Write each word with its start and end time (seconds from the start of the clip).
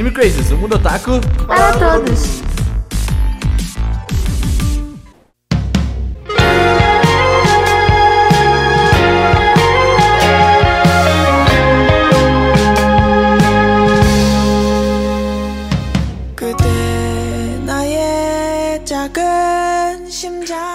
Anime 0.00 0.14
Crazes, 0.14 0.50
o 0.50 0.56
mundo 0.56 0.76
otaku 0.76 1.20
Para 1.46 1.72
todos. 1.74 2.40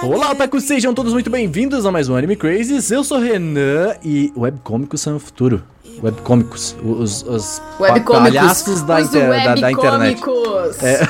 Olá, 0.04 0.30
otaku, 0.30 0.60
sejam 0.60 0.94
todos 0.94 1.12
muito 1.12 1.28
bem-vindos 1.28 1.84
a 1.84 1.90
mais 1.90 2.08
um 2.08 2.14
Anime 2.14 2.36
Crazes. 2.36 2.92
Eu 2.92 3.02
sou 3.02 3.18
Renan 3.18 3.96
e 4.04 4.32
webcômicos 4.36 5.00
são 5.00 5.16
o 5.16 5.18
futuro. 5.18 5.64
Webcômicos, 6.02 6.76
os, 6.82 7.22
os 7.22 7.62
Webcômicos. 7.80 8.18
palhaços 8.36 8.82
da, 8.82 8.98
Os 9.00 9.08
inter- 9.08 9.28
da, 9.44 9.54
da 9.54 9.72
internet. 9.72 10.22
webcômicos. 10.22 10.82
É. 10.82 11.00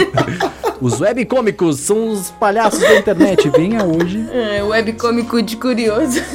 os 0.80 1.00
webcômicos 1.00 1.80
são 1.80 2.08
os 2.10 2.30
palhaços 2.32 2.80
da 2.80 2.96
internet. 2.98 3.48
Venha 3.50 3.84
hoje. 3.84 4.24
É, 4.32 4.62
webcômico 4.62 5.42
de 5.42 5.56
curioso. 5.56 6.20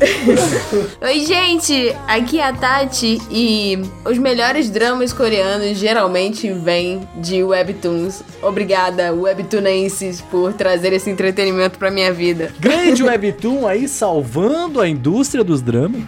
Oi, 1.02 1.20
gente! 1.26 1.94
Aqui 2.08 2.40
é 2.40 2.48
a 2.48 2.54
Tati 2.54 3.20
e 3.30 3.78
os 4.02 4.16
melhores 4.16 4.70
dramas 4.70 5.12
coreanos 5.12 5.76
geralmente 5.76 6.50
vêm 6.50 7.06
de 7.16 7.44
webtoons. 7.44 8.22
Obrigada, 8.42 9.12
webtoonenses, 9.12 10.22
por 10.22 10.54
trazer 10.54 10.94
esse 10.94 11.10
entretenimento 11.10 11.78
pra 11.78 11.90
minha 11.90 12.14
vida. 12.14 12.50
Grande 12.58 13.02
webtoon 13.02 13.66
aí 13.66 13.86
salvando 13.86 14.80
a 14.80 14.88
indústria 14.88 15.44
dos 15.44 15.60
dramas. 15.60 16.00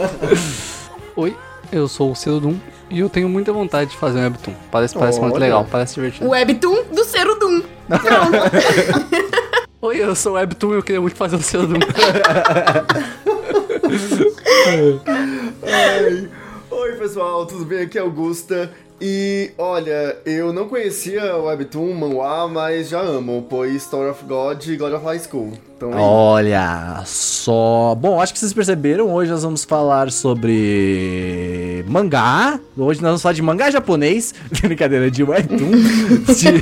Oi, 1.14 1.36
eu 1.70 1.86
sou 1.88 2.12
o 2.12 2.16
Celudum 2.16 2.56
e 2.88 3.00
eu 3.00 3.10
tenho 3.10 3.28
muita 3.28 3.52
vontade 3.52 3.90
de 3.90 3.96
fazer 3.98 4.18
um 4.18 4.22
webtoon. 4.22 4.54
Parece, 4.70 4.94
parece 4.94 5.20
muito 5.20 5.38
legal, 5.38 5.66
parece 5.70 5.94
divertido. 5.96 6.30
Webtoon 6.30 6.84
do 6.90 7.04
Serudum. 7.04 7.62
Pronto. 7.86 9.31
Oi, 9.84 10.00
eu 10.00 10.14
sou 10.14 10.34
o 10.34 10.36
webtoon 10.36 10.74
e 10.74 10.76
eu 10.76 10.82
queria 10.84 11.00
muito 11.00 11.16
fazer 11.16 11.34
o 11.34 11.42
Celudum. 11.42 11.80
Ai. 15.60 16.30
Oi, 16.70 16.92
pessoal, 16.92 17.44
tudo 17.46 17.64
bem? 17.64 17.82
Aqui 17.82 17.98
é 17.98 18.00
Augusta. 18.00 18.72
E 19.04 19.50
olha, 19.58 20.16
eu 20.24 20.52
não 20.52 20.68
conhecia 20.68 21.34
o 21.34 21.46
Webtoon, 21.46 21.92
Manhwa, 21.92 22.46
mas 22.46 22.90
já 22.90 23.00
amo, 23.00 23.44
pois 23.50 23.74
Story 23.74 24.08
of 24.10 24.24
God 24.24 24.64
e 24.64 24.76
God 24.76 24.92
of 24.92 25.04
High 25.04 25.18
School. 25.18 25.54
Então, 25.76 25.92
aí. 25.92 25.98
Olha 25.98 27.02
só. 27.04 27.96
Bom, 27.96 28.20
acho 28.20 28.32
que 28.32 28.38
vocês 28.38 28.52
perceberam. 28.52 29.12
Hoje 29.12 29.32
nós 29.32 29.42
vamos 29.42 29.64
falar 29.64 30.12
sobre 30.12 31.84
mangá. 31.88 32.60
Hoje 32.76 33.02
nós 33.02 33.08
vamos 33.08 33.22
falar 33.22 33.32
de 33.32 33.42
mangá 33.42 33.68
japonês. 33.72 34.32
Brincadeira, 34.62 35.10
de 35.10 35.24
webtoon. 35.24 35.72
de 36.38 36.60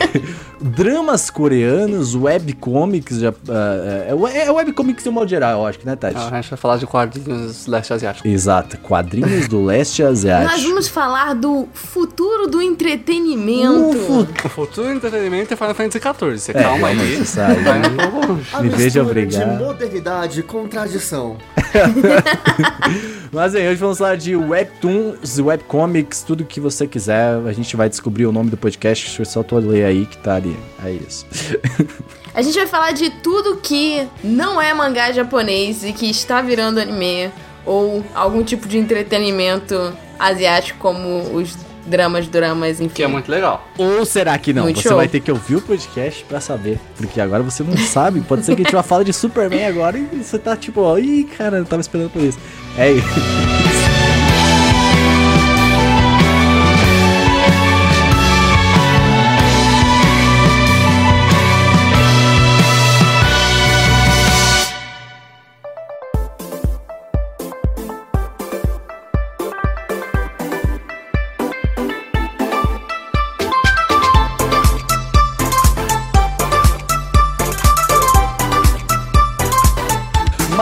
dramas 0.61 1.29
coreanos, 1.29 2.15
webcomics. 2.15 3.23
Ah, 3.23 4.07
é, 4.09 4.39
é, 4.39 4.47
é 4.47 4.51
webcomics 4.51 5.03
de 5.03 5.11
um 5.11 5.13
modo 5.13 5.29
geral, 5.29 5.61
eu 5.61 5.67
acho 5.67 5.79
que, 5.79 5.87
né, 5.87 5.97
Tati? 5.97 6.17
a 6.17 6.41
gente 6.41 6.51
vai 6.51 6.59
falar 6.59 6.79
de 6.79 6.87
quadrinhos 6.87 7.67
leste 7.67 7.93
asiático. 7.93 8.27
Exato, 8.27 8.79
quadrinhos 8.79 9.49
do 9.49 9.63
leste 9.63 10.03
Nós 10.03 10.13
asiático. 10.13 10.69
vamos 10.69 10.89
falar 10.89 11.35
do 11.35 11.69
futuro 11.75 12.30
do 12.49 12.61
entretenimento. 12.63 14.27
O 14.45 14.49
futuro 14.49 14.89
do 14.89 14.95
entretenimento 14.95 15.53
é 15.55 15.57
Final 15.57 15.75
Fantasy 15.75 15.99
XIV. 16.01 16.39
Você 16.39 16.51
É, 16.53 16.63
calma 16.63 16.89
aí. 16.89 17.21
isso 17.21 17.41
aí. 17.41 18.63
Me 18.63 18.69
veja 18.69 19.03
obrigado. 19.03 19.59
de 19.59 19.65
modernidade 19.65 20.43
com 20.43 20.67
tradição. 20.67 21.37
Mas 23.33 23.55
aí, 23.55 23.69
hoje 23.69 23.77
vamos 23.77 23.99
falar 23.99 24.17
de 24.17 24.35
webtoons, 24.35 25.39
webcomics, 25.39 26.23
tudo 26.23 26.45
que 26.45 26.59
você 26.61 26.87
quiser. 26.87 27.37
A 27.47 27.53
gente 27.53 27.77
vai 27.77 27.89
descobrir 27.89 28.27
o 28.27 28.33
nome 28.33 28.51
do 28.51 28.57
podcast. 28.57 29.25
Só 29.25 29.43
tô 29.43 29.59
ler 29.59 29.85
aí 29.85 30.07
que 30.07 30.19
tá 30.19 30.35
ali. 30.35 30.57
É 30.85 30.91
isso. 30.91 31.27
A 32.33 32.43
gente 32.43 32.55
vai 32.55 32.67
falar 32.67 32.93
de 32.93 33.11
tudo 33.11 33.57
que 33.57 34.07
não 34.23 34.63
é 34.63 34.73
mangá 34.73 35.11
japonês 35.11 35.83
e 35.85 35.93
que 35.93 36.09
está 36.09 36.41
virando 36.41 36.79
anime 36.79 37.31
ou 37.67 38.05
algum 38.15 38.45
tipo 38.45 38.69
de 38.69 38.79
entretenimento 38.79 39.93
asiático 40.19 40.79
como 40.79 41.35
os 41.35 41.57
dramas, 41.91 42.29
dramas, 42.29 42.81
enfim. 42.81 42.95
Que 42.95 43.03
é 43.03 43.07
muito 43.07 43.31
legal. 43.31 43.67
Ou 43.77 44.05
será 44.05 44.39
que 44.39 44.53
não? 44.53 44.63
Muito 44.63 44.81
você 44.81 44.89
show. 44.89 44.97
vai 44.97 45.09
ter 45.09 45.21
que 45.21 45.31
ouvir 45.31 45.57
o 45.57 45.61
podcast 45.61 46.25
pra 46.25 46.41
saber. 46.41 46.79
Porque 46.97 47.21
agora 47.21 47.43
você 47.43 47.63
não 47.63 47.77
sabe. 47.77 48.21
Pode 48.21 48.45
ser 48.45 48.55
que 48.55 48.63
a 48.63 48.65
gente 48.65 48.75
vá 48.75 48.83
falar 48.83 49.03
de 49.03 49.13
Superman 49.13 49.67
agora 49.67 49.99
e 49.99 50.23
você 50.23 50.39
tá 50.39 50.57
tipo, 50.57 50.81
ó, 50.81 50.97
ih, 50.97 51.25
cara, 51.37 51.59
eu 51.59 51.65
tava 51.65 51.81
esperando 51.81 52.11
por 52.11 52.23
isso. 52.23 52.39
É 52.79 52.93
isso. 52.93 53.80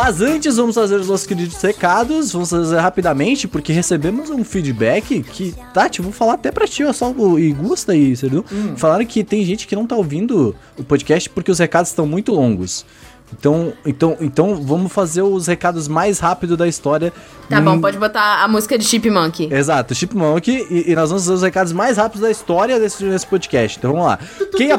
Mas 0.09 0.23
antes, 0.23 0.57
vamos 0.57 0.75
fazer 0.75 0.95
os 0.97 1.07
nossos 1.07 1.27
queridos 1.27 1.61
recados. 1.61 2.33
Vamos 2.33 2.49
fazer 2.49 2.79
rapidamente, 2.79 3.47
porque 3.47 3.75
recebemos 3.75 4.31
um 4.31 4.43
feedback 4.43 5.23
que, 5.23 5.55
Tati, 5.75 6.01
vou 6.01 6.13
falar 6.13 6.33
até 6.33 6.51
pra 6.51 6.67
ti, 6.67 6.83
ó, 6.83 6.95
só 6.95 7.13
o 7.13 7.39
e 7.39 7.53
Gusta 7.53 7.95
e 7.95 8.17
Serdu. 8.17 8.43
Falaram 8.79 9.05
que 9.05 9.23
tem 9.23 9.45
gente 9.45 9.67
que 9.67 9.77
não 9.77 9.87
tá 9.87 9.95
ouvindo 9.95 10.57
o 10.79 10.83
podcast 10.83 11.29
porque 11.29 11.51
os 11.51 11.59
recados 11.59 11.91
estão 11.91 12.07
muito 12.07 12.33
longos. 12.33 12.87
Então, 13.33 13.72
então, 13.84 14.16
então 14.21 14.62
vamos 14.62 14.93
fazer 14.93 15.22
os 15.22 15.47
recados 15.47 15.89
mais 15.89 16.19
rápido 16.19 16.56
da 16.56 16.66
história. 16.69 17.12
Tá 17.49 17.61
Hum, 17.61 17.65
bom, 17.65 17.81
pode 17.81 17.99
botar 17.99 18.43
a 18.44 18.49
música 18.49 18.78
de 18.78 18.84
Chipmunk. 18.84 19.49
Exato, 19.53 19.94
Chipmunk, 19.94 20.49
e, 20.50 20.91
e 20.91 20.94
nós 20.94 21.09
vamos 21.11 21.25
fazer 21.25 21.34
os 21.34 21.43
recados 21.43 21.72
mais 21.72 21.97
rápidos 21.97 22.22
da 22.22 22.31
história 22.31 22.78
desse, 22.78 23.05
desse 23.05 23.27
podcast. 23.27 23.78
Então 23.78 23.93
vamos 23.93 24.06
lá. 24.06 24.19
Quem, 24.56 24.71
a-. 24.72 24.78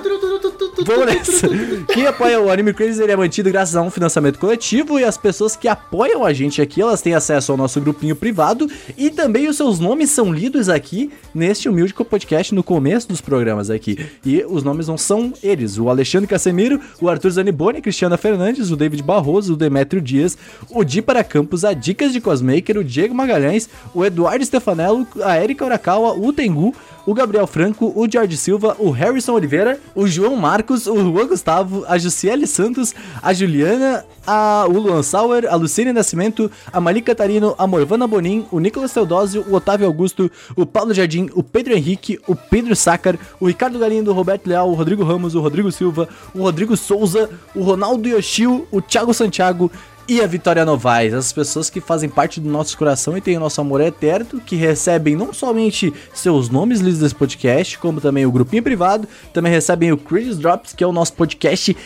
Quem 1.87 2.05
apoia 2.07 2.39
o 2.39 2.49
Anime 2.49 2.73
Crazy 2.73 3.01
ele 3.01 3.11
é 3.11 3.15
mantido 3.15 3.49
graças 3.49 3.75
a 3.75 3.81
um 3.81 3.89
financiamento 3.89 4.39
coletivo 4.39 4.99
e 4.99 5.03
as 5.03 5.17
pessoas 5.17 5.55
que 5.55 5.67
apoiam 5.67 6.23
a 6.23 6.33
gente 6.33 6.61
aqui, 6.61 6.81
elas 6.81 7.01
têm 7.01 7.13
acesso 7.13 7.51
ao 7.51 7.57
nosso 7.57 7.79
grupinho 7.81 8.15
privado 8.15 8.69
e 8.97 9.09
também 9.09 9.47
os 9.47 9.57
seus 9.57 9.79
nomes 9.79 10.09
são 10.11 10.31
lidos 10.31 10.69
aqui 10.69 11.11
neste 11.33 11.67
humilde 11.67 11.93
podcast 11.93 12.55
no 12.55 12.63
começo 12.63 13.07
dos 13.07 13.19
programas 13.21 13.69
aqui. 13.69 14.09
E 14.25 14.43
os 14.47 14.63
nomes 14.63 14.87
não 14.87 14.97
são 14.97 15.33
eles, 15.43 15.77
o 15.77 15.89
Alexandre 15.89 16.27
Casemiro, 16.27 16.79
o 17.01 17.09
Arthur 17.09 17.31
Zaniboni, 17.31 17.81
Cristiana 17.81 18.17
Fernandes, 18.17 18.38
o 18.71 18.75
David 18.75 19.03
Barroso, 19.03 19.53
o 19.53 19.57
Demetrio 19.57 20.01
Dias, 20.01 20.37
o 20.69 20.83
Di 20.83 21.01
para 21.01 21.23
Campos, 21.23 21.63
a 21.63 21.73
Dicas 21.73 22.13
de 22.13 22.21
Cosmaker, 22.21 22.77
o 22.77 22.83
Diego 22.83 23.13
Magalhães, 23.13 23.69
o 23.93 24.05
Eduardo 24.05 24.45
Stefanello, 24.45 25.07
a 25.23 25.41
Erika 25.41 25.65
Urakawa, 25.65 26.13
o 26.13 26.31
Tengu, 26.31 26.73
o 27.05 27.13
Gabriel 27.13 27.47
Franco, 27.47 27.91
o 27.95 28.09
George 28.09 28.37
Silva, 28.37 28.75
o 28.77 28.91
Harrison 28.91 29.33
Oliveira, 29.33 29.79
o 29.95 30.07
João 30.07 30.35
Marcos, 30.35 30.85
o 30.85 30.95
Juan 30.95 31.27
Gustavo, 31.27 31.83
a 31.87 31.97
Jussiele 31.97 32.45
Santos, 32.45 32.93
a 33.21 33.33
Juliana, 33.33 34.05
a, 34.27 34.65
o 34.67 34.73
Luan 34.73 35.01
Sauer, 35.01 35.47
a 35.51 35.55
Luciene 35.55 35.91
Nascimento, 35.91 36.51
a 36.71 36.79
Mali 36.79 37.01
Catarino, 37.01 37.55
a 37.57 37.65
Morvana 37.65 38.05
Bonin, 38.05 38.45
o 38.51 38.59
Nicolas 38.59 38.93
Teodósio, 38.93 39.43
o 39.49 39.55
Otávio 39.55 39.87
Augusto, 39.87 40.29
o 40.55 40.67
Paulo 40.67 40.93
Jardim, 40.93 41.29
o 41.33 41.41
Pedro 41.41 41.73
Henrique, 41.73 42.19
o 42.27 42.35
Pedro 42.35 42.75
Sácar, 42.75 43.17
o 43.39 43.47
Ricardo 43.47 43.79
Galindo, 43.79 44.11
o 44.11 44.13
Roberto 44.13 44.45
Leal, 44.45 44.69
o 44.69 44.75
Rodrigo 44.75 45.03
Ramos, 45.03 45.33
o 45.33 45.41
Rodrigo 45.41 45.71
Silva, 45.71 46.07
o 46.35 46.43
Rodrigo 46.43 46.77
Souza, 46.77 47.27
o 47.55 47.63
Ronaldo 47.63 48.07
O 48.71 48.81
Thiago 48.81 49.13
Santiago 49.13 49.71
e 50.07 50.21
a 50.21 50.27
Vitória 50.27 50.65
Novaes, 50.65 51.13
as 51.13 51.31
pessoas 51.31 51.69
que 51.69 51.79
fazem 51.79 52.09
parte 52.09 52.39
do 52.39 52.49
nosso 52.49 52.75
coração 52.77 53.15
e 53.15 53.21
têm 53.21 53.37
o 53.37 53.39
nosso 53.39 53.61
amor 53.61 53.79
eterno, 53.79 54.41
que 54.41 54.55
recebem 54.55 55.15
não 55.15 55.31
somente 55.31 55.93
seus 56.13 56.49
nomes 56.49 56.79
lidos 56.79 56.99
desse 56.99 57.13
podcast, 57.13 57.77
como 57.77 58.01
também 58.01 58.25
o 58.25 58.31
grupinho 58.31 58.63
privado, 58.63 59.07
também 59.31 59.51
recebem 59.51 59.91
o 59.91 59.97
Chris 59.97 60.37
Drops, 60.37 60.73
que 60.73 60.83
é 60.83 60.87
o 60.87 60.91
nosso 60.91 61.13
podcast 61.13 61.77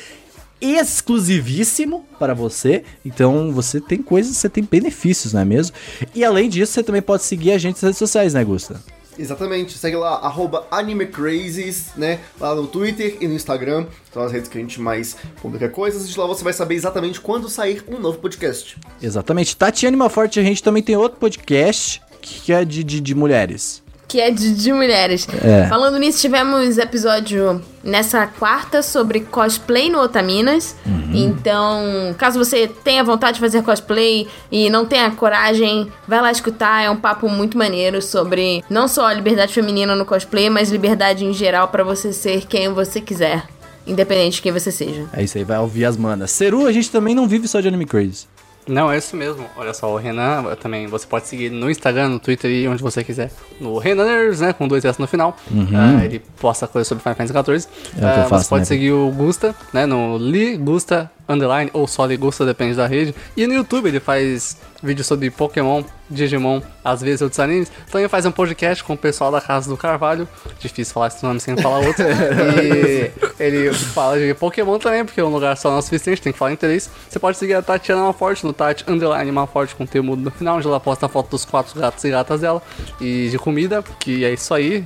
exclusivíssimo 0.61 2.05
para 2.17 2.33
você. 2.33 2.83
Então 3.03 3.51
você 3.51 3.81
tem 3.81 4.01
coisas, 4.01 4.37
você 4.37 4.47
tem 4.47 4.63
benefícios, 4.63 5.33
não 5.33 5.41
é 5.41 5.45
mesmo? 5.45 5.75
E 6.15 6.23
além 6.23 6.47
disso, 6.47 6.71
você 6.71 6.83
também 6.83 7.01
pode 7.01 7.23
seguir 7.23 7.51
a 7.51 7.57
gente 7.57 7.75
nas 7.75 7.81
redes 7.83 7.97
sociais, 7.97 8.33
né, 8.33 8.43
Gusta? 8.43 8.81
Exatamente, 9.17 9.77
segue 9.77 9.95
lá, 9.95 10.15
arroba 10.15 10.65
AnimeCrazes, 10.71 11.91
né? 11.95 12.19
Lá 12.39 12.55
no 12.55 12.67
Twitter 12.67 13.17
e 13.21 13.27
no 13.27 13.35
Instagram, 13.35 13.85
são 14.11 14.23
as 14.23 14.31
redes 14.31 14.49
que 14.49 14.57
a 14.57 14.61
gente 14.61 14.79
mais 14.81 15.15
publica 15.41 15.69
coisas. 15.69 16.09
E 16.09 16.19
lá 16.19 16.25
você 16.25 16.43
vai 16.43 16.53
saber 16.53 16.75
exatamente 16.75 17.21
quando 17.21 17.49
sair 17.49 17.83
um 17.87 17.99
novo 17.99 18.17
podcast. 18.19 18.77
Exatamente. 19.01 19.55
Tatiane 19.55 19.95
Malforte, 19.95 20.39
a 20.39 20.43
gente 20.43 20.63
também 20.63 20.81
tem 20.81 20.95
outro 20.95 21.19
podcast 21.19 22.01
que 22.21 22.53
é 22.53 22.63
de, 22.63 22.83
de, 22.83 23.01
de 23.01 23.13
mulheres. 23.13 23.82
Que 24.13 24.21
é 24.21 24.29
de, 24.29 24.53
de 24.53 24.71
mulheres. 24.71 25.27
É. 25.43 25.65
Falando 25.67 25.97
nisso, 25.97 26.21
tivemos 26.21 26.77
episódio 26.77 27.59
nessa 27.83 28.27
quarta 28.27 28.83
sobre 28.83 29.21
cosplay 29.21 29.89
no 29.89 29.99
Otaminas. 29.99 30.75
Então, 31.11 32.13
caso 32.15 32.37
você 32.37 32.67
tenha 32.67 33.03
vontade 33.03 33.35
de 33.35 33.39
fazer 33.39 33.63
cosplay 33.63 34.27
e 34.51 34.69
não 34.69 34.85
tenha 34.85 35.09
coragem, 35.09 35.91
vai 36.07 36.21
lá 36.21 36.31
escutar. 36.31 36.83
É 36.83 36.91
um 36.91 36.95
papo 36.95 37.27
muito 37.27 37.57
maneiro 37.57 38.03
sobre 38.03 38.63
não 38.69 38.87
só 38.87 39.07
a 39.07 39.13
liberdade 39.15 39.51
feminina 39.51 39.95
no 39.95 40.05
cosplay, 40.05 40.47
mas 40.47 40.69
liberdade 40.69 41.25
em 41.25 41.33
geral 41.33 41.69
pra 41.69 41.83
você 41.83 42.13
ser 42.13 42.45
quem 42.45 42.71
você 42.71 43.01
quiser. 43.01 43.47
Independente 43.87 44.35
de 44.35 44.41
quem 44.43 44.51
você 44.51 44.71
seja. 44.71 45.05
É 45.11 45.23
isso 45.23 45.39
aí, 45.39 45.43
vai 45.43 45.57
ouvir 45.57 45.85
as 45.85 45.97
manas. 45.97 46.29
Seru, 46.29 46.67
a 46.67 46.71
gente 46.71 46.91
também 46.91 47.15
não 47.15 47.27
vive 47.27 47.47
só 47.47 47.59
de 47.59 47.67
anime 47.67 47.87
crazy. 47.87 48.27
Não, 48.67 48.91
é 48.91 48.97
isso 48.97 49.15
mesmo. 49.15 49.45
Olha 49.57 49.73
só, 49.73 49.91
o 49.93 49.97
Renan 49.97 50.43
também 50.61 50.87
você 50.87 51.05
pode 51.05 51.27
seguir 51.27 51.49
no 51.49 51.69
Instagram, 51.69 52.09
no 52.09 52.19
Twitter 52.19 52.49
e 52.49 52.67
onde 52.67 52.81
você 52.81 53.03
quiser. 53.03 53.31
No 53.59 53.77
Renaners, 53.77 54.39
né? 54.39 54.53
Com 54.53 54.67
dois 54.67 54.85
S 54.85 54.99
no 54.99 55.07
final. 55.07 55.35
Ah, 55.75 56.03
ele 56.05 56.19
posta 56.39 56.67
coisas 56.67 56.87
sobre 56.87 57.01
Final 57.03 57.15
Fantasy 57.15 57.61
XIV. 57.65 57.71
Uhum. 58.01 58.07
É 58.07 58.19
eu 58.19 58.21
Ah, 58.23 58.27
você 58.29 58.49
pode 58.49 58.61
né? 58.61 58.65
seguir 58.65 58.91
o 58.91 59.11
Gusta, 59.11 59.55
né? 59.73 59.85
No 59.85 60.17
Li 60.17 60.55
Gusta 60.57 61.11
Underline 61.27 61.69
ou 61.73 61.87
só 61.87 62.05
Li 62.05 62.17
Gusta, 62.17 62.45
depende 62.45 62.75
da 62.75 62.85
rede. 62.85 63.15
E 63.35 63.47
no 63.47 63.53
YouTube 63.53 63.87
ele 63.87 63.99
faz 63.99 64.57
vídeos 64.81 65.07
sobre 65.07 65.31
Pokémon, 65.31 65.83
Digimon, 66.09 66.61
às 66.83 67.01
vezes 67.01 67.21
outros 67.21 67.39
animes. 67.39 67.71
Também 67.89 68.07
faz 68.09 68.25
um 68.25 68.31
podcast 68.31 68.83
com 68.83 68.93
o 68.93 68.97
pessoal 68.97 69.31
da 69.31 69.39
Casa 69.39 69.69
do 69.69 69.77
Carvalho. 69.77 70.27
Difícil 70.59 70.93
falar 70.93 71.07
esse 71.07 71.23
nome 71.23 71.39
sem 71.39 71.55
falar 71.55 71.79
outro. 71.79 72.03
e 72.61 73.11
ele 73.39 73.73
fala 73.73 74.19
de 74.19 74.33
Pokémon 74.33 74.77
também, 74.77 75.05
porque 75.05 75.21
é 75.21 75.23
um 75.23 75.29
lugar 75.29 75.55
só 75.55 75.69
não 75.69 75.77
é 75.77 75.79
o 75.79 75.81
suficiente, 75.81 76.21
tem 76.21 76.33
que 76.33 76.39
falar 76.39 76.51
interesse. 76.51 76.89
Você 77.09 77.17
pode 77.19 77.37
seguir 77.37 77.53
a 77.53 77.61
Tatiana 77.61 78.01
Malforte 78.01 78.45
no 78.45 78.51
Tati 78.51 78.83
Underline 78.87 79.31
Malforte 79.31 79.75
com 79.75 79.85
T 79.85 80.01
mudo 80.01 80.21
no 80.21 80.31
final, 80.31 80.57
onde 80.57 80.67
ela 80.67 80.79
posta 80.79 81.05
a 81.05 81.09
foto 81.09 81.29
dos 81.29 81.45
quatro 81.45 81.79
gatos 81.79 82.03
e 82.03 82.09
gatas 82.09 82.41
dela 82.41 82.61
e 82.99 83.29
de 83.29 83.39
comida, 83.39 83.81
que 83.99 84.25
é 84.25 84.33
isso 84.33 84.53
aí. 84.53 84.85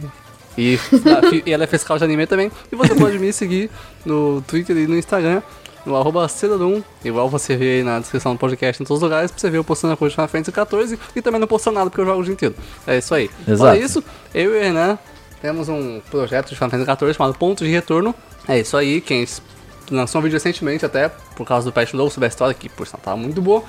E, 0.58 0.80
e 1.46 1.52
ela 1.52 1.64
é 1.64 1.68
fiscal 1.68 1.98
de 1.98 2.04
anime 2.04 2.26
também. 2.26 2.52
E 2.72 2.76
você 2.76 2.94
pode 2.96 3.18
me 3.20 3.32
seguir 3.34 3.70
no 4.06 4.42
Twitter 4.42 4.76
e 4.76 4.88
no 4.88 4.98
Instagram, 4.98 5.42
no 5.88 5.96
arroba 5.96 6.28
Cidadum, 6.28 6.84
igual 7.04 7.30
você 7.30 7.56
vê 7.56 7.78
aí 7.78 7.84
na 7.84 8.00
descrição 8.00 8.34
do 8.34 8.40
podcast 8.40 8.82
em 8.82 8.86
todos 8.86 9.02
os 9.02 9.04
lugares, 9.04 9.32
pra 9.32 9.40
você 9.40 9.50
ver 9.50 9.58
eu 9.58 9.64
postando 9.64 9.94
a 9.94 9.98
coisa 9.98 10.10
de 10.12 10.16
Final 10.16 10.28
Fantasy 10.28 10.52
14 10.52 11.00
e 11.16 11.22
também 11.22 11.40
não 11.40 11.48
postando 11.48 11.76
nada 11.76 11.90
porque 11.90 12.02
eu 12.02 12.06
jogo 12.06 12.22
o 12.22 12.24
dia 12.24 12.34
inteiro. 12.34 12.56
É 12.86 12.98
isso 12.98 13.16
aí. 13.16 13.30
Exato. 13.48 13.58
Fora 13.58 13.78
isso, 13.78 14.04
eu 14.34 14.54
e 14.54 14.58
o 14.58 14.62
Renan 14.62 15.00
temos 15.42 15.70
um 15.70 16.02
projeto 16.12 16.50
de 16.50 16.56
Final 16.56 16.70
Fantasy 16.70 16.86
14 16.86 17.18
chamado 17.18 17.38
Ponto 17.38 17.64
de 17.64 17.72
Retorno. 17.72 18.14
É 18.48 18.60
isso 18.60 18.76
aí, 18.76 19.02
quem 19.02 19.26
lançou 19.90 20.20
um 20.20 20.24
vídeo 20.24 20.36
recentemente 20.36 20.86
até, 20.86 21.10
por 21.36 21.46
causa 21.46 21.66
do 21.66 21.74
patch 21.74 21.94
novo 21.94 22.12
sobre 22.12 22.26
a 22.26 22.30
história, 22.30 22.54
que 22.54 22.70
por 22.70 22.86
sinal 22.88 23.02
tava 23.04 23.18
muito 23.18 23.42
boa. 23.42 23.64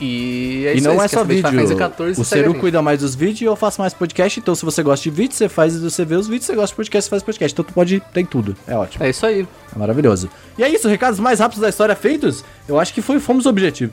E 0.00 0.64
é 0.66 0.74
E 0.74 0.78
isso 0.78 0.84
não 0.88 0.92
aí, 0.92 1.06
é 1.06 1.08
quer 1.08 1.16
só 1.16 1.24
vídeo. 1.24 1.48
Final 1.48 1.64
Fantasy 1.64 1.76
14, 1.76 2.20
o 2.20 2.24
Seru 2.24 2.54
cuida 2.54 2.82
mais 2.82 3.00
dos 3.00 3.14
vídeos 3.14 3.40
e 3.40 3.44
eu 3.44 3.56
faço 3.56 3.80
mais 3.80 3.94
podcast. 3.94 4.38
Então, 4.40 4.54
se 4.54 4.64
você 4.64 4.82
gosta 4.82 5.02
de 5.02 5.10
vídeo, 5.10 5.34
você 5.34 5.48
faz, 5.48 5.78
você 5.78 6.04
vê 6.04 6.16
os 6.16 6.26
vídeos, 6.26 6.46
você 6.46 6.54
gosta 6.54 6.72
de 6.72 6.76
podcast, 6.76 7.04
você 7.04 7.10
faz 7.10 7.22
podcast. 7.22 7.52
Então, 7.52 7.64
tu 7.64 7.72
pode, 7.72 8.00
tem 8.12 8.24
tudo. 8.24 8.56
É 8.66 8.76
ótimo. 8.76 9.04
É 9.04 9.10
isso 9.10 9.24
aí. 9.26 9.46
É 9.74 9.78
maravilhoso. 9.78 10.28
E 10.58 10.62
é 10.62 10.68
isso, 10.68 10.88
recados 10.88 11.18
mais 11.20 11.40
rápidos 11.40 11.62
da 11.62 11.68
história 11.68 11.94
feitos. 11.94 12.44
Eu 12.68 12.78
acho 12.78 12.92
que 12.92 13.02
foi, 13.02 13.18
fomos 13.20 13.46
o 13.46 13.48
objetivo. 13.48 13.92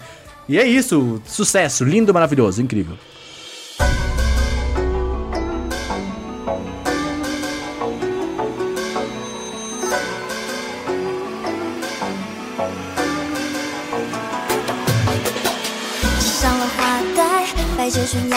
E 0.50 0.58
é 0.58 0.68
isso, 0.68 1.22
sucesso, 1.26 1.84
lindo, 1.84 2.14
maravilhoso, 2.14 2.62
incrível. 2.62 2.96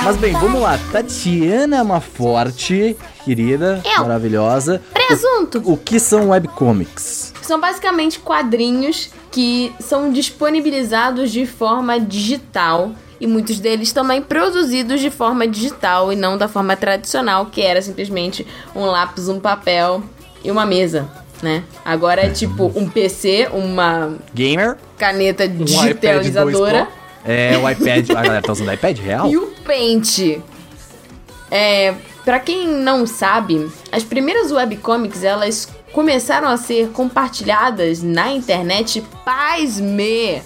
Mas 0.04 0.16
bem, 0.16 0.32
vamos 0.34 0.60
lá. 0.60 0.78
Tatiana 0.92 1.82
Maforte, 1.82 2.96
querida, 3.24 3.82
Eu. 3.84 4.02
maravilhosa. 4.02 4.80
Presunto! 4.92 5.60
O 5.64 5.76
que 5.76 5.98
são 5.98 6.28
webcomics? 6.30 7.32
São 7.42 7.60
basicamente 7.60 8.18
quadrinhos 8.20 9.10
que 9.30 9.72
são 9.80 10.12
disponibilizados 10.12 11.30
de 11.32 11.46
forma 11.46 11.98
digital. 11.98 12.92
E 13.20 13.26
muitos 13.26 13.58
deles 13.58 13.92
também 13.92 14.20
produzidos 14.20 15.00
de 15.00 15.10
forma 15.10 15.46
digital 15.46 16.12
e 16.12 16.16
não 16.16 16.36
da 16.36 16.46
forma 16.48 16.76
tradicional, 16.76 17.46
que 17.46 17.62
era 17.62 17.80
simplesmente 17.80 18.46
um 18.74 18.84
lápis, 18.84 19.28
um 19.28 19.40
papel 19.40 20.02
e 20.42 20.50
uma 20.50 20.66
mesa, 20.66 21.08
né? 21.42 21.62
Agora 21.84 22.26
é 22.26 22.30
tipo 22.30 22.70
um 22.74 22.88
PC, 22.88 23.48
uma 23.52 24.16
Gamer? 24.34 24.76
caneta 24.98 25.44
iPad 25.44 25.62
digitalizadora 25.62 26.84
2 26.84 27.03
É, 27.24 27.56
o 27.56 27.68
iPad. 27.68 28.10
A 28.10 28.14
galera 28.22 28.42
tá 28.42 28.52
usando 28.52 28.72
iPad 28.72 28.98
real? 28.98 29.30
e 29.30 29.36
o 29.36 29.46
Paint. 29.64 30.40
É, 31.50 31.94
para 32.24 32.38
quem 32.40 32.66
não 32.68 33.06
sabe, 33.06 33.70
as 33.92 34.02
primeiras 34.02 34.50
webcomics 34.50 35.22
elas 35.22 35.68
começaram 35.92 36.48
a 36.48 36.56
ser 36.56 36.88
compartilhadas 36.88 38.02
na 38.02 38.32
internet, 38.32 39.02
pasme, 39.24 40.42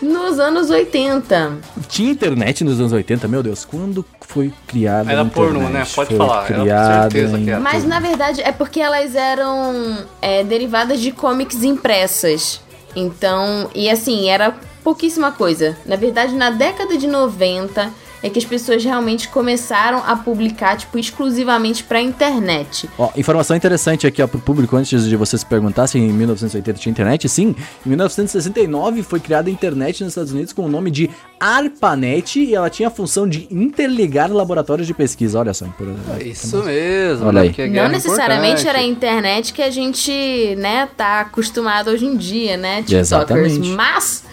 nos 0.00 0.40
anos 0.40 0.68
80. 0.70 1.58
Tinha 1.88 2.10
internet 2.10 2.64
nos 2.64 2.80
anos 2.80 2.92
80, 2.92 3.28
meu 3.28 3.42
Deus, 3.42 3.64
quando 3.64 4.04
foi 4.22 4.52
criada 4.66 5.12
Era 5.12 5.20
a 5.20 5.24
internet? 5.24 5.52
porno, 5.52 5.68
né? 5.68 5.84
Pode 5.94 6.08
Foi 6.08 6.16
falar, 6.16 6.46
Criada 6.46 7.10
certeza 7.10 7.38
em- 7.38 7.44
que 7.44 7.50
era. 7.50 7.60
Mas 7.60 7.84
na 7.84 8.00
verdade 8.00 8.40
é 8.42 8.50
porque 8.50 8.80
elas 8.80 9.14
eram 9.14 9.98
é, 10.20 10.42
derivadas 10.42 11.00
de 11.00 11.12
comics 11.12 11.62
impressas. 11.62 12.60
Então, 12.96 13.70
e 13.74 13.88
assim, 13.88 14.28
era 14.28 14.54
pouquíssima 14.82 15.32
coisa. 15.32 15.76
Na 15.86 15.96
verdade, 15.96 16.34
na 16.34 16.50
década 16.50 16.96
de 16.96 17.06
90 17.06 17.90
é 18.24 18.30
que 18.30 18.38
as 18.38 18.44
pessoas 18.44 18.84
realmente 18.84 19.26
começaram 19.28 19.98
a 20.06 20.14
publicar, 20.14 20.76
tipo, 20.76 20.96
exclusivamente 20.96 21.82
pra 21.82 22.00
internet. 22.00 22.88
Ó, 22.96 23.10
informação 23.16 23.56
interessante 23.56 24.06
aqui 24.06 24.22
ó, 24.22 24.28
pro 24.28 24.38
público, 24.38 24.76
antes 24.76 25.08
de 25.08 25.16
você 25.16 25.36
se 25.36 25.44
perguntar 25.44 25.88
se 25.88 25.98
em 25.98 26.12
1980 26.12 26.78
tinha 26.78 26.90
internet. 26.92 27.28
Sim, 27.28 27.56
em 27.84 27.88
1969 27.88 29.02
foi 29.02 29.18
criada 29.18 29.48
a 29.50 29.52
internet 29.52 30.04
nos 30.04 30.12
Estados 30.12 30.30
Unidos 30.30 30.52
com 30.52 30.64
o 30.64 30.68
nome 30.68 30.88
de 30.92 31.10
ARPANET 31.40 32.38
e 32.38 32.54
ela 32.54 32.70
tinha 32.70 32.88
a 32.88 32.90
função 32.92 33.28
de 33.28 33.48
interligar 33.50 34.30
laboratórios 34.32 34.86
de 34.86 34.94
pesquisa. 34.94 35.40
Olha 35.40 35.52
só. 35.52 35.66
por- 35.76 35.88
Isso 36.24 36.62
mesmo, 36.62 37.26
Olha 37.26 37.42
né? 37.42 37.54
aí. 37.58 37.70
Não 37.70 37.82
é 37.84 37.88
necessariamente 37.88 38.62
importante. 38.62 38.68
era 38.68 38.78
a 38.78 38.82
internet 38.84 39.52
que 39.52 39.62
a 39.62 39.70
gente, 39.70 40.54
né, 40.58 40.88
tá 40.96 41.20
acostumado 41.22 41.90
hoje 41.90 42.04
em 42.06 42.16
dia, 42.16 42.56
né, 42.56 42.78
tiktokers, 42.82 43.00
Exatamente. 43.08 43.68
mas 43.70 44.24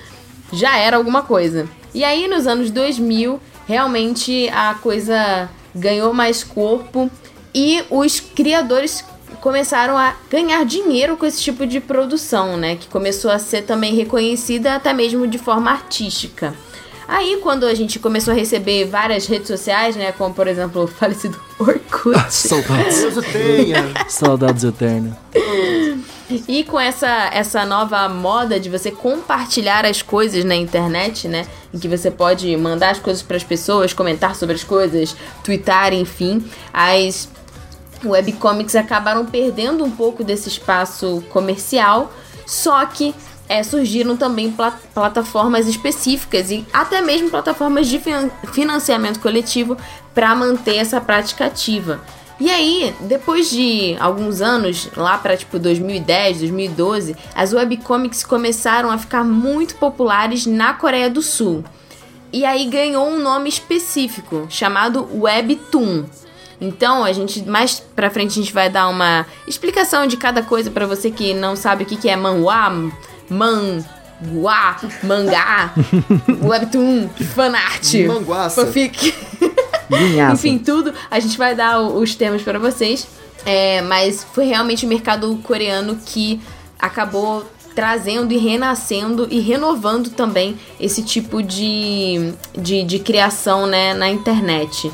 já 0.52 0.78
era 0.78 0.98
alguma 0.98 1.22
coisa. 1.22 1.68
E 1.94 2.04
aí 2.04 2.28
nos 2.28 2.48
anos 2.48 2.72
2000, 2.72 3.40
realmente 3.68 4.50
a 4.50 4.76
coisa 4.76 5.50
ganhou 5.74 6.14
mais 6.14 6.44
corpo 6.44 7.10
e 7.54 7.84
os 7.90 8.20
criadores 8.20 9.04
começaram 9.42 9.98
a 9.98 10.16
ganhar 10.30 10.64
dinheiro 10.66 11.16
com 11.18 11.26
esse 11.26 11.42
tipo 11.42 11.66
de 11.66 11.80
produção, 11.80 12.58
né, 12.58 12.76
que 12.76 12.88
começou 12.88 13.32
a 13.32 13.40
ser 13.40 13.64
também 13.64 13.96
reconhecida 13.96 14.76
até 14.76 14.94
mesmo 14.94 15.28
de 15.28 15.38
forma 15.38 15.72
artística. 15.72 16.54
Aí, 17.08 17.40
quando 17.42 17.66
a 17.66 17.74
gente 17.74 17.98
começou 17.98 18.32
a 18.32 18.38
receber 18.38 18.86
várias 18.86 19.26
redes 19.26 19.48
sociais, 19.48 19.96
né, 19.96 20.12
como 20.12 20.32
por 20.34 20.48
exemplo 20.48 20.84
o 20.84 20.88
falecido 20.88 21.40
Orkut, 21.58 22.20
Saudades. 22.30 23.02
Deus 23.02 23.18
o 23.18 23.22
tenha. 23.24 23.92
Saudades 24.08 24.64
eternas. 24.64 25.14
E 26.48 26.64
com 26.64 26.80
essa, 26.80 27.30
essa 27.34 27.66
nova 27.66 28.08
moda 28.08 28.60
de 28.60 28.70
você 28.70 28.92
compartilhar 28.92 29.86
as 29.86 30.02
coisas 30.02 30.46
na 30.46 30.56
internet, 30.56 31.28
né? 31.28 31.48
Em 31.74 31.80
que 31.80 31.88
você 31.88 32.12
pode 32.12 32.56
mandar 32.56 32.92
as 32.92 33.00
coisas 33.00 33.24
para 33.24 33.36
as 33.38 33.44
pessoas, 33.44 33.94
comentar 33.94 34.36
sobre 34.36 34.56
as 34.56 34.64
coisas, 34.64 35.16
twittar, 35.44 35.94
enfim, 35.94 36.46
as 36.72 37.28
webcomics 38.06 38.76
acabaram 38.76 39.26
perdendo 39.26 39.84
um 39.84 39.92
pouco 39.92 40.24
desse 40.24 40.48
espaço 40.50 41.24
comercial, 41.32 42.14
só 42.46 42.86
que 42.86 43.14
é, 43.48 43.64
surgiram 43.64 44.16
também 44.16 44.52
pla- 44.52 44.80
plataformas 44.94 45.68
específicas 45.68 46.52
e 46.52 46.66
até 46.72 47.02
mesmo 47.02 47.30
plataformas 47.30 47.88
de 47.88 48.00
finan- 48.00 48.30
financiamento 48.54 49.20
coletivo 49.20 49.76
para 50.14 50.36
manter 50.36 50.76
essa 50.76 51.02
prática 51.02 51.46
ativa. 51.46 52.00
E 52.40 52.50
aí, 52.50 52.96
depois 53.02 53.50
de 53.50 53.98
alguns 54.00 54.42
anos, 54.42 54.90
lá 54.96 55.18
para 55.18 55.36
tipo 55.36 55.60
2010, 55.60 56.40
2012, 56.40 57.16
as 57.36 57.52
webcomics 57.52 58.24
começaram 58.24 58.90
a 58.90 58.98
ficar 58.98 59.26
muito 59.26 59.76
populares 59.76 60.46
na 60.46 60.74
Coreia 60.74 61.10
do 61.10 61.22
Sul. 61.22 61.66
E 62.32 62.46
aí 62.46 62.66
ganhou 62.68 63.10
um 63.10 63.20
nome 63.20 63.50
específico, 63.50 64.48
chamado 64.50 65.10
Webtoon. 65.14 66.06
Então, 66.62 67.04
a 67.04 67.12
gente 67.12 67.44
mais 67.44 67.80
pra 67.96 68.10
frente 68.10 68.32
a 68.32 68.44
gente 68.44 68.54
vai 68.54 68.70
dar 68.70 68.88
uma 68.88 69.26
explicação 69.48 70.08
de 70.08 70.16
cada 70.16 70.42
coisa 70.42 70.72
pra 70.72 70.86
você 70.86 71.12
que 71.12 71.34
não 71.34 71.56
sabe 71.56 71.84
o 71.84 71.86
que 71.86 71.98
que 71.98 72.10
é 72.10 72.16
manhwa, 72.16 72.70
manhwa, 73.30 74.76
mangá, 75.04 75.74
webtoon, 76.42 77.10
fanart, 77.34 77.92
fanfic. 78.54 79.14
Enfim, 80.34 80.58
tudo. 80.58 80.94
A 81.10 81.20
gente 81.20 81.38
vai 81.38 81.56
dar 81.56 81.80
os 81.80 82.16
termos 82.16 82.42
pra 82.42 82.60
vocês. 82.60 83.08
É, 83.46 83.82
mas 83.82 84.24
foi 84.34 84.46
realmente 84.46 84.86
o 84.86 84.90
mercado 84.90 85.34
coreano 85.44 85.98
que 86.06 86.42
acabou 86.78 87.46
trazendo 87.74 88.34
e 88.34 88.38
renascendo 88.38 89.28
e 89.32 89.40
renovando 89.40 90.10
também 90.10 90.58
esse 90.80 91.02
tipo 91.02 91.42
de, 91.42 92.34
de, 92.58 92.84
de 92.84 93.00
criação 93.00 93.66
né, 93.66 93.94
na 93.94 94.10
internet. 94.10 94.92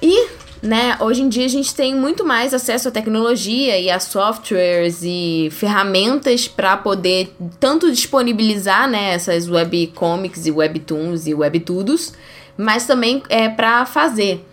E 0.00 0.28
né, 0.62 0.96
hoje 1.00 1.22
em 1.22 1.28
dia 1.28 1.44
a 1.44 1.48
gente 1.48 1.74
tem 1.74 1.94
muito 1.94 2.24
mais 2.24 2.54
acesso 2.54 2.86
à 2.86 2.90
tecnologia 2.92 3.76
e 3.78 3.90
a 3.90 3.98
softwares 3.98 5.00
e 5.02 5.48
ferramentas 5.50 6.46
para 6.46 6.76
poder 6.76 7.34
tanto 7.58 7.90
disponibilizar, 7.90 8.88
né, 8.88 9.14
essas 9.14 9.48
webcomics 9.48 10.46
e 10.46 10.52
webtoons 10.52 11.26
e 11.26 11.34
webtudos, 11.34 12.12
mas 12.56 12.86
também 12.86 13.22
é 13.28 13.48
para 13.48 13.84
fazer. 13.86 14.44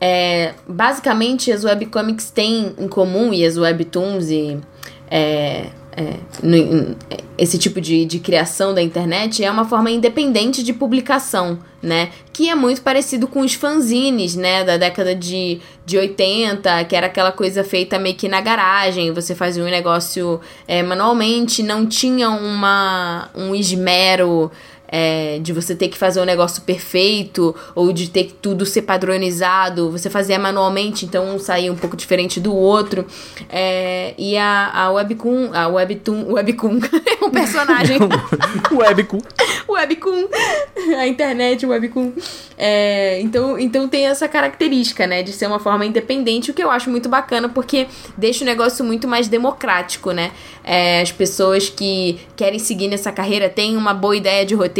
É, 0.00 0.54
basicamente, 0.68 1.50
as 1.50 1.64
webcomics 1.64 2.30
têm 2.30 2.74
em 2.78 2.88
comum 2.88 3.32
e 3.32 3.44
as 3.44 3.56
webtoons 3.56 4.30
e 4.30 4.58
é, 5.10 5.66
é, 5.96 6.14
no, 6.42 6.94
esse 7.38 7.58
tipo 7.58 7.80
de, 7.80 8.04
de 8.04 8.18
criação 8.18 8.74
da 8.74 8.82
internet 8.82 9.42
é 9.42 9.50
uma 9.50 9.64
forma 9.64 9.90
independente 9.90 10.62
de 10.62 10.74
publicação, 10.74 11.58
né? 11.82 12.10
Que 12.34 12.50
é 12.50 12.54
muito 12.54 12.82
parecido 12.82 13.26
com 13.26 13.40
os 13.40 13.54
fanzines, 13.54 14.36
né? 14.36 14.62
Da 14.62 14.76
década 14.76 15.14
de, 15.14 15.58
de 15.86 15.96
80, 15.96 16.84
que 16.84 16.94
era 16.94 17.06
aquela 17.06 17.32
coisa 17.32 17.64
feita 17.64 17.98
meio 17.98 18.14
que 18.14 18.28
na 18.28 18.42
garagem, 18.42 19.10
você 19.12 19.34
fazia 19.34 19.64
um 19.64 19.70
negócio 19.70 20.38
é, 20.68 20.82
manualmente, 20.82 21.62
não 21.62 21.86
tinha 21.86 22.28
uma, 22.28 23.30
um 23.34 23.54
esmero 23.54 24.52
é, 24.88 25.38
de 25.40 25.52
você 25.52 25.74
ter 25.74 25.88
que 25.88 25.98
fazer 25.98 26.20
um 26.20 26.24
negócio 26.24 26.62
perfeito 26.62 27.54
ou 27.74 27.92
de 27.92 28.08
ter 28.08 28.24
que 28.24 28.34
tudo 28.34 28.64
ser 28.64 28.82
padronizado, 28.82 29.90
você 29.90 30.08
fazia 30.08 30.38
manualmente, 30.38 31.04
então 31.04 31.34
um 31.34 31.38
saía 31.38 31.72
um 31.72 31.76
pouco 31.76 31.96
diferente 31.96 32.38
do 32.38 32.54
outro. 32.54 33.06
É, 33.48 34.14
e 34.16 34.36
a, 34.36 34.70
a 34.72 34.90
Webcoon, 34.92 35.50
a 35.52 35.68
Webtoon, 35.68 36.32
Webcoon 36.32 36.78
é 37.20 37.24
um 37.24 37.30
personagem. 37.30 37.98
Webcoon. 38.70 39.20
Webcoon, 39.68 40.28
a 40.98 41.06
internet, 41.06 41.66
Webcoon. 41.66 42.12
É, 42.58 43.20
então, 43.20 43.58
então 43.58 43.88
tem 43.88 44.06
essa 44.06 44.26
característica, 44.28 45.06
né, 45.06 45.22
de 45.22 45.32
ser 45.32 45.46
uma 45.46 45.58
forma 45.58 45.84
independente, 45.84 46.50
o 46.50 46.54
que 46.54 46.62
eu 46.62 46.70
acho 46.70 46.88
muito 46.88 47.08
bacana, 47.08 47.48
porque 47.48 47.86
deixa 48.16 48.44
o 48.44 48.46
negócio 48.46 48.84
muito 48.84 49.06
mais 49.06 49.28
democrático, 49.28 50.12
né? 50.12 50.30
É, 50.64 51.02
as 51.02 51.12
pessoas 51.12 51.68
que 51.68 52.18
querem 52.34 52.58
seguir 52.58 52.88
nessa 52.88 53.12
carreira 53.12 53.48
têm 53.48 53.76
uma 53.76 53.92
boa 53.92 54.16
ideia 54.16 54.44
de 54.44 54.54
roteiro 54.54 54.75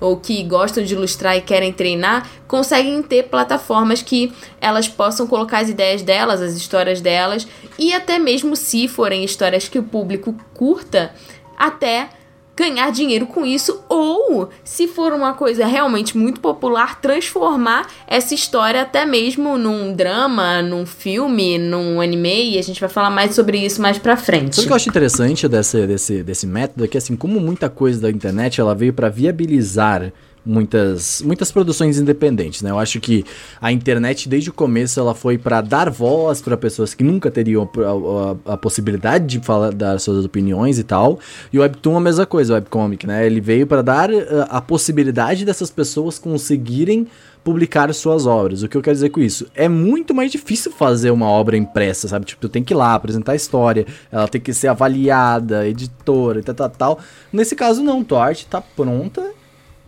ou 0.00 0.16
que 0.16 0.42
gostam 0.42 0.84
de 0.84 0.94
ilustrar 0.94 1.36
e 1.36 1.40
querem 1.40 1.72
treinar, 1.72 2.28
conseguem 2.46 3.02
ter 3.02 3.24
plataformas 3.24 4.02
que 4.02 4.32
elas 4.60 4.88
possam 4.88 5.26
colocar 5.26 5.58
as 5.58 5.68
ideias 5.68 6.02
delas, 6.02 6.40
as 6.40 6.54
histórias 6.54 7.00
delas, 7.00 7.46
e 7.78 7.92
até 7.92 8.18
mesmo 8.18 8.54
se 8.56 8.88
forem 8.88 9.24
histórias 9.24 9.68
que 9.68 9.78
o 9.78 9.82
público 9.82 10.34
curta, 10.54 11.14
até 11.56 12.08
ganhar 12.56 12.90
dinheiro 12.90 13.26
com 13.26 13.44
isso 13.46 13.82
ou, 13.88 14.50
se 14.62 14.86
for 14.86 15.12
uma 15.12 15.34
coisa 15.34 15.66
realmente 15.66 16.16
muito 16.16 16.40
popular, 16.40 17.00
transformar 17.00 17.88
essa 18.06 18.34
história 18.34 18.82
até 18.82 19.04
mesmo 19.04 19.56
num 19.56 19.94
drama, 19.94 20.60
num 20.62 20.84
filme, 20.84 21.58
num 21.58 22.00
anime, 22.00 22.52
e 22.54 22.58
a 22.58 22.62
gente 22.62 22.80
vai 22.80 22.88
falar 22.88 23.10
mais 23.10 23.34
sobre 23.34 23.58
isso 23.58 23.80
mais 23.80 23.98
pra 23.98 24.16
frente. 24.16 24.60
O 24.60 24.62
que 24.64 24.70
eu 24.70 24.76
acho 24.76 24.88
interessante 24.88 25.48
desse, 25.48 25.86
desse, 25.86 26.22
desse 26.22 26.46
método 26.46 26.84
é 26.84 26.88
que, 26.88 26.98
assim, 26.98 27.16
como 27.16 27.40
muita 27.40 27.68
coisa 27.68 28.00
da 28.02 28.10
internet, 28.10 28.60
ela 28.60 28.74
veio 28.74 28.92
para 28.92 29.08
viabilizar 29.08 30.12
muitas, 30.44 31.22
muitas 31.22 31.50
produções 31.52 31.98
independentes, 31.98 32.62
né? 32.62 32.70
Eu 32.70 32.78
acho 32.78 33.00
que 33.00 33.24
a 33.60 33.70
internet 33.70 34.28
desde 34.28 34.50
o 34.50 34.52
começo 34.52 34.98
ela 34.98 35.14
foi 35.14 35.38
para 35.38 35.60
dar 35.60 35.88
voz 35.88 36.40
para 36.40 36.56
pessoas 36.56 36.94
que 36.94 37.04
nunca 37.04 37.30
teriam 37.30 37.68
a, 37.76 38.50
a, 38.50 38.54
a, 38.54 38.56
possibilidade 38.56 39.26
de 39.26 39.44
falar 39.44 39.72
dar 39.72 39.98
suas 40.00 40.24
opiniões 40.24 40.78
e 40.78 40.84
tal. 40.84 41.18
E 41.52 41.58
o 41.58 41.62
webtoon 41.62 41.94
é 41.94 41.96
a 41.96 42.00
mesma 42.00 42.26
coisa, 42.26 42.52
o 42.52 42.56
webcomic, 42.56 43.06
né? 43.06 43.24
Ele 43.24 43.40
veio 43.40 43.66
para 43.66 43.82
dar 43.82 44.10
a, 44.10 44.14
eh, 44.14 44.46
a 44.48 44.60
possibilidade 44.60 45.44
dessas 45.44 45.70
pessoas 45.70 46.18
conseguirem 46.18 47.06
publicar 47.44 47.92
suas 47.92 48.26
obras. 48.26 48.62
O 48.62 48.68
que 48.68 48.76
eu 48.76 48.82
quero 48.82 48.94
dizer 48.94 49.10
com 49.10 49.20
isso? 49.20 49.46
É 49.54 49.68
muito 49.68 50.14
mais 50.14 50.30
difícil 50.30 50.70
fazer 50.72 51.10
uma 51.10 51.26
obra 51.26 51.56
impressa, 51.56 52.08
sabe? 52.08 52.24
Tipo, 52.24 52.42
tu 52.42 52.48
tem 52.48 52.62
que 52.62 52.72
ir 52.72 52.76
lá 52.76 52.94
apresentar 52.94 53.32
a 53.32 53.36
história, 53.36 53.86
ela 54.10 54.28
tem 54.28 54.40
que 54.40 54.52
ser 54.54 54.68
avaliada, 54.68 55.66
editora 55.66 56.40
e 56.40 56.42
tal, 56.42 56.54
tal, 56.54 56.70
tal. 56.70 56.98
Nesse 57.32 57.56
caso, 57.56 57.82
não, 57.82 58.04
tua 58.04 58.24
arte 58.24 58.46
tá 58.46 58.60
pronta 58.60 59.41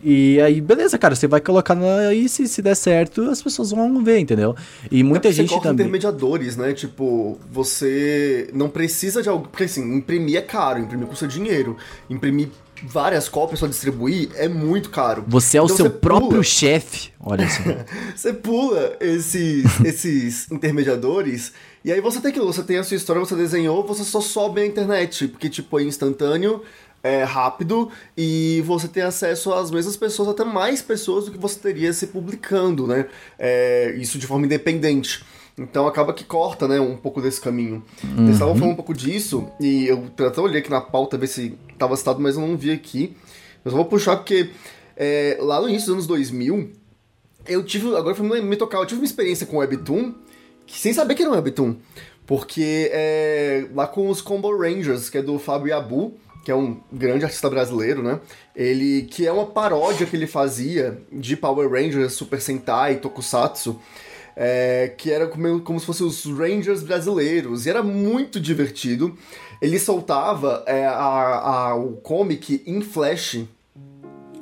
e 0.05 0.39
aí, 0.43 0.61
beleza, 0.61 0.99
cara, 0.99 1.17
você 1.17 1.27
vai 1.27 1.41
colocar 1.41 1.75
aí, 2.09 2.29
se, 2.29 2.47
se 2.47 2.61
der 2.61 2.75
certo, 2.75 3.23
as 3.23 3.43
pessoas 3.43 3.71
vão 3.71 4.05
ver, 4.05 4.19
entendeu? 4.19 4.55
E 4.91 5.03
muita 5.03 5.29
é 5.29 5.33
gente 5.33 5.49
você 5.49 5.61
também. 5.61 5.87
intermediadores, 5.87 6.59
né? 6.59 6.75
Tipo, 6.75 7.39
você 7.51 8.51
não 8.53 8.69
precisa 8.69 9.23
de 9.23 9.31
algo. 9.31 9.49
Porque 9.49 9.65
assim, 9.65 9.97
imprimir 9.97 10.37
é 10.37 10.43
caro, 10.43 10.79
imprimir 10.79 11.07
custa 11.07 11.27
dinheiro. 11.27 11.79
Imprimir 12.11 12.51
várias 12.83 13.29
cópias 13.29 13.61
para 13.61 13.69
distribuir 13.69 14.31
é 14.35 14.47
muito 14.47 14.91
caro. 14.91 15.25
Você 15.27 15.57
é 15.57 15.63
o 15.63 15.65
então, 15.65 15.77
seu 15.77 15.91
próprio 15.91 16.43
chefe. 16.45 17.11
Olha 17.19 17.49
só. 17.49 17.63
você 18.15 18.33
pula 18.33 18.97
esses, 19.01 19.65
esses 19.85 20.51
intermediadores. 20.51 21.53
E 21.85 21.93
aí 21.93 22.01
você 22.01 22.21
tem 22.21 22.33
que 22.33 22.41
você 22.41 22.63
tem 22.63 22.79
a 22.79 22.85
sua 22.85 22.97
história, 22.97 23.21
você 23.21 23.37
desenhou, 23.37 23.87
você 23.87 24.05
só 24.05 24.21
sobe 24.21 24.61
a 24.61 24.67
internet, 24.67 25.29
porque 25.29 25.51
tipo 25.51 25.79
é 25.79 25.83
instantâneo, 25.83 26.63
é, 27.05 27.23
rápido 27.23 27.91
e 28.17 28.63
você 28.65 28.89
tem 28.89 29.03
acesso 29.03 29.53
às 29.53 29.71
mesmas 29.71 29.95
pessoas, 29.95 30.31
até 30.31 30.43
mais 30.43 30.81
pessoas 30.81 31.27
do 31.27 31.33
que 31.33 31.39
você 31.39 31.61
teria 31.61 31.93
se 31.93 32.07
publicando, 32.07 32.87
né? 32.87 33.07
É, 33.39 33.95
isso 33.99 34.19
de 34.19 34.27
forma 34.27 34.47
independente. 34.47 35.23
Então 35.57 35.87
acaba 35.87 36.15
que 36.15 36.25
corta, 36.25 36.67
né, 36.67 36.81
um 36.81 36.97
pouco 36.97 37.21
desse 37.21 37.41
caminho. 37.41 37.85
Uhum. 38.03 38.31
Estavam 38.31 38.57
falando 38.57 38.73
um 38.73 38.77
pouco 38.77 38.95
disso, 38.95 39.47
e 39.61 39.87
eu 39.87 40.11
até 40.27 40.41
olhei 40.41 40.61
aqui 40.61 40.71
na 40.71 40.81
pauta 40.81 41.19
ver 41.19 41.29
se 41.29 41.57
estava 41.71 41.95
citado, 41.97 42.21
mas 42.21 42.37
eu 42.37 42.41
não 42.41 42.57
vi 42.57 42.73
aqui. 42.73 43.15
Eu 43.65 43.71
vou 43.71 43.85
puxar 43.85 44.17
porque 44.17 44.51
é, 44.97 45.37
lá 45.41 45.61
no 45.61 45.69
início 45.69 45.87
dos 45.89 45.95
anos 45.95 46.07
2000, 46.07 46.73
eu 47.47 47.63
tive, 47.63 47.95
agora 47.95 48.15
foi 48.15 48.41
me 48.41 48.57
tocar, 48.57 48.79
eu 48.79 48.87
tive 48.87 49.03
uma 49.03 49.07
experiência 49.07 49.47
com 49.47 49.59
Webtoon, 49.59 50.15
que, 50.67 50.79
sem 50.79 50.93
saber 50.95 51.15
que 51.15 51.23
era 51.23 51.31
um 51.31 51.35
Webtoon. 51.35 51.77
Porque 52.27 52.91
é, 52.91 53.69
lá 53.75 53.87
com 53.87 54.09
os 54.09 54.23
Combo 54.23 54.57
Rangers, 54.57 55.11
que 55.11 55.19
é 55.19 55.23
do 55.23 55.39
Fábio 55.39 55.77
Abu, 55.77 56.15
que 56.45 56.51
é 56.51 56.55
um 56.55 56.79
grande 56.93 57.25
artista 57.25 57.49
brasileiro, 57.49 58.03
né? 58.03 58.21
Ele 58.55 59.03
que 59.03 59.27
é 59.27 59.33
uma 59.33 59.47
paródia 59.47 60.07
que 60.07 60.15
ele 60.15 60.27
fazia 60.27 60.99
de 61.11 61.37
Power 61.37 61.71
Rangers, 61.71 62.13
Super 62.13 62.41
Sentai, 62.41 62.97
Tokusatsu, 62.97 63.81
é, 64.37 64.93
que 64.97 65.11
era 65.11 65.27
como, 65.27 65.61
como 65.61 65.81
se 65.81 65.87
fossem 65.87 66.07
os 66.07 66.25
Rangers 66.27 66.83
brasileiros, 66.83 67.65
e 67.65 67.71
era 67.71 67.83
muito 67.83 68.39
divertido. 68.39 69.17
Ele 69.63 69.79
soltava 69.79 70.63
é, 70.67 70.85
a, 70.85 71.71
a, 71.71 71.75
o 71.75 71.97
comic 71.97 72.63
em 72.67 72.83
flash, 72.83 73.45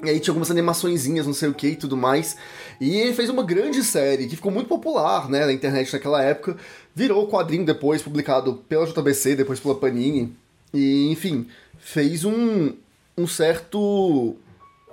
e 0.04 0.10
aí 0.10 0.18
tinha 0.18 0.32
algumas 0.32 0.50
animaçõezinhas, 0.50 1.26
não 1.26 1.34
sei 1.34 1.48
o 1.48 1.54
que 1.54 1.68
e 1.68 1.76
tudo 1.76 1.96
mais. 1.96 2.36
E 2.80 2.96
ele 2.96 3.14
fez 3.14 3.30
uma 3.30 3.44
grande 3.44 3.84
série 3.84 4.26
que 4.26 4.34
ficou 4.34 4.50
muito 4.50 4.66
popular, 4.66 5.30
né, 5.30 5.46
na 5.46 5.52
internet 5.52 5.92
naquela 5.92 6.20
época. 6.20 6.56
Virou 6.92 7.28
quadrinho 7.28 7.64
depois, 7.64 8.02
publicado 8.02 8.54
pela 8.68 8.84
JBC, 8.84 9.36
depois 9.36 9.60
pela 9.60 9.76
Panini. 9.76 10.34
E, 10.74 11.08
enfim, 11.12 11.46
fez 11.82 12.24
um, 12.24 12.72
um 13.18 13.26
certo 13.26 14.36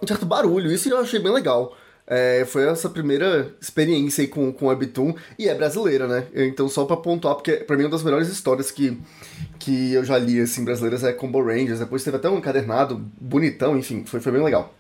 um 0.02 0.08
certo 0.08 0.26
barulho. 0.26 0.72
Isso 0.72 0.90
eu 0.90 0.98
achei 0.98 1.20
bem 1.20 1.32
legal. 1.32 1.78
É, 2.12 2.44
foi 2.44 2.68
essa 2.68 2.90
primeira 2.90 3.54
experiência 3.62 4.24
aí 4.24 4.28
com, 4.28 4.52
com 4.52 4.66
Webtoon 4.66 5.14
e 5.38 5.48
é 5.48 5.54
brasileira, 5.54 6.08
né? 6.08 6.26
Então, 6.34 6.68
só 6.68 6.84
pra 6.84 6.98
pontuar, 6.98 7.36
porque 7.36 7.52
pra 7.58 7.78
mim 7.78 7.84
uma 7.84 7.92
das 7.92 8.02
melhores 8.02 8.28
histórias 8.28 8.72
que, 8.72 8.98
que 9.60 9.94
eu 9.94 10.04
já 10.04 10.18
li, 10.18 10.42
assim, 10.42 10.66
brasileiras 10.66 11.04
é 11.04 11.14
Combo 11.14 11.40
Rangers. 11.44 11.78
Depois 11.78 12.04
teve 12.04 12.18
até 12.18 12.28
um 12.28 12.40
encadernado 12.40 13.06
bonitão, 13.22 13.78
enfim, 13.78 14.04
foi, 14.06 14.20
foi 14.20 14.32
bem 14.32 14.44
legal. 14.44 14.74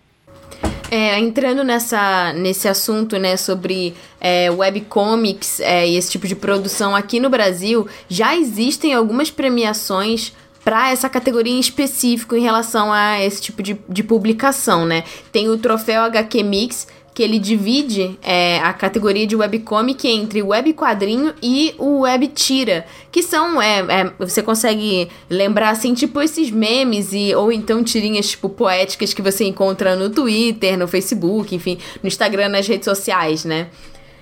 É, 0.90 1.20
entrando 1.20 1.64
nessa, 1.64 2.34
nesse 2.34 2.68
assunto, 2.68 3.20
né, 3.20 3.38
sobre 3.38 3.94
é, 4.20 4.50
webcomics 4.50 5.60
é, 5.60 5.88
e 5.88 5.98
esse 5.98 6.10
tipo 6.10 6.28
de 6.28 6.36
produção 6.36 6.96
aqui 6.96 7.20
no 7.20 7.30
Brasil, 7.30 7.88
já 8.08 8.36
existem 8.36 8.96
algumas 8.96 9.30
premiações 9.30 10.34
para 10.70 10.92
essa 10.92 11.10
categoria 11.10 11.52
em 11.52 11.60
específico 11.60 12.36
em 12.36 12.42
relação 12.42 12.94
a 12.94 13.26
esse 13.26 13.42
tipo 13.42 13.64
de, 13.64 13.76
de 13.90 14.04
publicação, 14.04 14.86
né? 14.86 15.04
Tem 15.32 15.50
o 15.50 15.58
troféu 15.58 16.04
HQ 16.04 16.44
Mix, 16.44 16.88
que 17.12 17.24
ele 17.24 17.40
divide 17.40 18.20
é, 18.22 18.60
a 18.60 18.72
categoria 18.72 19.26
de 19.26 19.36
webcomic 19.36 20.08
entre 20.08 20.44
web 20.44 20.72
quadrinho 20.74 21.34
e 21.42 21.74
o 21.80 22.02
web 22.02 22.28
tira, 22.28 22.86
que 23.12 23.24
são, 23.24 23.60
é, 23.60 23.80
é, 23.80 24.14
você 24.20 24.44
consegue 24.44 25.10
lembrar 25.28 25.72
assim, 25.72 25.96
tipo 25.96 26.22
esses 26.22 26.52
memes 26.52 27.14
e 27.14 27.34
ou 27.34 27.52
então 27.52 27.84
tirinhas 27.84 28.30
tipo 28.30 28.48
poéticas 28.48 29.12
que 29.12 29.24
você 29.24 29.46
encontra 29.46 29.96
no 29.96 30.12
Twitter, 30.12 30.78
no 30.78 30.88
Facebook, 30.88 31.56
enfim, 31.56 31.80
no 32.04 32.08
Instagram, 32.08 32.50
nas 32.50 32.68
redes 32.68 32.86
sociais, 32.86 33.44
né? 33.44 33.70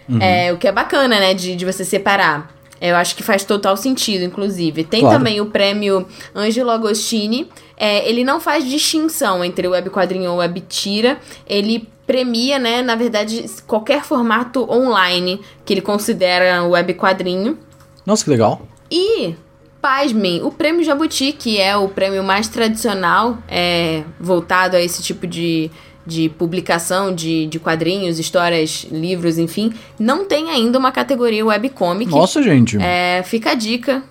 Uhum. 0.07 0.21
É, 0.21 0.53
o 0.53 0.57
que 0.57 0.65
é 0.65 0.71
bacana, 0.71 1.19
né, 1.19 1.33
de, 1.33 1.57
de 1.57 1.65
você 1.65 1.83
separar. 1.83 2.56
Eu 2.79 2.95
acho 2.95 3.15
que 3.15 3.23
faz 3.23 3.43
total 3.43 3.75
sentido, 3.77 4.23
inclusive. 4.23 4.83
Tem 4.83 5.01
claro. 5.01 5.17
também 5.17 5.41
o 5.41 5.47
prêmio 5.47 6.07
Angelo 6.33 6.71
Agostini. 6.71 7.49
É, 7.75 8.07
ele 8.07 8.23
não 8.23 8.39
faz 8.39 8.65
distinção 8.65 9.43
entre 9.43 9.67
web 9.67 9.89
quadrinho 9.89 10.31
ou 10.31 10.37
web 10.37 10.61
tira. 10.61 11.17
Ele 11.47 11.87
premia, 12.05 12.57
né, 12.57 12.81
na 12.81 12.95
verdade, 12.95 13.45
qualquer 13.67 14.03
formato 14.03 14.69
online 14.71 15.41
que 15.65 15.73
ele 15.73 15.81
considera 15.81 16.63
web 16.63 16.93
quadrinho. 16.93 17.57
Nossa, 18.05 18.23
que 18.23 18.29
legal. 18.29 18.61
E, 18.89 19.35
pasmem, 19.81 20.41
o 20.41 20.49
prêmio 20.49 20.83
Jabuti, 20.83 21.33
que 21.33 21.59
é 21.59 21.75
o 21.75 21.89
prêmio 21.89 22.23
mais 22.23 22.47
tradicional, 22.47 23.37
é, 23.49 24.03
voltado 24.17 24.77
a 24.77 24.81
esse 24.81 25.03
tipo 25.03 25.27
de, 25.27 25.69
de 26.07 26.29
publicação 26.29 27.13
de, 27.13 27.45
de 27.47 27.59
quadrinhos, 27.59 28.17
histórias, 28.17 28.87
livros, 28.89 29.37
enfim, 29.37 29.73
não 29.99 30.25
tem 30.25 30.49
ainda 30.49 30.79
uma 30.79 30.91
categoria 30.91 31.45
webcomic. 31.45 32.09
Nossa, 32.09 32.41
gente. 32.41 32.77
É, 32.81 33.21
fica 33.23 33.51
a 33.51 33.53
dica, 33.53 34.01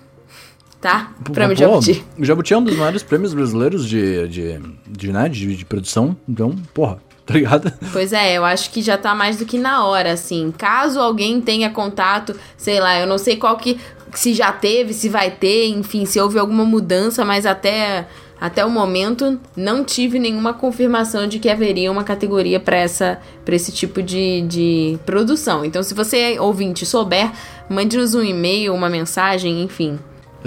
tá? 0.79 1.11
Prêmio 1.33 1.55
pô, 1.55 1.61
Jabuti. 1.61 2.05
O 2.17 2.23
Jabuti 2.23 2.53
é 2.53 2.57
um 2.57 2.63
dos 2.63 2.77
maiores 2.77 3.01
prêmios 3.01 3.33
brasileiros 3.33 3.89
de, 3.89 4.27
de, 4.27 4.61
de, 4.87 5.11
né, 5.11 5.27
de, 5.27 5.55
de 5.55 5.65
produção. 5.65 6.15
Então, 6.29 6.55
porra, 6.71 6.99
tá 7.25 7.33
ligado? 7.33 7.73
Pois 7.91 8.13
é, 8.13 8.37
eu 8.37 8.45
acho 8.45 8.69
que 8.69 8.83
já 8.83 8.95
tá 8.95 9.15
mais 9.15 9.37
do 9.37 9.45
que 9.45 9.57
na 9.57 9.83
hora, 9.83 10.13
assim. 10.13 10.53
Caso 10.55 10.99
alguém 10.99 11.41
tenha 11.41 11.71
contato, 11.71 12.35
sei 12.55 12.79
lá, 12.79 12.99
eu 12.99 13.07
não 13.07 13.17
sei 13.17 13.37
qual 13.37 13.57
que. 13.57 13.79
Se 14.13 14.33
já 14.33 14.53
teve, 14.53 14.93
se 14.93 15.09
vai 15.09 15.31
ter, 15.31 15.67
enfim, 15.67 16.05
se 16.05 16.19
houve 16.19 16.39
alguma 16.39 16.63
mudança, 16.63 17.25
mas 17.25 17.45
até, 17.45 18.07
até 18.39 18.63
o 18.63 18.69
momento 18.69 19.39
não 19.55 19.83
tive 19.83 20.19
nenhuma 20.19 20.53
confirmação 20.53 21.27
de 21.27 21.39
que 21.39 21.49
haveria 21.49 21.91
uma 21.91 22.03
categoria 22.03 22.59
para 22.59 22.83
esse 22.83 23.71
tipo 23.71 24.01
de, 24.01 24.41
de 24.41 24.99
produção. 25.05 25.65
Então, 25.65 25.81
se 25.81 25.93
você, 25.93 26.39
ouvinte, 26.39 26.85
souber, 26.85 27.31
mande-nos 27.69 28.13
um 28.13 28.21
e-mail, 28.23 28.73
uma 28.73 28.89
mensagem, 28.89 29.63
enfim. 29.63 29.99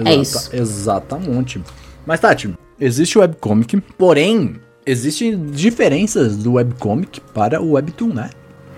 É 0.03 0.13
Exata- 0.15 0.21
isso. 0.21 0.55
Exatamente. 0.55 1.61
Mas, 2.05 2.19
Tati, 2.19 2.53
existe 2.79 3.17
o 3.17 3.21
webcomic, 3.21 3.79
porém, 3.97 4.55
existem 4.85 5.51
diferenças 5.51 6.37
do 6.37 6.53
webcomic 6.53 7.19
para 7.33 7.61
o 7.61 7.73
webtoon, 7.73 8.13
né? 8.13 8.29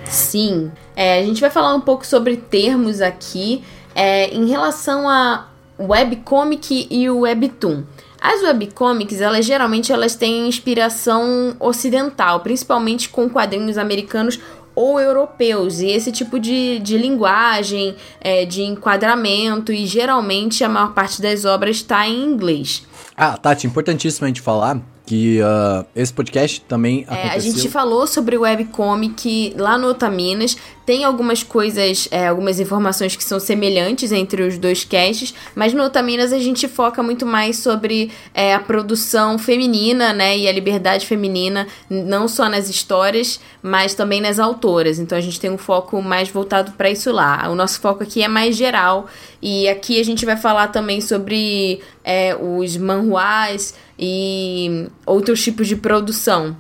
Sim. 0.06 0.72
É, 0.96 1.20
a 1.20 1.24
gente 1.24 1.40
vai 1.40 1.50
falar 1.50 1.74
um 1.76 1.82
pouco 1.82 2.06
sobre 2.06 2.36
termos 2.38 3.00
aqui 3.00 3.64
é, 3.96 4.34
em 4.34 4.48
relação 4.48 5.08
a 5.08 5.48
webcomic 5.80 6.88
e 6.90 7.10
o 7.10 7.20
webtoon. 7.22 7.84
As 8.24 8.42
webcomics, 8.42 9.20
elas 9.20 9.46
geralmente 9.46 9.92
elas 9.92 10.16
têm 10.16 10.48
inspiração 10.48 11.58
ocidental, 11.60 12.40
principalmente 12.40 13.10
com 13.10 13.30
quadrinhos 13.30 13.78
americanos 13.78 14.40
ou 14.74 14.98
europeus. 14.98 15.82
E 15.82 15.88
esse 15.88 16.10
tipo 16.10 16.40
de, 16.40 16.80
de 16.80 16.98
linguagem, 16.98 17.96
é, 18.22 18.46
de 18.46 18.62
enquadramento, 18.62 19.74
e 19.74 19.86
geralmente 19.86 20.64
a 20.64 20.70
maior 20.70 20.94
parte 20.94 21.22
das 21.22 21.44
obras 21.44 21.76
está 21.76 22.08
em 22.08 22.24
inglês. 22.24 22.88
Ah, 23.18 23.38
Tati, 23.38 23.68
importantíssimo 23.68 24.24
a 24.24 24.30
gente 24.30 24.40
falar 24.42 24.80
que 25.06 25.42
ah, 25.42 25.86
esse 25.94 26.14
podcast 26.14 26.62
também 26.62 27.06
É, 27.10 27.14
aconteceu... 27.14 27.32
a 27.32 27.40
gente 27.40 27.70
falou 27.70 28.08
sobre 28.08 28.38
webcomic 28.38 29.54
lá 29.58 29.78
no 29.78 29.88
Otaminas. 29.90 30.56
Tem 30.86 31.06
algumas 31.06 31.44
coisas, 31.44 32.10
é, 32.12 32.28
algumas 32.28 32.60
informações 32.60 33.16
que 33.16 33.24
são 33.24 33.40
semelhantes 33.40 34.12
entre 34.12 34.44
os 34.44 34.58
dois 34.58 34.84
casts, 34.84 35.34
mas 35.56 35.74
no 35.74 35.84
Otaminas 35.84 36.34
a 36.34 36.40
gente 36.40 36.68
foca 36.68 37.02
muito 37.02 37.26
mais 37.26 37.58
sobre 37.58 38.12
é, 38.34 38.54
a 38.54 38.60
produção 38.60 39.40
feminina, 39.40 40.12
né? 40.12 40.38
E 40.38 40.48
a 40.48 40.52
liberdade 40.52 41.06
feminina, 41.06 41.68
não 41.90 42.28
só 42.28 42.50
nas 42.50 42.70
histórias, 42.70 43.40
mas 43.62 43.94
também 43.94 44.20
nas 44.20 44.40
autoras. 44.40 45.00
Então 45.00 45.18
a 45.18 45.22
gente 45.22 45.40
tem 45.40 45.50
um 45.50 45.58
foco 45.58 46.02
mais 46.02 46.28
voltado 46.28 46.74
para 46.74 46.90
isso 46.90 47.12
lá. 47.12 47.50
O 47.50 47.56
nosso 47.56 47.80
foco 47.80 48.04
aqui 48.04 48.22
é 48.22 48.28
mais 48.28 48.58
geral. 48.58 49.08
E 49.42 49.70
aqui 49.70 50.00
a 50.00 50.04
gente 50.04 50.26
vai 50.26 50.36
falar 50.36 50.68
também 50.68 51.00
sobre 51.00 51.82
é, 52.04 52.36
os 52.36 52.76
manhuás 52.76 53.74
e 53.98 54.88
outros 55.06 55.42
tipos 55.42 55.68
de 55.68 55.76
produção. 55.76 56.56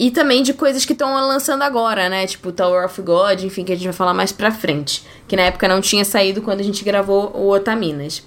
E 0.00 0.10
também 0.10 0.42
de 0.42 0.54
coisas 0.54 0.86
que 0.86 0.94
estão 0.94 1.12
lançando 1.12 1.60
agora, 1.60 2.08
né? 2.08 2.26
Tipo 2.26 2.50
Tower 2.50 2.86
of 2.86 3.02
God, 3.02 3.42
enfim, 3.42 3.64
que 3.64 3.72
a 3.72 3.74
gente 3.74 3.84
vai 3.84 3.92
falar 3.92 4.14
mais 4.14 4.32
pra 4.32 4.50
frente. 4.50 5.04
Que 5.28 5.36
na 5.36 5.42
época 5.42 5.68
não 5.68 5.82
tinha 5.82 6.06
saído 6.06 6.40
quando 6.40 6.60
a 6.60 6.62
gente 6.62 6.82
gravou 6.82 7.30
o 7.36 7.50
Otaminas. 7.50 8.22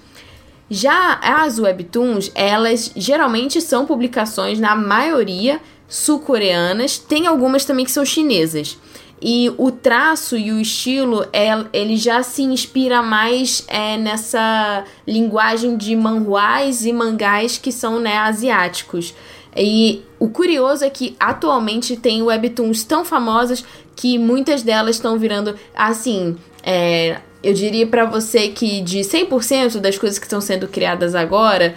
Já 0.70 1.20
as 1.20 1.58
webtoons, 1.58 2.32
elas 2.36 2.92
geralmente 2.96 3.60
são 3.60 3.88
publicações, 3.88 4.60
na 4.60 4.76
maioria, 4.76 5.60
sul-coreanas. 5.88 7.00
Tem 7.00 7.26
algumas 7.26 7.66
também 7.66 7.86
que 7.86 7.92
são 7.92 8.06
chinesas. 8.06 8.78
E 9.20 9.52
o 9.58 9.72
traço 9.72 10.38
e 10.38 10.52
o 10.52 10.60
estilo, 10.60 11.26
é, 11.34 11.50
ele 11.74 11.98
já 11.98 12.22
se 12.22 12.44
inspira 12.44 13.02
mais 13.02 13.66
é, 13.68 13.98
nessa 13.98 14.84
linguagem 15.08 15.76
de 15.76 15.96
manhuás 15.96 16.86
e 16.86 16.94
mangás 16.94 17.58
que 17.58 17.72
são 17.72 18.00
né, 18.00 18.16
asiáticos. 18.18 19.16
E 19.56 20.04
o 20.20 20.30
curioso 20.30 20.84
é 20.84 20.90
que 20.90 21.16
atualmente 21.20 21.96
tem 21.98 22.22
webtoons 22.24 22.84
tão 22.84 23.04
famosas 23.06 23.64
que 23.96 24.18
muitas 24.18 24.64
delas 24.64 24.96
estão 24.96 25.18
virando 25.20 25.56
assim. 25.76 26.36
é, 26.64 27.18
eu 27.44 27.54
diria 27.54 27.86
pra 27.86 28.06
você 28.06 28.48
que 28.48 28.80
de 28.82 29.00
100% 29.00 29.80
das 29.82 29.98
coisas 29.98 30.18
que 30.18 30.26
estão 30.26 30.40
sendo 30.40 30.66
criadas 30.68 31.14
agora, 31.14 31.76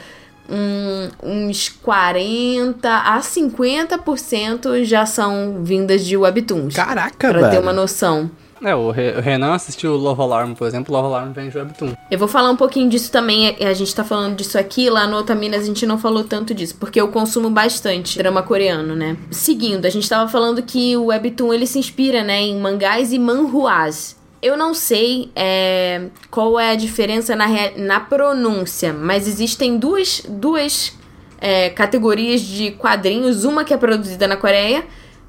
hum, 0.48 1.08
uns 1.22 1.68
40 1.68 2.88
a 2.88 3.20
50% 3.20 4.84
já 4.84 5.04
são 5.06 5.62
vindas 5.64 6.04
de 6.04 6.16
webtoons. 6.16 6.74
Caraca, 6.74 7.30
Pra 7.30 7.40
velho. 7.40 7.50
ter 7.50 7.58
uma 7.58 7.72
noção. 7.72 8.30
É, 8.62 8.74
o 8.74 8.90
Re- 8.90 9.12
o 9.18 9.20
Renan 9.20 9.52
assistiu 9.54 9.96
Love 9.96 10.22
Alarm, 10.22 10.54
por 10.54 10.66
exemplo. 10.66 10.94
Love 10.94 11.06
Alarm 11.08 11.32
vem 11.32 11.48
de 11.50 11.58
Webtoon. 11.58 11.94
Eu 12.10 12.18
vou 12.18 12.26
falar 12.26 12.50
um 12.50 12.56
pouquinho 12.56 12.88
disso 12.88 13.12
também. 13.12 13.48
é- 13.60 13.66
A 13.68 13.74
gente 13.74 13.94
tá 13.94 14.02
falando 14.02 14.34
disso 14.36 14.58
aqui, 14.58 14.88
lá 14.88 15.06
no 15.06 15.16
Otaminas 15.18 15.62
a 15.62 15.66
gente 15.66 15.84
não 15.86 15.98
falou 15.98 16.24
tanto 16.24 16.54
disso, 16.54 16.76
porque 16.80 17.00
eu 17.00 17.08
consumo 17.08 17.50
bastante 17.50 18.16
drama 18.16 18.42
coreano, 18.42 18.96
né? 18.96 19.16
Seguindo, 19.30 19.84
a 19.84 19.90
gente 19.90 20.08
tava 20.08 20.28
falando 20.30 20.62
que 20.62 20.96
o 20.96 21.06
Webtoon 21.06 21.52
ele 21.52 21.66
se 21.66 21.78
inspira, 21.78 22.22
né, 22.22 22.40
em 22.40 22.58
mangás 22.58 23.12
e 23.12 23.18
manhuás. 23.18 24.16
Eu 24.40 24.56
não 24.56 24.72
sei 24.74 25.30
é, 25.34 26.06
qual 26.30 26.58
é 26.60 26.70
a 26.70 26.74
diferença 26.76 27.34
na, 27.34 27.46
na 27.76 28.00
pronúncia, 28.00 28.92
mas 28.92 29.26
existem 29.26 29.76
duas, 29.78 30.22
duas 30.28 30.92
é, 31.40 31.68
categorias 31.70 32.40
de 32.40 32.70
quadrinhos, 32.72 33.44
uma 33.44 33.64
que 33.64 33.74
é 33.74 33.76
produzida 33.76 34.26
na 34.28 34.36
Coreia, 34.36 34.84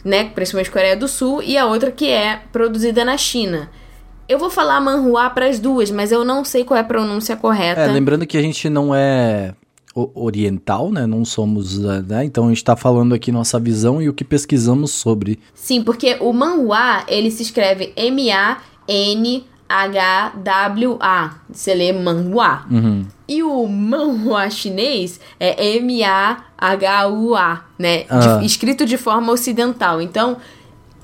né, 0.07 0.29
principalmente 0.33 0.71
Coreia 0.71 0.95
do 0.95 1.07
Sul, 1.07 1.43
e 1.43 1.57
a 1.57 1.65
outra 1.65 1.91
que 1.91 2.09
é 2.09 2.41
produzida 2.51 3.03
na 3.03 3.17
China. 3.17 3.69
Eu 4.27 4.39
vou 4.39 4.49
falar 4.49 4.79
manhua 4.79 5.29
para 5.29 5.47
as 5.47 5.59
duas, 5.59 5.91
mas 5.91 6.11
eu 6.11 6.23
não 6.23 6.43
sei 6.43 6.63
qual 6.63 6.77
é 6.77 6.81
a 6.81 6.83
pronúncia 6.83 7.35
correta. 7.35 7.81
É, 7.81 7.87
lembrando 7.87 8.25
que 8.25 8.37
a 8.37 8.41
gente 8.41 8.69
não 8.69 8.95
é 8.95 9.53
oriental, 10.13 10.91
né? 10.91 11.05
Não 11.05 11.25
somos, 11.25 11.83
ah, 11.85 12.01
né? 12.01 12.23
Então 12.23 12.45
a 12.45 12.49
gente 12.49 12.63
tá 12.63 12.75
falando 12.75 13.15
aqui 13.15 13.31
nossa 13.31 13.59
visão 13.59 14.01
e 14.01 14.07
o 14.07 14.13
que 14.13 14.23
pesquisamos 14.23 14.91
sobre. 14.91 15.39
Sim, 15.53 15.81
porque 15.81 16.17
o 16.19 16.31
manhua, 16.31 17.03
ele 17.07 17.31
se 17.31 17.43
escreve 17.43 17.93
M-A-N-H-W-A. 19.69 21.31
Você 21.51 21.73
lê 21.73 21.91
manhua. 21.93 22.63
Uhum. 22.69 23.05
E 23.27 23.43
o 23.43 23.67
manhua 23.67 24.49
chinês 24.49 25.19
é 25.39 25.75
M-A-H-U-A, 25.77 27.61
né? 27.77 27.97
De- 28.03 28.05
Ah. 28.09 28.39
escrito 28.43 28.85
de 28.85 28.97
forma 28.97 29.31
ocidental. 29.33 30.01
Então, 30.01 30.37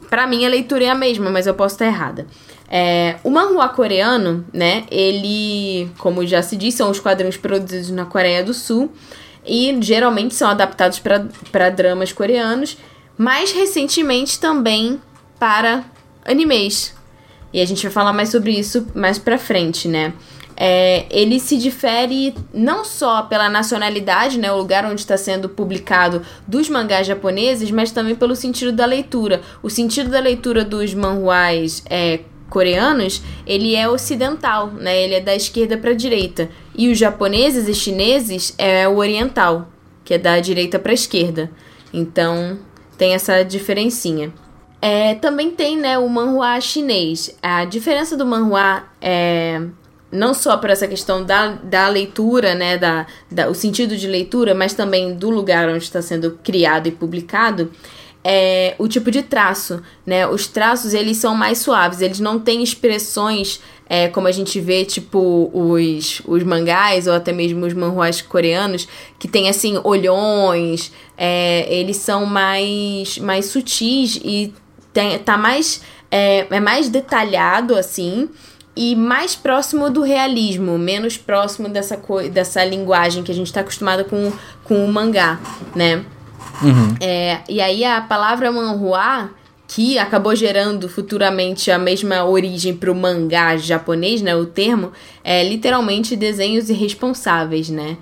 pra 0.10 0.26
mim 0.28 0.45
a 0.45 0.49
leitura 0.49 0.86
é 0.86 0.89
a 0.89 0.95
mesma, 0.95 1.30
mas 1.30 1.47
eu 1.47 1.54
posso 1.54 1.76
estar 1.76 1.86
errada. 1.86 2.26
É, 2.69 3.17
o 3.23 3.30
manhua 3.30 3.69
coreano, 3.69 4.45
né? 4.54 4.86
Ele, 4.89 5.89
como 5.97 6.26
já 6.26 6.41
se 6.41 6.56
disse, 6.56 6.78
são 6.78 6.89
os 6.89 6.99
quadrinhos 6.99 7.38
produzidos 7.38 7.91
na 7.91 8.06
Coreia 8.06 8.43
do 8.43 8.54
Sul 8.54 8.91
e 9.45 9.78
geralmente 9.82 10.34
são 10.34 10.49
adaptados 10.49 10.99
para 10.99 11.69
dramas 11.69 12.12
coreanos, 12.12 12.78
mais 13.17 13.52
recentemente 13.52 14.39
também 14.39 14.99
para 15.38 15.84
animes. 16.26 16.95
E 17.54 17.62
a 17.62 17.66
gente 17.66 17.84
vai 17.84 17.92
falar 17.92 18.13
mais 18.13 18.30
sobre 18.30 18.52
isso 18.52 18.88
mais 18.96 19.18
pra 19.18 19.38
frente, 19.38 19.88
né? 19.88 20.13
É, 20.56 21.06
ele 21.10 21.39
se 21.39 21.58
difere 21.58 22.34
não 22.54 22.86
só 22.86 23.24
pela 23.24 23.50
nacionalidade, 23.50 24.38
né, 24.38 24.52
o 24.52 24.58
lugar 24.58 24.86
onde 24.86 25.02
está 25.02 25.18
sendo 25.18 25.50
publicado 25.50 26.22
dos 26.48 26.70
mangás 26.70 27.08
japoneses, 27.08 27.72
mas 27.72 27.92
também 27.92 28.16
pelo 28.16 28.36
sentido 28.36 28.72
da 28.72 28.86
leitura. 28.86 29.42
O 29.63 29.70
sentido 29.70 30.10
da 30.10 30.20
leitura 30.20 30.63
dos 30.63 30.94
manhuás 30.94 31.84
é, 31.89 32.20
coreanos, 32.50 33.24
ele 33.48 33.76
é 33.76 33.89
ocidental, 33.89 34.68
né? 34.68 35.04
Ele 35.04 35.16
é 35.16 35.22
da 35.22 35.36
esquerda 35.36 35.76
para 35.76 35.89
a 35.89 35.96
direita. 35.96 36.50
E 36.76 36.88
os 36.89 36.98
japoneses 37.00 37.68
e 37.68 37.74
chineses 37.74 38.54
é 38.60 38.88
o 38.88 38.98
oriental, 38.98 39.70
que 40.06 40.13
é 40.13 40.20
da 40.20 40.39
direita 40.39 40.78
para 40.78 40.92
a 40.92 40.94
esquerda. 40.94 41.50
Então, 41.92 42.60
tem 42.96 43.16
essa 43.16 43.42
diferencinha. 43.42 44.32
É, 44.86 45.15
também 45.15 45.50
tem, 45.50 45.78
né, 45.78 45.98
o 45.98 46.10
manhua 46.10 46.60
chinês. 46.60 47.34
A 47.41 47.63
diferença 47.63 48.17
do 48.17 48.26
manhua 48.26 48.84
é 49.02 49.62
não 50.12 50.34
só 50.34 50.58
por 50.58 50.69
essa 50.69 50.86
questão 50.89 51.24
da, 51.24 51.54
da 51.63 51.88
leitura, 51.88 52.54
né, 52.54 52.78
da, 52.78 53.08
da, 53.32 53.50
o 53.50 53.56
sentido 53.56 53.96
de 53.96 54.08
leitura, 54.08 54.54
mas 54.54 54.74
também 54.74 55.15
do 55.15 55.30
lugar 55.30 55.69
onde 55.69 55.86
está 55.86 56.02
sendo 56.02 56.38
criado 56.43 56.88
e 56.88 56.91
publicado, 56.91 57.72
é 58.26 58.76
o 58.78 58.88
tipo 58.88 59.10
de 59.10 59.24
traço, 59.24 59.82
né? 60.06 60.28
Os 60.28 60.48
traços, 60.48 60.93
eles 60.93 61.17
são 61.17 61.34
mais 61.34 61.60
suaves, 61.60 62.02
eles 62.02 62.19
não 62.19 62.38
têm 62.38 62.62
expressões 62.62 63.62
é, 63.88 64.08
como 64.08 64.28
a 64.28 64.32
gente 64.32 64.60
vê, 64.60 64.86
tipo, 64.86 65.50
os, 65.54 66.22
os 66.26 66.43
mangás 66.43 67.08
ou 67.08 67.13
até 67.13 67.32
mesmo 67.32 67.65
os 67.65 67.74
manhuás 67.74 68.22
coreanos, 68.22 68.88
que 69.19 69.28
tem, 69.28 69.50
assim, 69.50 69.80
olhões, 69.84 70.91
é, 71.17 71.67
eles 71.74 71.98
são 71.98 72.26
mais, 72.26 73.17
mais 73.17 73.46
sutis 73.46 74.19
e 74.24 74.54
tem, 74.94 75.18
tá 75.20 75.38
mais, 75.38 75.82
é, 76.12 76.46
é 76.50 76.60
mais 76.60 76.88
detalhado, 76.90 77.76
assim, 77.76 78.30
e 78.76 78.96
mais 78.96 79.36
próximo 79.36 79.90
do 79.90 80.02
realismo, 80.02 80.78
menos 80.78 81.18
próximo 81.18 81.68
dessa, 81.70 82.00
dessa 82.32 82.64
linguagem 82.64 83.24
que 83.24 83.32
a 83.32 83.36
gente 83.36 83.48
está 83.48 83.62
acostumado 83.62 84.06
com, 84.06 84.32
com 84.64 84.84
o 84.86 84.92
mangá, 84.92 85.40
né? 85.76 86.04
É, 87.02 87.40
e 87.50 87.60
aí 87.60 87.84
a 87.84 88.00
palavra 88.02 88.52
manhua, 88.52 89.30
que 89.68 89.98
acabou 89.98 90.36
gerando 90.36 90.88
futuramente 90.88 91.72
a 91.72 91.78
mesma 91.80 92.24
origem 92.26 92.76
pro 92.76 92.94
mangá 92.96 93.58
japonês, 93.58 94.22
né? 94.22 94.36
O 94.36 94.46
termo, 94.46 94.92
é 95.24 95.44
literalmente 95.48 96.16
desenhos 96.16 96.70
irresponsáveis, 96.70 97.70
né? 97.70 97.98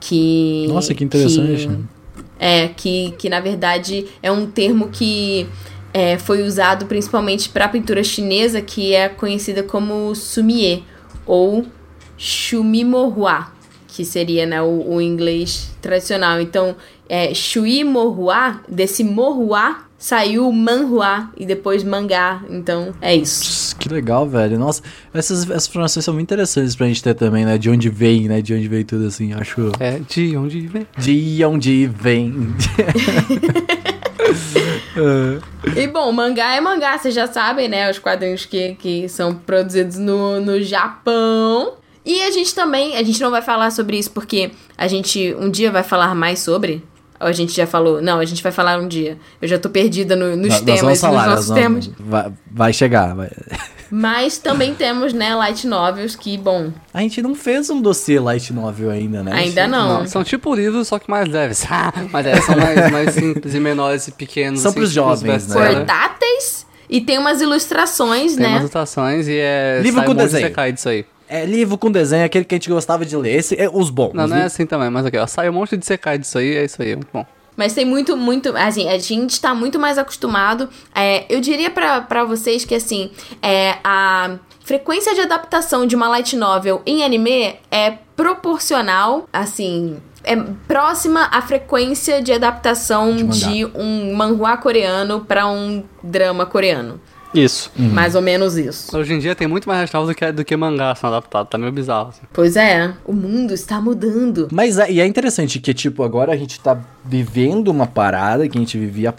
Que. 0.00 0.66
Nossa, 0.68 0.94
que 0.94 1.04
interessante. 1.04 1.68
que- 1.68 2.02
é, 2.38 2.68
que, 2.68 3.12
que 3.18 3.28
na 3.28 3.38
verdade 3.38 4.06
é 4.20 4.30
um 4.32 4.46
termo 4.46 4.88
que 4.88 5.46
é, 5.92 6.18
foi 6.18 6.42
usado 6.42 6.86
principalmente 6.86 7.48
para 7.48 7.68
pintura 7.68 8.02
chinesa, 8.02 8.60
que 8.60 8.94
é 8.94 9.08
conhecida 9.08 9.62
como 9.62 10.14
sumie, 10.14 10.84
ou 11.26 11.66
shumimohua, 12.16 13.48
que 13.88 14.04
seria 14.04 14.46
né, 14.46 14.62
o, 14.62 14.94
o 14.94 15.00
inglês 15.00 15.74
tradicional. 15.80 16.40
Então, 16.40 16.76
é, 17.08 17.34
shui 17.34 17.84
mohua, 17.84 18.60
desse 18.68 19.04
mohua 19.04 19.84
saiu 20.02 20.50
manhua 20.50 21.30
e 21.36 21.46
depois 21.46 21.84
mangá. 21.84 22.42
Então, 22.50 22.92
é 23.00 23.14
isso. 23.14 23.76
Que 23.76 23.88
legal, 23.88 24.28
velho. 24.28 24.58
Nossa, 24.58 24.82
essas, 25.14 25.48
essas 25.48 25.68
informações 25.68 26.04
são 26.04 26.12
muito 26.12 26.26
interessantes 26.26 26.74
pra 26.74 26.88
gente 26.88 27.00
ter 27.00 27.14
também, 27.14 27.44
né? 27.44 27.56
De 27.56 27.70
onde 27.70 27.88
vem, 27.88 28.26
né? 28.26 28.42
De 28.42 28.52
onde 28.52 28.66
veio 28.66 28.84
tudo 28.84 29.06
assim. 29.06 29.32
Acho. 29.32 29.70
É, 29.78 30.00
de 30.00 30.36
onde 30.36 30.66
vem? 30.66 30.86
De 30.98 31.44
onde 31.44 31.86
vem. 31.86 32.34
E 35.76 35.86
bom, 35.86 36.10
mangá 36.12 36.54
é 36.54 36.60
mangá, 36.60 36.98
vocês 36.98 37.14
já 37.14 37.26
sabem, 37.26 37.68
né? 37.68 37.90
Os 37.90 37.98
quadrinhos 37.98 38.44
que, 38.44 38.74
que 38.74 39.08
são 39.08 39.34
produzidos 39.34 39.96
no, 39.98 40.40
no 40.40 40.60
Japão. 40.62 41.74
E 42.04 42.20
a 42.22 42.30
gente 42.30 42.54
também, 42.54 42.96
a 42.96 43.02
gente 43.02 43.20
não 43.20 43.30
vai 43.30 43.42
falar 43.42 43.70
sobre 43.70 43.96
isso 43.96 44.10
porque 44.10 44.50
a 44.76 44.88
gente 44.88 45.34
um 45.38 45.50
dia 45.50 45.70
vai 45.70 45.82
falar 45.84 46.14
mais 46.14 46.40
sobre. 46.40 46.82
Ou 47.20 47.28
a 47.28 47.32
gente 47.32 47.52
já 47.52 47.66
falou? 47.66 48.02
Não, 48.02 48.18
a 48.18 48.24
gente 48.24 48.42
vai 48.42 48.50
falar 48.50 48.78
um 48.80 48.88
dia. 48.88 49.16
Eu 49.40 49.46
já 49.46 49.56
tô 49.56 49.70
perdida 49.70 50.16
no- 50.16 50.36
nos 50.36 50.48
Nós- 50.48 50.50
nós 50.50 50.60
temas, 50.62 50.80
vamos 50.82 51.00
falar, 51.00 51.18
nos 51.18 51.26
nós 51.26 51.34
nossos 51.48 51.54
temas. 51.54 51.90
Vai, 52.00 52.32
vai 52.50 52.72
chegar. 52.72 53.14
vai. 53.14 53.30
Mas 53.94 54.38
também 54.38 54.74
temos, 54.74 55.12
né, 55.12 55.34
light 55.34 55.66
novels 55.66 56.16
que, 56.16 56.38
bom, 56.38 56.72
A 56.94 57.00
gente 57.02 57.20
não 57.20 57.34
fez 57.34 57.68
um 57.68 57.80
dossiê 57.80 58.18
light 58.18 58.50
novel 58.52 58.90
ainda, 58.90 59.22
né? 59.22 59.32
ainda 59.34 59.68
não. 59.68 60.00
Não, 60.00 60.06
são 60.06 60.24
tipo 60.24 60.54
livros, 60.54 60.88
só 60.88 60.98
que 60.98 61.10
mais 61.10 61.28
leves. 61.28 61.66
mas 62.10 62.26
é, 62.26 62.40
são 62.40 62.56
mais, 62.56 62.90
mais 62.90 63.14
simples 63.14 63.54
e 63.54 63.60
menores 63.60 64.08
e 64.08 64.12
pequenos. 64.12 64.60
São 64.60 64.70
assim, 64.70 64.80
pros 64.80 64.90
tipo 64.90 65.04
jovens, 65.04 65.46
né? 65.46 65.74
Portáteis 65.74 66.66
e 66.92 67.00
tem 67.00 67.16
umas 67.18 67.40
ilustrações, 67.40 68.34
Tem 68.34 68.42
né? 68.42 68.48
umas 68.48 68.60
anotações 68.60 69.26
e 69.26 69.36
é. 69.38 69.80
Livro 69.82 70.00
sai 70.00 70.06
com 70.06 70.14
de 70.14 70.22
desenho. 70.22 70.46
Sekai 70.46 70.72
disso 70.72 70.88
aí. 70.90 71.06
É 71.26 71.46
livro 71.46 71.78
com 71.78 71.90
desenho, 71.90 72.26
aquele 72.26 72.44
que 72.44 72.54
a 72.54 72.56
gente 72.56 72.68
gostava 72.68 73.06
de 73.06 73.16
ler. 73.16 73.34
Esse 73.34 73.58
é 73.58 73.66
os 73.66 73.88
bons. 73.88 74.12
Não, 74.12 74.26
não 74.26 74.36
é 74.36 74.42
assim 74.42 74.66
também, 74.66 74.90
mas 74.90 75.06
aqui, 75.06 75.16
ó. 75.16 75.26
Sai 75.26 75.48
um 75.48 75.54
monte 75.54 75.76
de 75.78 75.86
Sekai 75.86 76.18
disso 76.18 76.36
aí, 76.36 76.54
é 76.54 76.64
isso 76.66 76.82
aí, 76.82 76.94
muito 76.94 77.08
bom. 77.10 77.24
Mas 77.56 77.74
tem 77.74 77.84
muito, 77.84 78.16
muito. 78.16 78.56
Assim, 78.56 78.88
a 78.88 78.98
gente 78.98 79.40
tá 79.40 79.54
muito 79.54 79.78
mais 79.78 79.98
acostumado. 79.98 80.68
É, 80.94 81.24
eu 81.28 81.40
diria 81.40 81.70
pra, 81.70 82.00
pra 82.00 82.24
vocês 82.24 82.64
que, 82.64 82.74
assim, 82.74 83.10
é, 83.42 83.76
a 83.84 84.38
frequência 84.64 85.14
de 85.14 85.20
adaptação 85.20 85.86
de 85.86 85.94
uma 85.94 86.08
light 86.08 86.36
novel 86.36 86.82
em 86.86 87.04
anime 87.04 87.56
é 87.70 87.98
proporcional, 88.16 89.28
assim. 89.32 89.98
É 90.24 90.36
próxima 90.36 91.28
à 91.32 91.42
frequência 91.42 92.22
de 92.22 92.32
adaptação 92.32 93.16
De 93.16 93.24
de, 93.24 93.66
um 93.74 94.14
manhua 94.14 94.56
coreano 94.56 95.24
pra 95.24 95.48
um 95.48 95.82
drama 96.00 96.46
coreano. 96.46 97.00
Isso. 97.34 97.70
Uhum. 97.78 97.88
Mais 97.88 98.14
ou 98.14 98.22
menos 98.22 98.56
isso. 98.56 98.96
Hoje 98.96 99.14
em 99.14 99.18
dia 99.18 99.34
tem 99.34 99.46
muito 99.46 99.68
mais 99.68 99.80
hashtag 99.80 100.06
do 100.06 100.14
que, 100.14 100.32
do 100.32 100.44
que 100.44 100.56
mangá 100.56 100.94
sendo 100.94 101.14
adaptado, 101.14 101.46
tá 101.46 101.58
meio 101.58 101.72
bizarro. 101.72 102.10
Assim. 102.10 102.22
Pois 102.32 102.56
é, 102.56 102.92
o 103.04 103.12
mundo 103.12 103.54
está 103.54 103.80
mudando. 103.80 104.48
Mas 104.52 104.78
é, 104.78 104.90
e 104.90 105.00
é 105.00 105.06
interessante 105.06 105.58
que, 105.58 105.72
tipo, 105.72 106.02
agora 106.02 106.32
a 106.32 106.36
gente 106.36 106.60
tá 106.60 106.78
vivendo 107.04 107.68
uma 107.68 107.86
parada 107.86 108.48
que 108.48 108.58
a 108.58 108.60
gente 108.60 108.78
vivia. 108.78 109.14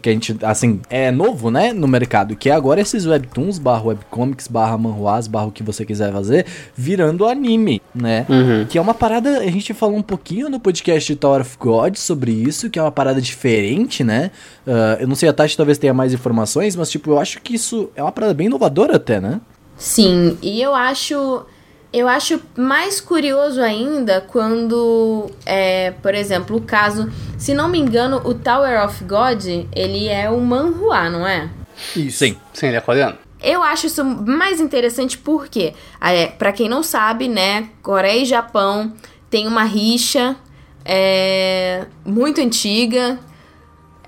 Que 0.00 0.10
a 0.10 0.12
gente, 0.12 0.36
assim, 0.42 0.80
é 0.90 1.10
novo, 1.10 1.50
né? 1.50 1.72
No 1.72 1.88
mercado. 1.88 2.36
Que 2.36 2.50
é 2.50 2.52
agora 2.52 2.80
esses 2.80 3.06
webtoons, 3.06 3.58
barra 3.58 3.82
webcomics, 3.84 4.46
barra 4.48 4.76
manhuas, 4.76 5.26
barra 5.26 5.46
o 5.46 5.52
que 5.52 5.62
você 5.62 5.84
quiser 5.84 6.12
fazer, 6.12 6.46
virando 6.76 7.26
anime, 7.26 7.80
né? 7.94 8.26
Que 8.68 8.78
é 8.78 8.80
uma 8.80 8.94
parada. 8.94 9.38
A 9.38 9.50
gente 9.50 9.72
falou 9.74 9.96
um 9.96 10.02
pouquinho 10.02 10.48
no 10.48 10.60
podcast 10.60 11.12
de 11.12 11.18
Tower 11.18 11.40
of 11.40 11.56
God 11.58 11.96
sobre 11.96 12.32
isso, 12.32 12.68
que 12.70 12.78
é 12.78 12.82
uma 12.82 12.92
parada 12.92 13.20
diferente, 13.20 14.04
né? 14.04 14.30
Ah, 14.66 14.98
eu 15.00 15.08
não 15.08 15.14
sei, 15.14 15.28
a 15.28 15.32
Tati 15.32 15.56
talvez 15.56 15.78
tenha 15.78 15.94
mais 15.94 16.12
informações, 16.12 16.76
mas, 16.76 16.90
tipo, 16.90 17.10
eu 17.10 17.18
acho 17.18 17.40
que 17.40 17.54
isso 17.54 17.90
é 17.96 18.02
uma 18.02 18.12
parada 18.12 18.34
bem 18.34 18.46
inovadora 18.46 18.96
até, 18.96 19.20
né? 19.20 19.40
Sim, 19.76 20.38
e 20.42 20.62
eu 20.62 20.74
acho 20.74 21.44
eu 21.92 22.08
acho 22.08 22.40
mais 22.56 23.00
curioso 23.00 23.60
ainda 23.60 24.20
quando 24.20 25.30
é, 25.44 25.90
por 26.02 26.14
exemplo, 26.14 26.56
o 26.56 26.60
caso, 26.60 27.10
se 27.36 27.52
não 27.52 27.68
me 27.68 27.78
engano, 27.78 28.22
o 28.24 28.34
Tower 28.34 28.84
of 28.84 29.04
God, 29.04 29.44
ele 29.74 30.08
é 30.08 30.30
um 30.30 30.40
manhua, 30.40 31.10
não 31.10 31.26
é? 31.26 31.50
Isso. 31.94 32.18
Sim. 32.18 32.36
Sim, 32.54 32.68
ele 32.68 32.76
é 32.76 32.80
coreano. 32.80 33.18
Eu 33.42 33.62
acho 33.62 33.86
isso 33.86 34.04
mais 34.04 34.60
interessante 34.60 35.18
porque, 35.18 35.74
é, 36.00 36.26
para 36.26 36.52
quem 36.52 36.68
não 36.68 36.82
sabe, 36.82 37.28
né, 37.28 37.68
Coreia 37.82 38.22
e 38.22 38.24
Japão 38.24 38.92
tem 39.28 39.48
uma 39.48 39.64
rixa 39.64 40.36
é, 40.84 41.86
muito 42.04 42.40
antiga 42.40 43.18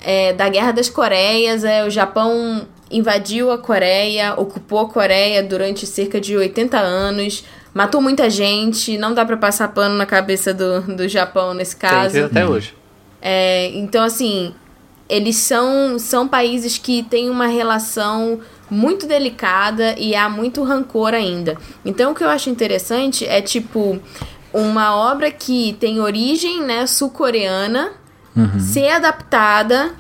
é, 0.01 0.33
da 0.33 0.49
Guerra 0.49 0.73
das 0.73 0.89
Coreias. 0.89 1.65
É, 1.65 1.85
o 1.85 1.91
Japão 1.91 2.67
invadiu 2.91 3.51
a 3.51 3.59
Coreia, 3.59 4.35
ocupou 4.37 4.81
a 4.81 4.89
Coreia 4.89 5.43
durante 5.43 5.85
cerca 5.85 6.21
de 6.21 6.37
80 6.37 6.79
anos, 6.79 7.45
matou 7.75 8.01
muita 8.01 8.31
gente. 8.31 8.97
Não 8.97 9.13
dá 9.13 9.27
pra 9.27 9.37
passar 9.37 9.69
pano 9.69 9.97
na 9.97 10.07
cabeça 10.07 10.55
do, 10.55 10.81
do 10.83 11.09
Japão 11.09 11.53
nesse 11.53 11.77
caso. 11.77 12.15
tem 12.15 12.23
até 12.23 12.47
hoje. 12.47 12.75
É, 13.21 13.71
então, 13.75 14.05
assim, 14.05 14.55
eles 15.09 15.37
são, 15.37 15.99
são 15.99 16.29
países 16.29 16.79
que 16.79 17.03
têm 17.03 17.29
uma 17.29 17.47
relação 17.47 18.41
muito 18.71 19.07
delicada 19.07 19.95
e 19.99 20.15
há 20.15 20.29
muito 20.29 20.63
rancor 20.63 21.13
ainda. 21.13 21.57
Então, 21.85 22.13
o 22.13 22.15
que 22.15 22.23
eu 22.23 22.29
acho 22.29 22.49
interessante 22.49 23.27
é, 23.27 23.43
tipo, 23.43 24.01
uma 24.53 24.95
obra 24.95 25.31
que 25.31 25.77
tem 25.81 26.01
origem, 26.01 26.63
né, 26.63 26.87
sul-coreana, 26.87 27.93
ser 28.59 28.89
adaptada 28.89 29.95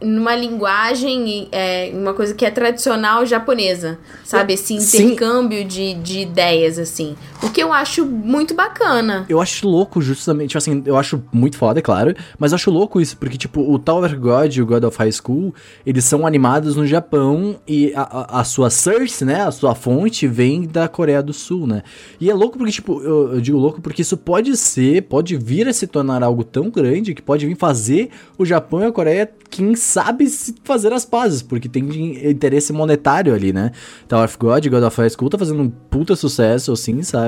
numa 0.00 0.34
linguagem, 0.34 1.48
é, 1.50 1.90
uma 1.92 2.14
coisa 2.14 2.34
que 2.34 2.44
é 2.44 2.50
tradicional 2.50 3.26
japonesa, 3.26 3.98
sabe? 4.24 4.54
Esse 4.54 4.74
intercâmbio 4.74 5.64
de, 5.64 5.94
de 5.94 6.20
ideias, 6.20 6.78
assim. 6.78 7.16
O 7.42 7.50
que 7.50 7.62
eu 7.62 7.72
acho 7.72 8.04
muito 8.04 8.54
bacana. 8.54 9.24
Eu 9.28 9.40
acho 9.40 9.68
louco, 9.68 10.00
justamente, 10.00 10.50
tipo 10.50 10.58
assim, 10.58 10.82
eu 10.84 10.96
acho 10.96 11.22
muito 11.32 11.56
foda, 11.56 11.78
é 11.78 11.82
claro, 11.82 12.14
mas 12.38 12.52
eu 12.52 12.56
acho 12.56 12.70
louco 12.70 13.00
isso, 13.00 13.16
porque, 13.16 13.38
tipo, 13.38 13.60
o 13.60 13.78
Tower 13.78 14.18
God 14.18 14.54
e 14.54 14.62
o 14.62 14.66
God 14.66 14.84
of 14.84 14.98
High 14.98 15.12
School, 15.12 15.54
eles 15.86 16.04
são 16.04 16.26
animados 16.26 16.74
no 16.74 16.86
Japão 16.86 17.56
e 17.66 17.92
a, 17.94 18.02
a, 18.02 18.40
a 18.40 18.44
sua 18.44 18.70
source, 18.70 19.24
né, 19.24 19.42
a 19.42 19.50
sua 19.50 19.74
fonte 19.74 20.26
vem 20.26 20.66
da 20.66 20.88
Coreia 20.88 21.22
do 21.22 21.32
Sul, 21.32 21.66
né? 21.66 21.82
E 22.20 22.28
é 22.30 22.34
louco 22.34 22.58
porque, 22.58 22.72
tipo, 22.72 23.00
eu, 23.02 23.34
eu 23.34 23.40
digo 23.40 23.58
louco 23.58 23.80
porque 23.80 24.02
isso 24.02 24.16
pode 24.16 24.56
ser, 24.56 25.02
pode 25.02 25.36
vir 25.36 25.68
a 25.68 25.72
se 25.72 25.86
tornar 25.86 26.22
algo 26.22 26.42
tão 26.42 26.70
grande 26.70 27.14
que 27.14 27.22
pode 27.22 27.46
vir 27.46 27.56
fazer 27.56 28.10
o 28.36 28.44
Japão 28.44 28.80
e 28.80 28.86
a 28.86 28.92
Coreia, 28.92 29.30
quem 29.48 29.74
sabe, 29.74 30.26
se 30.28 30.54
fazer 30.64 30.92
as 30.92 31.04
pazes, 31.04 31.42
porque 31.42 31.68
tem 31.68 32.28
interesse 32.28 32.72
monetário 32.72 33.34
ali, 33.34 33.52
né? 33.52 33.70
Tower 34.08 34.24
of 34.24 34.36
God 34.38 34.66
God 34.66 34.82
of 34.82 35.00
High 35.00 35.10
School 35.10 35.30
tá 35.30 35.38
fazendo 35.38 35.62
um 35.62 35.68
puta 35.70 36.14
sucesso, 36.16 36.72
assim, 36.72 37.02
sabe? 37.02 37.27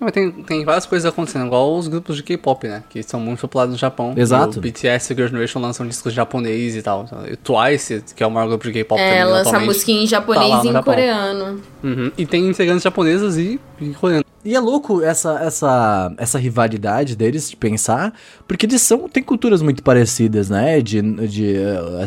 Mas 0.00 0.12
tem, 0.12 0.30
tem 0.30 0.64
várias 0.64 0.86
coisas 0.86 1.10
acontecendo, 1.10 1.46
igual 1.46 1.76
os 1.76 1.86
grupos 1.86 2.16
de 2.16 2.22
K-pop, 2.22 2.66
né? 2.66 2.82
Que 2.88 3.02
são 3.02 3.20
muito 3.20 3.40
populares 3.40 3.72
no 3.72 3.78
Japão. 3.78 4.14
Exato. 4.16 4.58
O 4.58 4.62
BTS 4.62 5.12
e 5.12 5.16
Girl 5.16 5.28
Generation 5.28 5.60
lançam 5.60 5.86
discos 5.86 6.12
japonês 6.12 6.74
e 6.74 6.82
tal. 6.82 7.06
E 7.30 7.36
Twice, 7.36 8.02
que 8.16 8.22
é 8.22 8.26
o 8.26 8.30
maior 8.30 8.48
grupo 8.48 8.64
de 8.64 8.72
K-pop 8.72 9.00
É, 9.00 9.10
também, 9.10 9.24
lança 9.24 9.40
atualmente, 9.50 9.66
música 9.68 9.90
em 9.92 10.00
tá 10.02 10.06
japonês 10.06 10.50
lá 10.50 10.64
e 10.64 10.68
em 10.68 10.72
Japão. 10.72 10.94
coreano. 10.94 11.60
Uhum. 11.82 12.12
E 12.16 12.26
tem 12.26 12.48
integrantes 12.48 12.82
japonesas 12.82 13.36
e, 13.36 13.60
e 13.80 13.88
coreanos. 13.90 14.30
E 14.42 14.54
é 14.54 14.60
louco 14.60 15.02
essa, 15.02 15.38
essa, 15.40 16.12
essa 16.16 16.38
rivalidade 16.38 17.14
deles 17.14 17.50
de 17.50 17.56
pensar, 17.56 18.14
porque 18.48 18.64
eles 18.64 18.80
são, 18.80 19.06
têm 19.06 19.22
culturas 19.22 19.60
muito 19.60 19.82
parecidas, 19.82 20.48
né? 20.48 20.80
De, 20.80 21.02
de 21.28 21.56
eh, 21.56 22.04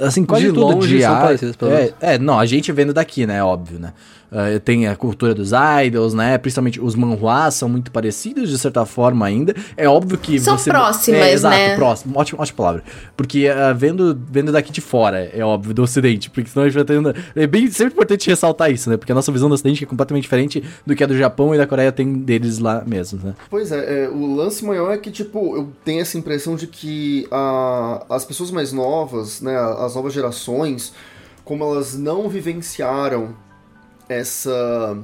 assim, 0.00 0.24
quase 0.24 0.46
De 0.46 0.52
tudo 0.52 0.62
longe 0.62 0.96
de 0.96 1.02
são 1.02 1.18
parecidas, 1.18 1.54
pelo 1.54 1.72
é, 1.72 1.76
menos. 1.76 1.94
é, 2.00 2.18
não, 2.18 2.38
a 2.38 2.46
gente 2.46 2.72
vendo 2.72 2.94
daqui, 2.94 3.26
né? 3.26 3.44
Óbvio, 3.44 3.78
né? 3.78 3.92
Eh, 4.30 4.58
tem 4.58 4.86
a 4.86 4.96
cultura 4.96 5.34
dos 5.34 5.50
idols, 5.84 6.14
né? 6.14 6.36
Principalmente 6.38 6.80
os 6.80 6.94
manhwas 6.94 7.54
são 7.54 7.68
muito 7.68 7.90
parecidos, 7.90 8.50
de 8.50 8.58
certa 8.58 8.84
forma, 8.84 9.24
ainda. 9.26 9.54
É 9.76 9.88
óbvio 9.88 10.18
que 10.18 10.38
São 10.38 10.58
você... 10.58 10.70
próximas, 10.70 11.20
é, 11.20 11.32
exato, 11.32 11.56
né? 11.56 11.76
próximo. 11.76 12.18
Ótima, 12.18 12.42
ótima 12.42 12.56
palavra. 12.56 12.84
Porque 13.16 13.46
eh, 13.46 13.74
vendo, 13.74 14.18
vendo 14.30 14.52
daqui 14.52 14.72
de 14.72 14.80
fora, 14.80 15.30
é 15.32 15.44
óbvio, 15.44 15.74
do 15.74 15.82
ocidente. 15.82 16.30
Porque 16.30 16.50
senão 16.50 16.64
a 16.64 16.68
gente 16.68 16.76
vai 16.76 16.84
tendo... 16.84 17.14
É 17.34 17.46
bem, 17.46 17.70
sempre 17.70 17.94
importante 17.94 18.28
ressaltar 18.28 18.70
isso, 18.70 18.90
né? 18.90 18.96
Porque 18.96 19.12
a 19.12 19.14
nossa 19.14 19.30
visão 19.30 19.48
do 19.48 19.54
ocidente 19.54 19.84
é 19.84 19.86
completamente 19.86 20.22
diferente 20.22 20.62
do 20.84 20.94
que 20.94 21.04
a 21.04 21.06
do 21.06 21.16
Japão 21.16 21.54
e 21.54 21.58
da 21.58 21.66
Coreia 21.66 21.92
tem 21.92 22.14
deles 22.14 22.58
lá 22.58 22.82
mesmo, 22.86 23.20
né? 23.22 23.34
Pois 23.48 23.70
é, 23.70 24.04
é, 24.04 24.08
o 24.08 24.34
lance 24.34 24.64
maior 24.64 24.92
é 24.92 24.98
que, 24.98 25.10
tipo, 25.10 25.56
eu 25.56 25.72
tenho 25.84 26.00
essa 26.00 26.18
impressão 26.18 26.56
de 26.56 26.66
que 26.66 27.26
a, 27.30 28.04
as 28.10 28.24
pessoas 28.24 28.50
mais 28.50 28.72
novas, 28.72 29.40
né, 29.40 29.56
as 29.56 29.94
novas 29.94 30.12
gerações, 30.12 30.92
como 31.44 31.64
elas 31.64 31.96
não 31.96 32.28
vivenciaram 32.28 33.45
essa. 34.08 34.98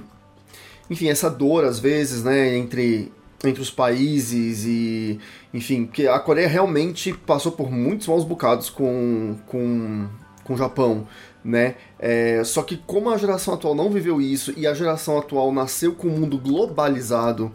Enfim, 0.91 1.09
essa 1.09 1.31
dor, 1.31 1.65
às 1.65 1.79
vezes, 1.79 2.23
né, 2.23 2.57
entre 2.57 3.11
entre 3.45 3.61
os 3.61 3.71
países 3.71 4.65
e, 4.65 5.19
enfim, 5.53 5.87
que 5.87 6.07
a 6.07 6.19
Coreia 6.19 6.49
realmente 6.49 7.13
passou 7.13 7.53
por 7.53 7.71
muitos 7.71 8.07
maus 8.07 8.25
bocados 8.25 8.71
com, 8.71 9.37
com, 9.47 10.09
com 10.45 10.55
o 10.55 10.57
Japão, 10.57 11.07
né? 11.45 11.75
É, 11.99 12.43
só 12.45 12.63
que 12.63 12.77
como 12.77 13.11
a 13.11 13.17
geração 13.17 13.55
atual 13.55 13.75
não 13.75 13.91
viveu 13.91 14.21
isso 14.21 14.55
e 14.57 14.67
a 14.67 14.75
geração 14.75 15.19
atual 15.19 15.53
nasceu 15.53 15.93
com 15.93 16.09
um 16.09 16.21
mundo 16.21 16.39
globalizado, 16.39 17.51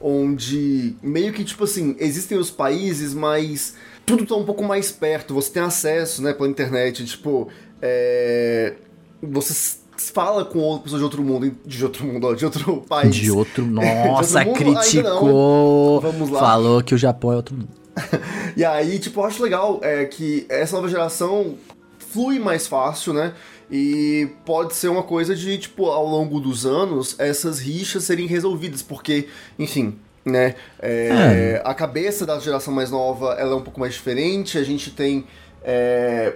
onde 0.00 0.96
meio 1.02 1.32
que, 1.32 1.44
tipo 1.44 1.64
assim, 1.64 1.96
existem 1.98 2.36
os 2.36 2.50
países, 2.50 3.14
mas 3.14 3.74
tudo 4.04 4.26
tá 4.26 4.34
um 4.34 4.44
pouco 4.44 4.64
mais 4.64 4.90
perto, 4.90 5.34
você 5.34 5.52
tem 5.52 5.62
acesso, 5.62 6.22
né, 6.22 6.32
pela 6.32 6.48
internet, 6.48 7.04
tipo, 7.04 7.48
é, 7.80 8.74
você 9.22 9.79
fala 10.14 10.44
com 10.44 10.58
outra 10.60 10.84
pessoa 10.84 10.98
de 10.98 11.04
outro 11.04 11.22
mundo, 11.22 11.54
de 11.66 11.84
outro 11.84 12.04
mundo, 12.06 12.34
de 12.34 12.44
outro 12.44 12.84
país. 12.88 13.14
De 13.14 13.30
outro. 13.30 13.66
Nossa, 13.66 14.42
De 14.44 14.48
outro 14.48 14.64
criticou. 14.64 16.00
Vamos 16.00 16.30
lá. 16.30 16.40
Falou 16.40 16.82
que 16.82 16.94
o 16.94 16.98
Japão 16.98 17.32
é 17.32 17.36
outro 17.36 17.54
mundo. 17.56 17.68
E 18.56 18.64
aí, 18.64 18.98
tipo, 18.98 19.20
eu 19.20 19.24
acho 19.24 19.42
legal 19.42 19.78
é, 19.82 20.04
que 20.06 20.44
essa 20.48 20.74
nova 20.74 20.88
geração 20.88 21.54
flui 21.98 22.38
mais 22.40 22.66
fácil, 22.66 23.12
né? 23.12 23.32
E 23.70 24.28
pode 24.44 24.74
ser 24.74 24.88
uma 24.88 25.04
coisa 25.04 25.36
de, 25.36 25.56
tipo, 25.56 25.86
ao 25.86 26.04
longo 26.04 26.40
dos 26.40 26.66
anos, 26.66 27.14
essas 27.18 27.60
rixas 27.60 28.02
serem 28.04 28.26
resolvidas, 28.26 28.82
porque, 28.82 29.28
enfim, 29.56 29.94
né? 30.24 30.56
é, 30.80 31.62
A 31.64 31.72
cabeça 31.74 32.26
da 32.26 32.38
geração 32.40 32.74
mais 32.74 32.90
nova 32.90 33.34
ela 33.38 33.52
é 33.52 33.54
um 33.54 33.62
pouco 33.62 33.78
mais 33.78 33.94
diferente, 33.94 34.58
a 34.58 34.64
gente 34.64 34.90
tem. 34.90 35.24
é, 35.62 36.34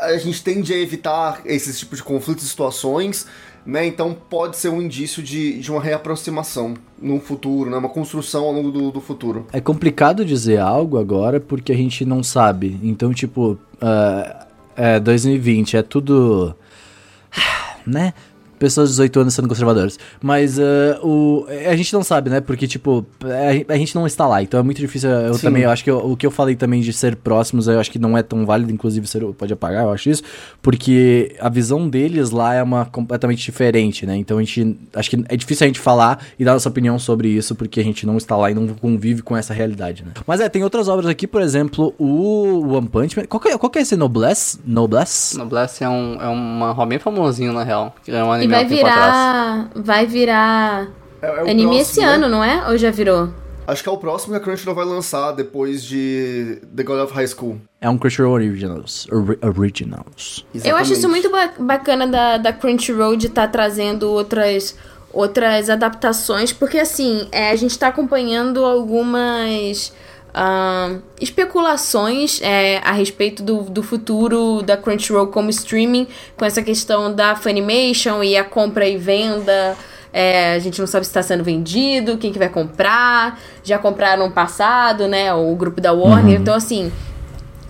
a 0.00 0.16
gente 0.18 0.42
tende 0.42 0.72
a 0.72 0.78
evitar 0.78 1.40
esses 1.44 1.78
tipos 1.78 1.98
de 1.98 2.04
conflitos 2.04 2.44
e 2.44 2.48
situações, 2.48 3.26
né? 3.64 3.86
Então 3.86 4.16
pode 4.28 4.56
ser 4.56 4.68
um 4.68 4.80
indício 4.80 5.22
de, 5.22 5.58
de 5.58 5.70
uma 5.70 5.82
reaproximação 5.82 6.74
no 7.00 7.20
futuro, 7.20 7.70
né? 7.70 7.76
Uma 7.76 7.88
construção 7.88 8.44
ao 8.44 8.52
longo 8.52 8.70
do, 8.70 8.90
do 8.90 9.00
futuro. 9.00 9.46
É 9.52 9.60
complicado 9.60 10.24
dizer 10.24 10.58
algo 10.58 10.98
agora 10.98 11.40
porque 11.40 11.72
a 11.72 11.76
gente 11.76 12.04
não 12.04 12.22
sabe. 12.22 12.78
Então, 12.82 13.12
tipo, 13.12 13.58
ah, 13.80 14.46
é 14.76 15.00
2020, 15.00 15.76
é 15.76 15.82
tudo. 15.82 16.54
né? 17.86 18.12
Pessoas 18.58 18.88
de 18.90 18.92
18 18.94 19.20
anos 19.20 19.34
sendo 19.34 19.48
conservadoras. 19.48 19.98
Mas 20.22 20.58
ah, 20.58 20.98
o, 21.02 21.46
a 21.70 21.76
gente 21.76 21.92
não 21.92 22.02
sabe, 22.02 22.30
né? 22.30 22.40
Porque, 22.40 22.66
tipo, 22.66 23.04
a, 23.24 23.72
a 23.74 23.76
gente 23.76 23.94
não 23.94 24.06
está 24.06 24.26
lá. 24.26 24.42
Então 24.42 24.58
é 24.60 24.62
muito 24.62 24.78
difícil. 24.78 25.10
Eu 25.10 25.34
Sim. 25.34 25.42
também 25.42 25.62
eu 25.62 25.70
acho 25.70 25.84
que 25.84 25.90
eu- 25.90 25.98
o 26.10 26.16
que 26.16 26.26
eu 26.26 26.30
falei 26.30 26.56
também 26.56 26.80
de 26.80 26.92
ser 26.92 27.16
próximos, 27.16 27.68
eu 27.68 27.78
acho 27.80 27.90
que 27.90 27.98
não 27.98 28.16
é 28.16 28.22
tão 28.22 28.44
válido. 28.46 28.72
Inclusive, 28.72 29.06
você 29.06 29.20
pode 29.20 29.52
apagar, 29.52 29.84
eu 29.84 29.92
acho 29.92 30.10
isso. 30.10 30.22
Porque 30.62 31.34
a 31.40 31.48
visão 31.48 31.88
deles 31.88 32.30
lá 32.30 32.54
é 32.54 32.62
uma 32.62 32.84
completamente 32.86 33.44
diferente, 33.44 34.06
né? 34.06 34.16
Então 34.16 34.38
a 34.38 34.40
gente. 34.42 34.78
Acho 34.94 35.10
que 35.10 35.24
é 35.28 35.36
difícil 35.36 35.64
a 35.64 35.68
gente 35.68 35.80
falar 35.80 36.20
e 36.38 36.44
dar 36.44 36.52
nossa 36.54 36.68
opinião 36.68 36.98
sobre 36.98 37.28
isso, 37.28 37.54
porque 37.54 37.80
a 37.80 37.84
gente 37.84 38.06
não 38.06 38.16
está 38.16 38.36
lá 38.36 38.50
e 38.50 38.54
não 38.54 38.66
convive 38.68 39.22
com 39.22 39.36
essa 39.36 39.52
realidade, 39.54 40.02
né? 40.04 40.12
Mas 40.26 40.40
é, 40.40 40.48
tem 40.48 40.64
outras 40.64 40.88
obras 40.88 41.06
aqui, 41.06 41.26
por 41.26 41.42
exemplo, 41.42 41.94
o 41.98 42.72
One 42.74 42.88
Punch 42.88 43.16
Man. 43.18 43.26
Qual 43.26 43.40
que 43.40 43.48
é, 43.48 43.58
qual 43.58 43.70
que 43.70 43.78
é 43.78 43.82
esse 43.82 43.96
Noblesse? 43.96 44.58
Noblesse? 44.64 45.36
Noblesse 45.36 45.84
é, 45.84 45.88
um, 45.88 46.20
é 46.20 46.28
uma 46.28 46.72
rua 46.72 46.86
bem 46.86 46.98
famosinho, 46.98 47.52
na 47.52 47.62
real. 47.62 47.94
É 48.08 48.22
um 48.24 48.34
E 48.42 48.45
anime 48.46 48.54
há 48.54 48.58
vai 48.58 48.64
um 48.64 48.68
virar. 48.68 49.70
Vai 49.74 50.06
virar. 50.06 50.88
É, 51.22 51.26
é 51.26 51.40
anime 51.50 51.62
próximo, 51.62 51.80
esse 51.80 52.00
né? 52.00 52.06
ano, 52.06 52.28
não 52.28 52.42
é? 52.44 52.68
Ou 52.68 52.76
já 52.78 52.90
virou? 52.90 53.30
Acho 53.66 53.82
que 53.82 53.88
é 53.88 53.92
o 53.92 53.96
próximo 53.98 54.32
que 54.32 54.38
a 54.38 54.40
Crunchyroll 54.40 54.76
vai 54.76 54.84
lançar 54.84 55.32
depois 55.32 55.82
de 55.82 56.60
The 56.74 56.84
God 56.84 57.00
of 57.00 57.12
High 57.12 57.26
School. 57.26 57.60
É 57.80 57.90
um 57.90 57.98
Crunchyroll 57.98 58.34
Originals. 58.34 59.08
Ori- 59.10 59.38
originals. 59.42 60.46
Eu 60.64 60.76
acho 60.76 60.92
isso 60.92 61.00
Exatamente. 61.08 61.28
muito 61.28 61.30
ba- 61.58 61.64
bacana 61.64 62.06
da, 62.06 62.36
da 62.38 62.52
Crunchyroll 62.52 63.16
de 63.16 63.26
estar 63.26 63.48
trazendo 63.48 64.08
outras, 64.08 64.76
outras 65.12 65.68
adaptações, 65.68 66.52
porque 66.52 66.78
assim, 66.78 67.26
é, 67.32 67.50
a 67.50 67.56
gente 67.56 67.76
tá 67.76 67.88
acompanhando 67.88 68.64
algumas 68.64 69.92
ahn, 70.36 71.00
especulações 71.18 72.40
é, 72.42 72.78
a 72.84 72.92
respeito 72.92 73.42
do, 73.42 73.62
do 73.62 73.82
futuro 73.82 74.62
da 74.62 74.76
Crunchyroll 74.76 75.28
como 75.28 75.48
streaming, 75.48 76.06
com 76.36 76.44
essa 76.44 76.62
questão 76.62 77.12
da 77.12 77.34
Funimation 77.34 78.22
e 78.22 78.36
a 78.36 78.44
compra 78.44 78.86
e 78.86 78.98
venda. 78.98 79.74
É, 80.12 80.54
a 80.54 80.58
gente 80.58 80.78
não 80.78 80.86
sabe 80.86 81.04
se 81.04 81.10
está 81.10 81.22
sendo 81.22 81.42
vendido, 81.42 82.16
quem 82.18 82.32
que 82.32 82.38
vai 82.38 82.48
comprar. 82.48 83.40
Já 83.64 83.78
compraram 83.78 84.26
no 84.26 84.32
passado, 84.32 85.08
né? 85.08 85.32
O 85.34 85.54
grupo 85.56 85.80
da 85.80 85.92
Warner. 85.92 86.40
Então, 86.40 86.54
assim, 86.54 86.92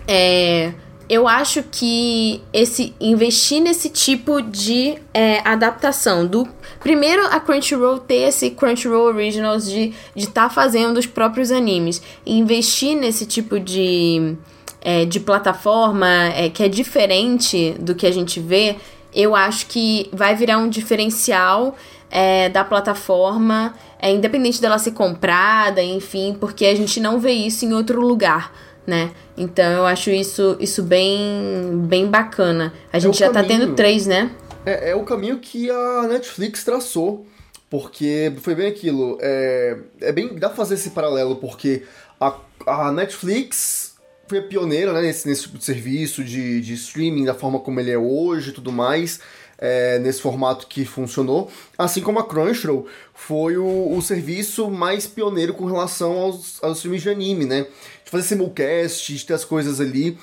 é, 0.07 0.71
eu 1.09 1.27
acho 1.27 1.63
que 1.63 2.41
esse 2.51 2.93
investir 2.99 3.61
nesse 3.61 3.89
tipo 3.89 4.41
de 4.41 4.95
é, 5.13 5.39
adaptação 5.47 6.27
do 6.27 6.47
primeiro 6.81 7.25
a 7.27 7.39
Crunchyroll 7.39 7.99
ter 7.99 8.27
esse 8.27 8.51
Crunchyroll 8.51 9.05
Originals 9.05 9.69
de 9.69 9.93
estar 10.15 10.49
fazendo 10.49 10.97
os 10.97 11.05
próprios 11.05 11.51
animes. 11.51 12.01
Investir 12.25 12.97
nesse 12.97 13.25
tipo 13.25 13.59
de 13.59 14.35
é, 14.81 15.05
de 15.05 15.19
plataforma 15.19 16.07
é, 16.35 16.49
que 16.49 16.61
é 16.63 16.67
diferente 16.67 17.75
do 17.79 17.95
que 17.95 18.05
a 18.05 18.11
gente 18.11 18.39
vê 18.39 18.75
eu 19.13 19.35
acho 19.35 19.65
que 19.67 20.09
vai 20.13 20.35
virar 20.35 20.57
um 20.59 20.69
diferencial 20.69 21.75
é, 22.11 22.49
da 22.49 22.63
plataforma 22.63 23.73
é, 23.99 24.11
independente 24.11 24.61
dela 24.61 24.77
ser 24.77 24.91
comprada 24.91 25.81
enfim 25.81 26.35
porque 26.39 26.65
a 26.65 26.75
gente 26.75 26.99
não 26.99 27.19
vê 27.19 27.31
isso 27.31 27.65
em 27.65 27.73
outro 27.73 27.99
lugar 27.99 28.51
né? 28.87 29.11
Então 29.37 29.65
eu 29.71 29.85
acho 29.85 30.09
isso, 30.09 30.55
isso 30.59 30.81
bem, 30.81 31.85
bem 31.87 32.07
bacana. 32.07 32.73
A 32.91 32.97
gente 32.97 33.15
o 33.15 33.19
já 33.19 33.27
tá 33.27 33.43
caminho. 33.43 33.59
tendo 33.59 33.75
três, 33.75 34.07
né? 34.07 34.31
É, 34.65 34.91
é 34.91 34.95
o 34.95 35.03
caminho 35.03 35.37
que 35.39 35.69
a 35.69 36.03
Netflix 36.07 36.63
traçou. 36.63 37.27
Porque 37.69 38.31
foi 38.41 38.55
bem 38.55 38.67
aquilo. 38.67 39.17
É, 39.21 39.77
é 39.99 40.11
bem. 40.13 40.33
Dá 40.35 40.47
pra 40.47 40.55
fazer 40.55 40.75
esse 40.75 40.91
paralelo, 40.91 41.35
porque 41.35 41.83
a, 42.17 42.33
a 42.65 42.91
Netflix 42.93 43.95
foi 44.25 44.39
a 44.39 44.41
pioneira 44.41 44.93
né, 44.93 45.01
nesse, 45.01 45.27
nesse 45.27 45.43
tipo 45.43 45.57
de 45.57 45.65
serviço 45.65 46.23
de, 46.23 46.61
de 46.61 46.73
streaming, 46.75 47.25
da 47.25 47.33
forma 47.33 47.59
como 47.59 47.77
ele 47.81 47.91
é 47.91 47.97
hoje 47.97 48.51
e 48.51 48.53
tudo 48.53 48.71
mais. 48.71 49.19
é, 49.57 49.97
nesse 49.99 50.21
formato 50.21 50.67
que 50.67 50.85
funcionou. 50.85 51.51
Assim 51.77 52.01
como 52.01 52.19
a 52.19 52.27
Crunchyroll 52.27 52.87
foi 53.13 53.57
o, 53.57 53.95
o 53.95 54.01
serviço 54.01 54.69
mais 54.69 55.07
pioneiro 55.07 55.53
com 55.53 55.65
relação 55.65 56.13
aos, 56.13 56.63
aos 56.63 56.81
filmes 56.81 57.01
de 57.01 57.09
anime, 57.09 57.45
né? 57.45 57.65
De 58.07 58.11
fazer 58.11 58.23
simulcast, 58.23 59.13
de 59.13 59.25
ter 59.25 59.33
as 59.33 59.43
coisas 59.43 59.81
ali. 59.81 60.17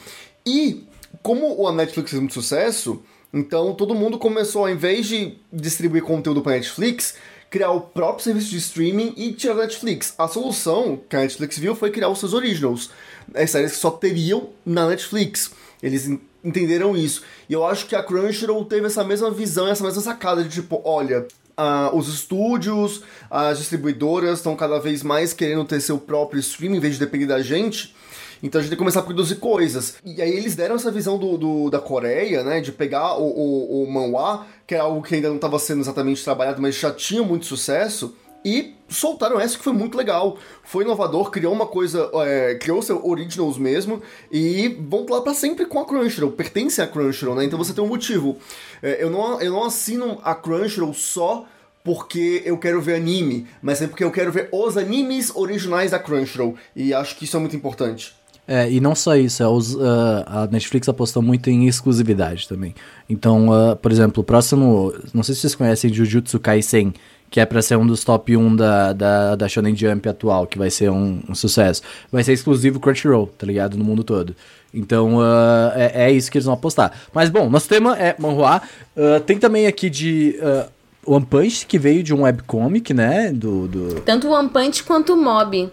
E 0.47 0.85
como 1.23 1.69
a 1.69 1.73
Netflix 1.73 2.11
fez 2.11 2.19
muito 2.21 2.33
sucesso, 2.33 3.03
então 3.31 3.75
todo 3.75 3.95
mundo 3.95 4.17
começou, 4.19 4.63
ao 4.63 4.71
invés 4.71 5.07
de 5.07 5.37
distribuir 5.53 6.03
conteúdo 6.03 6.41
para 6.41 6.53
Netflix, 6.53 7.15
criar 7.51 7.73
o 7.73 7.83
próprio 7.83 8.25
serviço 8.25 8.49
de 8.49 8.57
streaming 8.57 9.13
e 9.19 9.33
tirar 9.35 9.53
da 9.55 9.63
Netflix. 9.65 10.15
A 10.17 10.27
solução 10.27 10.99
que 11.09 11.15
a 11.15 11.21
Netflix 11.21 11.59
viu 11.59 11.77
foi 11.77 11.91
criar 11.91 12.09
os 12.09 12.19
seus 12.21 12.33
originals, 12.33 12.89
as 13.35 13.51
séries 13.51 13.73
que 13.73 13.79
só 13.79 13.91
teriam 13.91 14.49
na 14.65 14.89
Netflix. 14.89 15.51
Eles 15.83 16.09
en- 16.09 16.21
entenderam 16.43 16.97
isso. 16.97 17.23
E 17.51 17.53
eu 17.53 17.67
acho 17.67 17.87
que 17.87 17.95
a 17.95 18.03
Crunchyroll 18.03 18.65
teve 18.65 18.87
essa 18.87 19.05
mesma 19.05 19.31
visão, 19.31 19.69
essa 19.69 19.85
mesma 19.85 20.01
sacada 20.01 20.43
de 20.43 20.49
tipo, 20.49 20.81
olha, 20.87 21.29
ah, 21.57 21.91
os 21.93 22.09
estúdios, 22.09 23.03
as 23.31 23.59
distribuidoras 23.59 24.39
estão 24.39 24.55
cada 24.57 24.79
vez 24.79 25.03
mais 25.03 25.33
querendo 25.33 25.65
ter 25.65 25.81
seu 25.81 25.99
próprio 25.99 26.41
streaming 26.41 26.77
em 26.77 26.81
vez 26.81 26.95
de 26.95 27.01
depender 27.01 27.27
da 27.27 27.41
gente. 27.43 27.95
Então 28.43 28.59
a 28.59 28.63
gente 28.63 28.71
tem 28.71 28.77
que 28.77 28.81
começar 28.83 29.01
a 29.01 29.05
produzir 29.05 29.37
coisas. 29.37 29.95
E 30.05 30.21
aí 30.21 30.31
eles 30.31 30.55
deram 30.55 30.75
essa 30.75 30.91
visão 30.91 31.17
do, 31.19 31.39
do- 31.39 31.71
da 31.71 31.79
Coreia, 31.81 32.43
né? 32.43 32.61
De 32.61 32.73
pegar 32.73 33.17
o, 33.17 33.25
o, 33.25 33.85
o 33.85 33.91
manhwa, 33.93 34.45
que 34.67 34.75
é 34.75 34.79
algo 34.79 35.01
que 35.03 35.15
ainda 35.15 35.29
não 35.29 35.37
estava 35.37 35.59
sendo 35.59 35.81
exatamente 35.81 36.23
trabalhado, 36.23 36.61
mas 36.61 36.75
já 36.75 36.91
tinha 36.93 37.23
muito 37.23 37.47
sucesso. 37.47 38.15
E 38.45 38.75
soltaram 38.89 39.41
essa 39.41 39.57
que 39.57 39.65
foi 39.65 39.73
muito 39.73 39.97
legal. 39.97 40.37
Foi 40.63 40.85
inovador, 40.85 41.31
criou 41.31 41.53
uma 41.53 41.67
coisa, 41.67 42.11
é, 42.27 42.55
criou 42.57 42.83
seu 42.83 43.05
originals 43.07 43.57
mesmo. 43.57 44.03
E 44.31 44.69
vão 44.69 45.07
lá 45.09 45.21
pra 45.23 45.35
sempre 45.35 45.65
com 45.65 45.81
a 45.81 45.87
Crunchyroll. 45.87 46.33
Pertence 46.33 46.81
à 46.83 46.87
Crunchyroll, 46.87 47.37
né? 47.37 47.45
Então 47.45 47.59
você 47.59 47.73
tem 47.73 47.83
um 47.83 47.89
motivo. 47.89 48.37
É, 48.83 49.03
eu, 49.03 49.11
não, 49.11 49.41
eu 49.41 49.53
não 49.53 49.65
assino 49.65 50.21
a 50.23 50.35
Crunchyroll 50.35 50.93
só 50.93 51.47
porque 51.83 52.43
eu 52.47 52.57
quero 52.57 52.81
ver 52.81 52.95
anime, 52.95 53.47
mas 53.61 53.83
é 53.83 53.87
porque 53.87 54.03
eu 54.03 54.11
quero 54.11 54.33
ver 54.33 54.49
os 54.51 54.77
animes 54.77 55.35
originais 55.35 55.91
da 55.91 55.99
Crunchyroll. 55.99 56.57
E 56.75 56.95
acho 56.95 57.17
que 57.17 57.25
isso 57.25 57.37
é 57.37 57.41
muito 57.41 57.57
importante. 57.57 58.15
É, 58.47 58.71
e 58.71 58.79
não 58.79 58.95
só 58.95 59.17
isso, 59.17 59.43
é 59.43 59.49
os, 59.49 59.75
ah, 59.81 60.25
a 60.27 60.47
Netflix 60.47 60.87
apostou 60.89 61.23
muito 61.23 61.49
em 61.49 61.67
exclusividade 61.67 62.47
também. 62.47 62.75
Então, 63.09 63.51
ah, 63.53 63.75
por 63.75 63.91
exemplo, 63.91 64.21
o 64.23 64.25
próximo. 64.25 64.93
Não 65.15 65.23
sei 65.23 65.35
se 65.35 65.43
vocês 65.43 65.55
conhecem 65.55 65.93
Jujutsu 65.93 66.39
Kaisen, 66.39 66.93
que 67.35 67.41
é 67.41 67.45
pra 67.45 67.61
ser 67.61 67.77
um 67.77 67.85
dos 67.85 68.05
top 68.05 68.37
1 68.37 68.55
da, 68.55 68.93
da, 68.93 69.35
da 69.35 69.49
Shonen 69.49 69.75
Jump 69.75 70.09
atual, 70.09 70.47
que 70.47 70.57
vai 70.57 70.71
ser 70.71 70.89
um, 70.89 71.21
um 71.29 71.35
sucesso. 71.35 71.83
Vai 72.13 72.23
ser 72.23 72.33
exclusivo 72.33 72.79
Crunchyroll, 72.79 73.27
tá 73.37 73.45
ligado? 73.45 73.77
No 73.77 73.83
mundo 73.83 74.05
todo. 74.05 74.37
Então, 74.73 75.21
ah, 75.21 75.73
é, 75.75 76.05
é 76.05 76.13
isso 76.13 76.31
que 76.31 76.39
eles 76.39 76.45
vão 76.45 76.55
apostar. 76.55 76.93
Mas, 77.13 77.31
bom, 77.31 77.51
nosso 77.51 77.69
tema 77.69 77.99
é 77.99 78.15
manhua. 78.21 78.63
Ah, 78.97 79.21
tem 79.27 79.37
também 79.37 79.67
aqui 79.67 79.91
de 79.91 80.39
ah, 80.41 80.69
One 81.05 81.27
Punch, 81.27 81.67
que 81.67 81.77
veio 81.77 82.05
de 82.05 82.15
um 82.15 82.23
webcomic, 82.23 82.95
né? 82.95 83.33
Do, 83.33 83.67
do... 83.67 84.01
Tanto 84.03 84.29
One 84.29 84.49
Punch 84.49 84.85
quanto 84.85 85.15
o 85.15 85.17
Mob. 85.17 85.69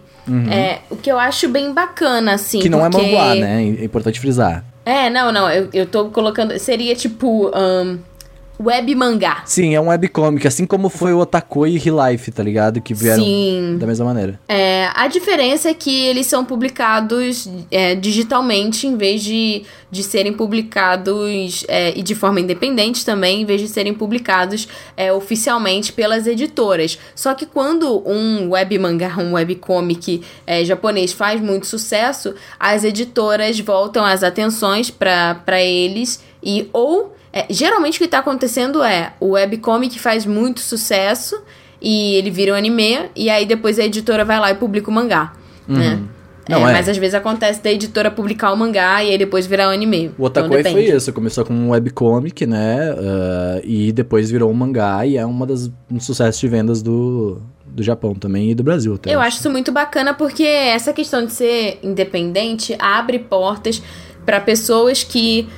É, 0.50 0.80
o 0.90 0.96
que 0.96 1.12
eu 1.12 1.18
acho 1.18 1.48
bem 1.48 1.72
bacana, 1.72 2.34
assim. 2.34 2.58
Que 2.58 2.68
não 2.68 2.80
porque... 2.90 2.96
é 2.96 3.02
manhua, 3.02 3.34
né? 3.36 3.62
É 3.62 3.84
importante 3.84 4.18
frisar. 4.18 4.64
É, 4.84 5.08
não, 5.08 5.30
não, 5.30 5.48
eu, 5.48 5.68
eu 5.72 5.86
tô 5.86 6.06
colocando. 6.06 6.58
Seria 6.58 6.96
tipo. 6.96 7.52
ahn, 7.54 7.98
web 8.60 8.94
mangá. 8.94 9.42
Sim, 9.44 9.74
é 9.74 9.80
um 9.80 9.88
webcomic, 9.88 10.46
assim 10.46 10.66
como 10.66 10.88
foi 10.88 11.12
o 11.12 11.18
Otakoi 11.18 11.80
e 11.84 11.90
Life, 11.90 12.30
tá 12.30 12.42
ligado? 12.42 12.80
Que 12.80 12.94
vieram 12.94 13.22
Sim. 13.22 13.76
da 13.78 13.86
mesma 13.86 14.06
maneira. 14.06 14.38
É, 14.48 14.88
a 14.94 15.06
diferença 15.08 15.70
é 15.70 15.74
que 15.74 16.04
eles 16.06 16.26
são 16.26 16.44
publicados 16.44 17.48
é, 17.70 17.94
digitalmente 17.94 18.86
em 18.86 18.96
vez 18.96 19.22
de, 19.22 19.64
de 19.90 20.02
serem 20.02 20.32
publicados 20.32 21.64
é, 21.68 21.96
e 21.96 22.02
de 22.02 22.14
forma 22.14 22.40
independente 22.40 23.04
também, 23.04 23.42
em 23.42 23.44
vez 23.44 23.60
de 23.60 23.68
serem 23.68 23.94
publicados 23.94 24.68
é, 24.96 25.12
oficialmente 25.12 25.92
pelas 25.92 26.26
editoras. 26.26 26.98
Só 27.14 27.34
que 27.34 27.46
quando 27.46 28.02
um 28.08 28.50
web 28.50 28.78
mangá, 28.78 29.16
um 29.18 29.32
webcomic 29.32 30.22
é, 30.46 30.64
japonês 30.64 31.12
faz 31.12 31.40
muito 31.40 31.66
sucesso, 31.66 32.34
as 32.58 32.84
editoras 32.84 33.58
voltam 33.60 34.04
as 34.04 34.22
atenções 34.22 34.90
para 34.90 35.60
eles 35.62 36.22
e 36.42 36.68
ou 36.72 37.14
é, 37.32 37.46
geralmente 37.48 37.96
o 37.96 37.98
que 37.98 38.04
está 38.04 38.18
acontecendo 38.18 38.82
é 38.82 39.14
o 39.18 39.30
webcomic 39.30 39.98
faz 39.98 40.26
muito 40.26 40.60
sucesso 40.60 41.42
e 41.80 42.14
ele 42.14 42.30
vira 42.30 42.52
um 42.52 42.56
anime, 42.56 43.10
e 43.16 43.28
aí 43.28 43.44
depois 43.44 43.78
a 43.78 43.84
editora 43.84 44.24
vai 44.24 44.38
lá 44.38 44.50
e 44.50 44.54
publica 44.54 44.88
o 44.88 44.92
mangá, 44.92 45.32
né? 45.66 46.00
Não, 46.48 46.66
é, 46.66 46.70
é. 46.70 46.72
Mas 46.72 46.88
às 46.88 46.96
vezes 46.96 47.14
acontece 47.14 47.62
da 47.62 47.70
editora 47.70 48.10
publicar 48.10 48.52
o 48.52 48.56
mangá 48.56 49.02
e 49.02 49.10
aí 49.10 49.18
depois 49.18 49.46
virar 49.46 49.68
um 49.68 49.70
anime. 49.70 50.08
O 50.18 50.26
então, 50.26 50.44
Otakoi 50.44 50.62
foi 50.62 50.72
depende. 50.74 50.96
isso, 50.96 51.12
começou 51.12 51.44
com 51.44 51.54
um 51.54 51.70
webcomic, 51.70 52.46
né? 52.46 52.94
ah, 52.98 53.60
e 53.62 53.92
depois 53.92 54.30
virou 54.30 54.50
um 54.50 54.54
mangá 54.54 55.06
e 55.06 55.16
é 55.16 55.24
uma 55.24 55.46
das 55.46 55.70
um 55.90 56.00
sucesso 56.00 56.40
de 56.40 56.48
vendas 56.48 56.82
do, 56.82 57.40
do 57.64 57.82
Japão 57.82 58.14
também 58.14 58.50
e 58.50 58.54
do 58.54 58.62
Brasil 58.62 58.94
até. 58.94 59.14
Eu 59.14 59.20
acho 59.20 59.38
isso 59.38 59.50
muito 59.50 59.70
bacana 59.70 60.14
porque 60.14 60.44
essa 60.44 60.92
questão 60.92 61.24
de 61.24 61.32
ser 61.32 61.78
independente 61.82 62.76
abre 62.78 63.18
portas 63.18 63.82
para 64.24 64.40
pessoas 64.40 65.04
que 65.04 65.48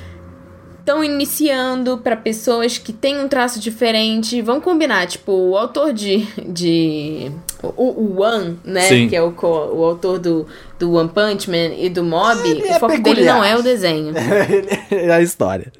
estão 0.85 1.03
iniciando, 1.03 1.97
para 1.97 2.15
pessoas 2.15 2.77
que 2.77 2.93
têm 2.93 3.19
um 3.19 3.27
traço 3.27 3.59
diferente. 3.59 4.39
Vamos 4.43 4.63
combinar, 4.63 5.07
tipo, 5.07 5.31
o 5.31 5.57
autor 5.57 5.91
de. 5.91 6.27
de 6.47 7.31
o, 7.63 7.83
o 7.83 8.21
One, 8.21 8.59
né? 8.63 8.81
Sim. 8.81 9.09
Que 9.09 9.15
é 9.15 9.21
o, 9.23 9.33
o 9.41 9.83
autor 9.83 10.19
do, 10.19 10.45
do 10.77 10.93
One 10.93 11.09
Punch 11.09 11.49
Man 11.49 11.73
e 11.77 11.89
do 11.89 12.03
Mob, 12.03 12.39
Ele 12.47 12.61
o 12.61 12.67
é 12.67 12.79
foco 12.79 13.01
dele 13.01 13.25
não 13.25 13.43
é 13.43 13.57
o 13.57 13.63
desenho. 13.63 14.13
é 14.91 15.11
a 15.11 15.21
história. 15.21 15.73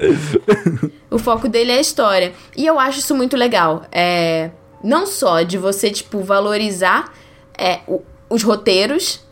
O 1.11 1.19
foco 1.19 1.47
dele 1.47 1.71
é 1.71 1.77
a 1.77 1.81
história. 1.81 2.33
E 2.57 2.65
eu 2.65 2.79
acho 2.79 2.97
isso 2.99 3.13
muito 3.13 3.37
legal. 3.37 3.83
É, 3.91 4.49
não 4.83 5.05
só 5.05 5.43
de 5.43 5.57
você, 5.59 5.91
tipo, 5.91 6.21
valorizar 6.21 7.13
é, 7.55 7.79
o- 7.87 8.01
os 8.27 8.41
roteiros, 8.41 9.23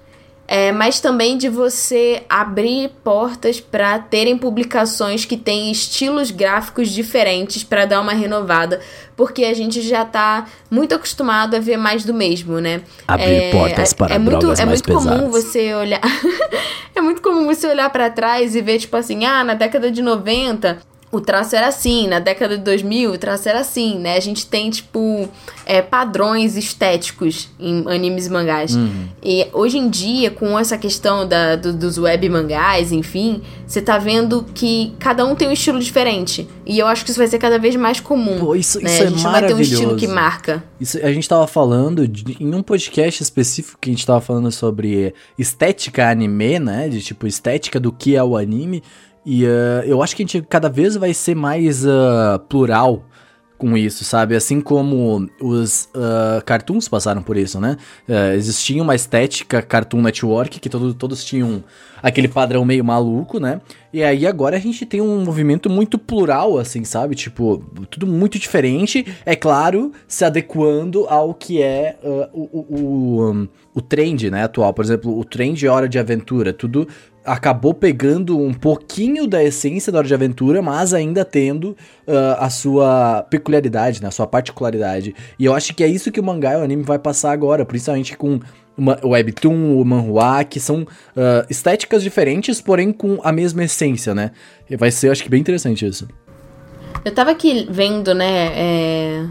é, 0.47 0.71
mas 0.71 0.99
também 0.99 1.38
de 1.38 1.47
você 1.47 2.23
abrir 2.29 2.89
portas 3.03 3.62
para 3.62 3.97
terem 3.99 4.38
publicações 4.38 5.25
que 5.25 5.38
têm 5.38 5.71
estilos 5.71 6.32
gráficos 6.32 6.89
diferentes 6.89 7.63
para 7.63 7.86
dar 7.86 8.01
uma 8.01 8.13
renovada, 8.13 8.82
porque 9.15 9.45
a 9.45 9.53
gente 9.53 9.82
já 9.82 10.03
tá 10.03 10.45
muito 10.69 10.93
acostumado 10.93 11.56
a 11.56 11.60
ver 11.60 11.77
mais 11.77 12.03
do 12.03 12.13
mesmo, 12.13 12.60
né? 12.60 12.82
Abrir 13.08 13.51
portas 13.51 13.93
para 13.93 14.15
é 14.15 14.19
muito, 14.19 14.39
drogas 14.39 14.60
é 14.60 14.65
mais 14.65 14.82
muito 14.82 14.99
comum 14.99 15.29
você 15.29 15.73
olhar 15.73 16.01
é 16.93 17.01
muito 17.01 17.21
comum 17.21 17.45
você 17.45 17.67
olhar 17.67 17.89
pra 17.89 18.10
trás 18.10 18.56
e 18.56 18.62
ver 18.62 18.79
tipo 18.79 18.95
assim, 18.97 19.25
ah, 19.25 19.43
na 19.43 19.53
década 19.53 19.89
de 19.89 20.01
90 20.01 20.92
o 21.13 21.21
traço 21.21 21.56
era 21.56 21.67
assim, 21.67 22.08
na 22.08 22.19
década 22.19 22.58
de 22.58 22.63
2000 22.63 23.12
o 23.12 23.17
traço 23.17 23.47
era 23.47 23.60
assim, 23.60 23.99
né? 23.99 24.17
A 24.17 24.19
gente 24.19 24.47
tem, 24.47 24.69
tipo, 24.71 25.30
é, 25.65 25.80
padrões 25.82 26.58
estéticos 26.58 27.49
em 27.60 27.84
animes 27.88 28.26
e 28.26 28.30
mangás. 28.32 28.76
Uhum. 28.76 29.08
E 29.23 29.47
hoje 29.54 29.78
em 29.78 29.89
dia, 29.89 30.32
com 30.32 30.58
essa 30.58 30.78
questão 30.78 31.28
da, 31.28 31.56
do- 31.56 31.71
dos 31.73 31.97
web 31.99 32.28
mangás, 32.30 32.91
enfim, 32.91 33.41
você 33.67 33.82
tá 33.82 33.97
vendo 33.99 34.43
que 34.56 34.93
cada 34.97 35.23
um 35.23 35.36
tem 35.36 35.47
um 35.47 35.52
estilo 35.52 35.80
diferente. 35.80 36.47
E 36.65 36.80
eu 36.80 36.88
acho 36.88 37.04
que 37.06 37.12
isso 37.12 37.19
vai 37.19 37.28
ser 37.28 37.38
cada 37.38 37.60
vez 37.60 37.76
mais 37.76 37.99
comum. 37.99 38.39
Pô, 38.39 38.56
isso- 38.56 38.80
né? 38.82 38.89
isso 38.91 39.04
a 39.04 39.06
é 39.06 39.10
gente 39.10 39.23
não 39.23 39.32
vai 39.32 39.45
ter 39.45 39.54
um 39.54 39.60
estilo 39.60 39.95
que 39.95 40.08
marca. 40.08 40.63
Isso, 40.82 40.97
a 40.97 41.12
gente 41.13 41.30
tava 41.30 41.45
falando 41.45 42.08
de- 42.08 42.38
em 42.39 42.54
um 42.56 42.63
podcast 42.63 43.21
específico 43.21 43.78
que 43.80 43.89
a 43.89 43.93
gente 43.93 44.06
tava 44.06 44.19
falando 44.19 44.52
sobre 44.52 45.13
estética 45.38 46.10
anime, 46.10 46.58
né? 46.60 46.89
De 46.89 47.02
tipo, 47.02 47.28
estética 47.28 47.80
do 47.80 47.91
que 47.91 48.15
é 48.15 48.23
o 48.23 48.36
anime. 48.36 48.82
E 49.25 49.45
ah, 49.45 49.83
eu 49.86 50.01
acho 50.01 50.15
que 50.15 50.23
a 50.23 50.25
gente 50.25 50.41
cada 50.43 50.69
vez 50.69 50.95
vai 50.95 51.13
ser 51.13 51.36
mais 51.36 51.86
ah, 51.88 52.39
plural 52.49 53.03
com 53.57 53.77
isso, 53.77 54.03
sabe? 54.03 54.36
Assim 54.36 54.59
como 54.59 55.29
os 55.39 55.89
ah, 55.95 56.41
cartoons 56.45 56.88
passaram 56.88 57.23
por 57.23 57.38
isso, 57.38 57.59
né? 57.59 57.77
Ah, 58.09 58.36
existia 58.36 58.81
uma 58.81 58.95
estética 58.95 59.62
Cartoon 59.62 60.01
Network 60.01 60.59
que 60.59 60.69
todo, 60.69 60.93
todos 60.93 61.23
tinham 61.23 61.63
aquele 62.01 62.27
padrão 62.27 62.65
meio 62.65 62.83
maluco, 62.83 63.39
né? 63.39 63.62
E 63.93 64.03
aí 64.03 64.25
agora 64.25 64.58
a 64.58 64.60
gente 64.60 64.88
tem 64.88 64.99
um 64.99 65.23
movimento 65.23 65.69
muito 65.69 65.99
plural, 65.99 66.58
assim, 66.58 66.84
sabe? 66.84 67.13
Tipo, 67.13 67.60
tudo 67.91 68.08
muito 68.08 68.39
diferente, 68.39 69.06
é 69.23 69.36
claro, 69.36 69.91
se 70.08 70.25
adequando 70.25 71.06
ao 71.08 71.32
que 71.32 71.62
é 71.62 71.95
ah, 72.03 72.27
o, 72.34 72.65
o, 72.69 73.32
um, 73.32 73.47
o 73.71 73.82
trend, 73.82 74.32
né, 74.32 74.45
atual. 74.45 74.73
Por 74.73 74.84
exemplo, 74.84 75.15
o 75.15 75.23
trend 75.23 75.67
Hora 75.67 75.88
de 75.88 75.99
Aventura, 75.99 76.51
tudo 76.51 76.88
acabou 77.23 77.73
pegando 77.73 78.38
um 78.38 78.53
pouquinho 78.53 79.25
da 79.25 79.41
essência 79.41 79.91
da 79.91 79.99
Hora 79.99 80.08
de 80.08 80.13
Aventura, 80.13 80.62
mas 80.62 80.91
ainda 80.93 81.23
tendo 81.23 81.77
ah, 82.08 82.45
a 82.45 82.49
sua 82.49 83.23
peculiaridade, 83.29 84.01
né, 84.01 84.08
a 84.08 84.12
sua 84.12 84.25
particularidade. 84.25 85.13
E 85.38 85.45
eu 85.45 85.53
acho 85.53 85.71
que 85.75 85.84
é 85.84 85.88
isso 85.88 86.12
que 86.12 86.19
o 86.19 86.23
mangá 86.23 86.53
e 86.53 86.58
o 86.58 86.63
anime 86.63 86.82
vai 86.82 86.97
passar 86.97 87.32
agora, 87.32 87.63
principalmente 87.63 88.17
com 88.17 88.39
uma- 88.77 88.99
webtoon, 89.03 89.79
o 89.79 89.86
manhua, 89.86 90.43
que 90.43 90.59
são 90.59 90.86
ah, 91.15 91.45
estéticas 91.49 92.03
diferentes, 92.03 92.62
porém 92.62 92.91
com 92.91 93.19
a 93.23 93.31
mesma 93.31 93.63
essência, 93.63 94.13
né? 94.13 94.31
E 94.69 94.75
vai 94.75 94.91
ser, 94.91 95.09
acho 95.12 95.23
que 95.23 95.29
bem 95.29 95.39
interessante 95.41 95.86
isso. 95.86 96.07
Eu 97.03 97.13
tava 97.13 97.31
aqui 97.31 97.67
vendo, 97.69 98.13
né, 98.13 98.51
é, 98.55 99.25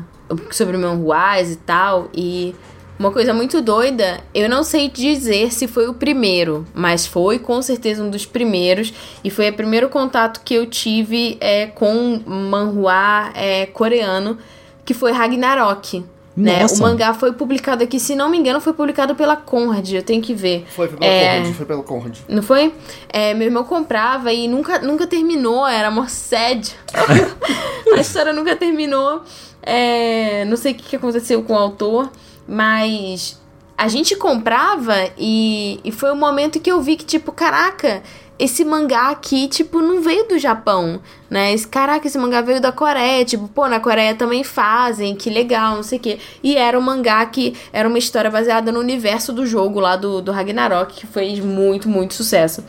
sobre 0.50 0.76
manhuás 0.76 1.52
e 1.52 1.56
tal, 1.56 2.10
e 2.14 2.54
uma 2.98 3.10
coisa 3.10 3.32
muito 3.32 3.62
doida, 3.62 4.20
eu 4.34 4.48
não 4.48 4.62
sei 4.62 4.88
dizer 4.90 5.52
se 5.52 5.66
foi 5.66 5.88
o 5.88 5.94
primeiro, 5.94 6.66
mas 6.74 7.06
foi 7.06 7.38
com 7.38 7.60
certeza 7.62 8.02
um 8.04 8.10
dos 8.10 8.26
primeiros, 8.26 8.92
e 9.24 9.30
foi 9.30 9.48
o 9.48 9.52
primeiro 9.54 9.88
contato 9.88 10.42
que 10.44 10.54
eu 10.54 10.66
tive 10.66 11.38
é, 11.40 11.66
com 11.66 12.20
manhua 12.26 13.32
é, 13.34 13.66
coreano, 13.66 14.36
que 14.84 14.92
foi 14.92 15.10
Ragnarok. 15.12 16.04
Né? 16.36 16.64
O 16.64 16.78
mangá 16.78 17.12
foi 17.12 17.32
publicado 17.32 17.84
aqui, 17.84 18.00
se 18.00 18.14
não 18.16 18.30
me 18.30 18.38
engano, 18.38 18.60
foi 18.60 18.72
publicado 18.72 19.14
pela 19.14 19.36
Conrad, 19.36 19.92
eu 19.92 20.02
tenho 20.02 20.22
que 20.22 20.32
ver. 20.32 20.64
Foi, 20.70 20.88
foi 20.88 20.96
pela 20.96 21.10
É. 21.10 21.38
Conrad, 21.38 21.54
foi 21.54 21.66
pela 21.66 21.82
Conrad. 21.82 22.18
Não 22.28 22.42
foi? 22.42 22.72
É, 23.10 23.34
meu 23.34 23.46
irmão 23.48 23.64
comprava 23.64 24.32
e 24.32 24.48
nunca, 24.48 24.78
nunca 24.78 25.06
terminou, 25.06 25.66
era 25.66 25.90
mó 25.90 26.06
sad. 26.08 26.74
a 27.94 28.00
história 28.00 28.32
nunca 28.32 28.56
terminou. 28.56 29.22
É, 29.62 30.44
não 30.46 30.56
sei 30.56 30.72
o 30.72 30.74
que 30.74 30.84
que 30.84 30.96
aconteceu 30.96 31.42
com 31.42 31.52
o 31.52 31.58
autor, 31.58 32.10
mas 32.48 33.40
a 33.76 33.88
gente 33.88 34.16
comprava 34.16 34.94
e, 35.18 35.80
e 35.84 35.92
foi 35.92 36.10
o 36.12 36.16
momento 36.16 36.60
que 36.60 36.70
eu 36.72 36.80
vi 36.80 36.96
que, 36.96 37.04
tipo, 37.04 37.30
caraca, 37.30 38.02
esse 38.38 38.64
mangá 38.64 39.10
aqui, 39.10 39.46
tipo, 39.46 39.80
não 39.80 40.00
veio 40.00 40.26
do 40.26 40.38
Japão, 40.38 41.00
né? 41.30 41.52
Esse, 41.52 41.66
caraca, 41.68 42.06
esse 42.06 42.18
mangá 42.18 42.40
veio 42.40 42.60
da 42.60 42.72
Coreia, 42.72 43.24
tipo, 43.24 43.46
pô, 43.48 43.68
na 43.68 43.78
Coreia 43.78 44.14
também 44.14 44.42
fazem, 44.42 45.14
que 45.14 45.30
legal, 45.30 45.76
não 45.76 45.82
sei 45.82 45.98
o 45.98 46.00
quê. 46.00 46.18
E 46.42 46.56
era 46.56 46.78
um 46.78 46.82
mangá 46.82 47.24
que 47.26 47.54
era 47.72 47.88
uma 47.88 47.98
história 47.98 48.30
baseada 48.30 48.72
no 48.72 48.80
universo 48.80 49.32
do 49.32 49.46
jogo 49.46 49.78
lá 49.78 49.96
do, 49.96 50.20
do 50.20 50.32
Ragnarok, 50.32 50.94
que 50.94 51.06
fez 51.06 51.38
muito, 51.40 51.88
muito 51.88 52.14
sucesso 52.14 52.64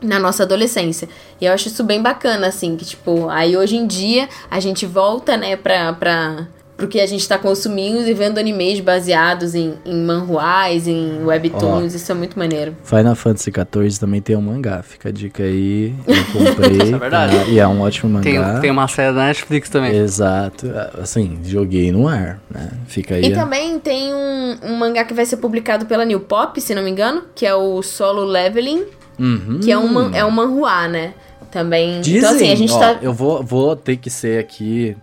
na 0.00 0.18
nossa 0.18 0.42
adolescência. 0.42 1.08
E 1.40 1.46
eu 1.46 1.52
acho 1.52 1.68
isso 1.68 1.82
bem 1.84 2.02
bacana, 2.02 2.48
assim, 2.48 2.76
que, 2.76 2.84
tipo, 2.84 3.28
aí 3.28 3.56
hoje 3.56 3.76
em 3.76 3.86
dia 3.86 4.28
a 4.50 4.60
gente 4.60 4.84
volta, 4.84 5.36
né, 5.36 5.56
pra, 5.56 5.92
pra, 5.92 6.46
pro 6.82 6.88
que 6.88 7.00
a 7.00 7.06
gente 7.06 7.26
tá 7.28 7.38
consumindo 7.38 8.08
e 8.08 8.12
vendo 8.12 8.38
animes 8.38 8.80
baseados 8.80 9.54
em, 9.54 9.74
em 9.84 10.02
manhuás, 10.04 10.88
em 10.88 11.22
webtoons, 11.24 11.94
isso 11.94 12.10
é 12.10 12.14
muito 12.14 12.36
maneiro. 12.36 12.74
Final 12.82 13.14
Fantasy 13.14 13.52
XIV 13.52 14.00
também 14.00 14.20
tem 14.20 14.34
um 14.34 14.40
mangá, 14.42 14.82
fica 14.82 15.10
a 15.10 15.12
dica 15.12 15.44
aí. 15.44 15.94
Eu 16.06 16.24
comprei. 16.32 16.72
Isso 16.82 16.94
é 16.94 16.98
verdade. 16.98 17.36
tá? 17.36 17.44
E 17.44 17.58
é 17.60 17.66
um 17.68 17.80
ótimo 17.80 18.20
Tem, 18.20 18.36
mangá. 18.38 18.58
tem 18.58 18.70
uma 18.70 18.88
série 18.88 19.14
da 19.14 19.26
Netflix 19.26 19.68
também. 19.68 19.96
Exato. 19.96 20.66
Assim, 21.00 21.38
joguei 21.44 21.92
no 21.92 22.08
ar, 22.08 22.40
né? 22.50 22.70
Fica 22.88 23.14
aí. 23.14 23.26
E 23.28 23.32
a- 23.32 23.36
também 23.36 23.78
tem 23.78 24.12
um, 24.12 24.56
um 24.64 24.76
mangá 24.76 25.04
que 25.04 25.14
vai 25.14 25.24
ser 25.24 25.36
publicado 25.36 25.86
pela 25.86 26.04
New 26.04 26.18
Pop, 26.20 26.60
se 26.60 26.74
não 26.74 26.82
me 26.82 26.90
engano, 26.90 27.22
que 27.34 27.46
é 27.46 27.54
o 27.54 27.80
Solo 27.82 28.24
Leveling, 28.24 28.84
Uhum. 29.20 29.60
que 29.62 29.70
é 29.70 29.78
um, 29.78 30.14
é 30.14 30.24
um 30.24 30.30
manhua, 30.32 30.88
né? 30.88 31.14
Também. 31.52 32.00
Dizem, 32.00 32.18
então, 32.18 32.30
assim, 32.34 32.50
a 32.50 32.54
gente 32.56 32.72
ó, 32.72 32.78
tá. 32.80 32.98
eu 33.02 33.12
vou, 33.12 33.42
vou 33.42 33.76
ter 33.76 33.96
que 33.98 34.08
ser 34.10 34.40
aqui. 34.40 34.96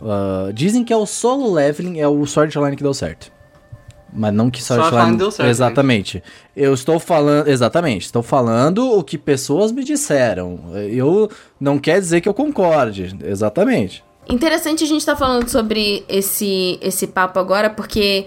Ah, 0.00 0.50
dizem 0.52 0.84
que 0.84 0.92
é 0.92 0.96
o 0.96 1.06
solo 1.06 1.52
leveling, 1.52 2.00
é 2.00 2.08
o 2.08 2.24
Sword 2.26 2.56
Online 2.58 2.76
que 2.76 2.82
deu 2.82 2.94
certo. 2.94 3.32
Mas 4.16 4.32
não 4.32 4.48
que 4.48 4.62
Sword 4.62 4.94
Online 4.94 5.16
deu 5.16 5.30
certo, 5.30 5.48
Exatamente. 5.48 6.22
Eu 6.56 6.72
estou 6.72 7.00
falando. 7.00 7.48
Exatamente. 7.48 8.06
Estou 8.06 8.22
falando 8.22 8.96
o 8.96 9.02
que 9.02 9.18
pessoas 9.18 9.72
me 9.72 9.82
disseram. 9.82 10.60
Eu 10.88 11.28
não 11.58 11.78
quer 11.78 11.98
dizer 12.00 12.20
que 12.20 12.28
eu 12.28 12.34
concorde. 12.34 13.16
Exatamente. 13.24 14.04
Interessante 14.28 14.84
a 14.84 14.86
gente 14.86 15.00
estar 15.00 15.16
falando 15.16 15.48
sobre 15.48 16.04
esse, 16.08 16.78
esse 16.80 17.08
papo 17.08 17.38
agora, 17.38 17.68
porque 17.68 18.26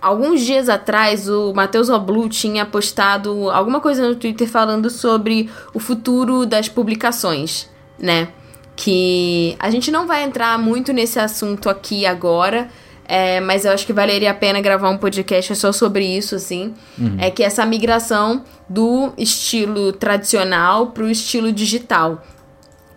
alguns 0.00 0.40
dias 0.40 0.68
atrás 0.68 1.28
o 1.28 1.52
Matheus 1.54 1.88
Oblu 1.88 2.28
tinha 2.28 2.66
postado 2.66 3.50
alguma 3.50 3.80
coisa 3.80 4.08
no 4.08 4.16
Twitter 4.16 4.48
falando 4.48 4.90
sobre 4.90 5.48
o 5.72 5.78
futuro 5.78 6.44
das 6.44 6.68
publicações, 6.68 7.70
né? 7.98 8.28
Que 8.82 9.54
a 9.60 9.70
gente 9.70 9.92
não 9.92 10.08
vai 10.08 10.24
entrar 10.24 10.58
muito 10.58 10.92
nesse 10.92 11.16
assunto 11.16 11.70
aqui 11.70 12.04
agora, 12.04 12.68
é, 13.04 13.38
mas 13.38 13.64
eu 13.64 13.70
acho 13.70 13.86
que 13.86 13.92
valeria 13.92 14.32
a 14.32 14.34
pena 14.34 14.60
gravar 14.60 14.90
um 14.90 14.98
podcast 14.98 15.54
só 15.54 15.70
sobre 15.70 16.04
isso, 16.04 16.34
assim. 16.34 16.74
É 17.16 17.30
que 17.30 17.44
essa 17.44 17.64
migração 17.64 18.42
do 18.68 19.12
estilo 19.16 19.92
tradicional 19.92 20.88
pro 20.88 21.08
estilo 21.08 21.52
digital. 21.52 22.24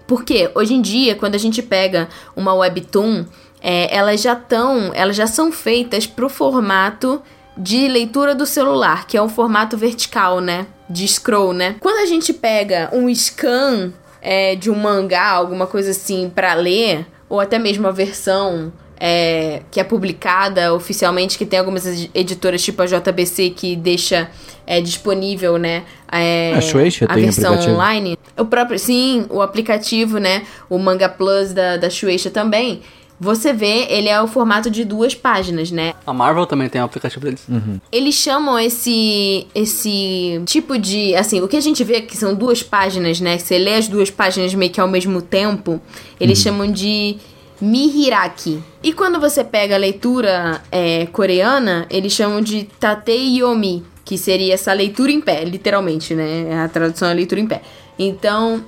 Porque 0.08 0.50
hoje 0.56 0.74
em 0.74 0.82
dia, 0.82 1.14
quando 1.14 1.36
a 1.36 1.38
gente 1.38 1.62
pega 1.62 2.10
uma 2.36 2.56
webtoon, 2.56 3.24
é, 3.62 3.96
elas 3.96 4.24
já 4.24 4.34
estão, 4.34 4.92
elas 4.92 5.16
já 5.16 5.28
são 5.28 5.52
feitas 5.52 6.08
pro 6.08 6.30
formato 6.30 7.22
de 7.56 7.88
leitura 7.88 8.34
do 8.34 8.48
celular, 8.48 9.06
que 9.06 9.18
é 9.18 9.22
um 9.22 9.30
formato 9.30 9.78
vertical, 9.78 10.42
né? 10.42 10.66
De 10.90 11.08
scroll, 11.08 11.54
né? 11.54 11.76
Quando 11.80 12.02
a 12.02 12.08
gente 12.08 12.34
pega 12.34 12.90
um 12.92 13.08
scan 13.14 13.94
é, 14.28 14.56
de 14.56 14.72
um 14.72 14.76
mangá, 14.76 15.30
alguma 15.30 15.68
coisa 15.68 15.92
assim, 15.92 16.32
para 16.34 16.54
ler, 16.56 17.06
ou 17.30 17.40
até 17.40 17.60
mesmo 17.60 17.88
a 17.88 17.92
versão 17.92 18.74
é, 19.00 19.62
que 19.70 19.80
é 19.80 19.84
publicada 19.84 20.74
oficialmente, 20.74 21.38
que 21.38 21.46
tem 21.46 21.60
algumas 21.60 21.86
ed- 21.86 22.10
editoras 22.14 22.64
tipo 22.64 22.82
a 22.82 22.86
JBC 22.88 23.52
que 23.52 23.76
deixa 23.76 24.30
é, 24.66 24.82
disponível, 24.82 25.58
né? 25.60 25.84
é, 26.12 26.54
A 26.56 26.62
Shueisha 26.62 27.06
a 27.08 27.14
versão 27.14 27.52
aplicativo. 27.54 27.76
online. 27.76 28.18
O 28.38 28.46
próprio, 28.46 28.80
sim, 28.80 29.26
o 29.30 29.42
aplicativo, 29.42 30.18
né? 30.18 30.42
O 30.70 30.78
Manga 30.80 31.08
Plus 31.08 31.54
da, 31.54 31.78
da 31.78 31.90
Shueisha 31.90 32.32
também. 32.32 32.82
Você 33.20 33.54
vê, 33.54 33.88
ele 33.90 34.10
é 34.10 34.22
o 34.22 34.28
formato 34.28 34.70
de 34.70 34.84
duas 34.84 35.16
páginas, 35.16 35.72
né? 35.72 35.94
A 36.06 36.14
Marvel 36.14 36.46
também 36.46 36.68
tem 36.68 36.82
um 36.82 36.86
aplicativo 36.86 37.24
deles. 37.24 37.48
Eles 37.92 38.16
chamam 38.16 38.60
esse 38.60 39.48
esse 39.56 40.42
tipo 40.46 40.78
de, 40.78 41.16
assim, 41.16 41.42
o 41.42 41.48
que 41.48 41.56
a 41.56 41.62
gente 41.62 41.84
vê 41.84 42.02
que 42.02 42.18
são 42.18 42.36
duas 42.36 42.62
páginas, 42.62 43.22
né? 43.22 43.38
Você 43.38 43.58
lê 43.58 43.76
as 43.76 43.88
duas 43.88 44.10
páginas 44.10 44.54
meio 44.54 44.72
que 44.72 44.82
ao 44.82 44.88
mesmo 44.88 45.22
tempo, 45.22 45.82
eles 46.20 46.40
chamam 46.40 46.70
de 46.70 47.18
Mihiraki. 47.62 48.62
E 48.84 48.92
quando 48.92 49.20
você 49.20 49.44
pega 49.44 49.76
a 49.76 49.78
leitura 49.78 50.62
é, 50.72 51.06
coreana, 51.08 51.86
eles 51.90 52.14
chamam 52.14 52.42
de 52.42 52.66
Tatei 52.80 53.40
Yomi, 53.40 53.84
que 54.04 54.18
seria 54.18 54.54
essa 54.54 54.74
leitura 54.74 55.12
em 55.12 55.22
pé, 55.22 55.44
literalmente, 55.46 56.14
né? 56.14 56.64
A 56.64 56.68
tradução 56.68 57.10
é 57.10 57.14
leitura 57.14 57.40
em 57.40 57.48
pé. 57.48 57.62
Então, 57.98 58.64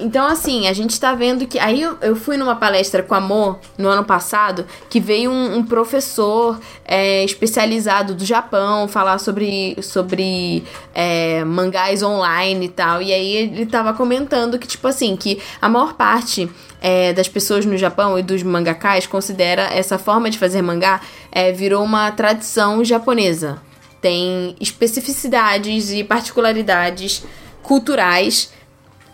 então, 0.00 0.26
assim, 0.26 0.66
a 0.66 0.72
gente 0.72 0.98
tá 0.98 1.14
vendo 1.14 1.46
que. 1.46 1.58
Aí 1.58 1.80
eu, 1.80 1.96
eu 2.00 2.16
fui 2.16 2.36
numa 2.36 2.56
palestra 2.56 3.02
com 3.02 3.14
a 3.14 3.20
Mo 3.20 3.58
no 3.76 3.88
ano 3.88 4.04
passado, 4.04 4.66
que 4.88 4.98
veio 4.98 5.30
um, 5.30 5.56
um 5.58 5.64
professor 5.64 6.58
é, 6.84 7.24
especializado 7.24 8.14
do 8.14 8.24
Japão 8.24 8.88
falar 8.88 9.18
sobre, 9.18 9.76
sobre 9.82 10.64
é, 10.94 11.44
mangás 11.44 12.02
online 12.02 12.66
e 12.66 12.68
tal. 12.68 13.02
E 13.02 13.12
aí 13.12 13.36
ele 13.36 13.66
tava 13.66 13.92
comentando 13.92 14.58
que, 14.58 14.66
tipo 14.66 14.88
assim, 14.88 15.16
que 15.16 15.40
a 15.60 15.68
maior 15.68 15.94
parte 15.94 16.50
é, 16.80 17.12
das 17.12 17.28
pessoas 17.28 17.66
no 17.66 17.76
Japão 17.76 18.18
e 18.18 18.22
dos 18.22 18.42
mangakás 18.42 19.06
considera 19.06 19.62
essa 19.72 19.98
forma 19.98 20.30
de 20.30 20.38
fazer 20.38 20.62
mangá 20.62 21.00
é, 21.30 21.52
virou 21.52 21.84
uma 21.84 22.10
tradição 22.10 22.84
japonesa. 22.84 23.60
Tem 24.00 24.56
especificidades 24.58 25.90
e 25.90 26.02
particularidades 26.02 27.22
culturais 27.62 28.50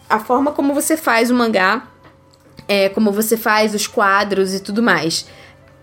a 0.08 0.18
forma 0.18 0.52
como 0.52 0.74
você 0.74 0.96
faz 0.96 1.30
o 1.30 1.34
mangá, 1.34 1.88
é, 2.68 2.88
como 2.88 3.12
você 3.12 3.36
faz 3.36 3.74
os 3.74 3.86
quadros 3.86 4.54
e 4.54 4.60
tudo 4.60 4.82
mais. 4.82 5.26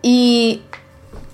E 0.04 0.62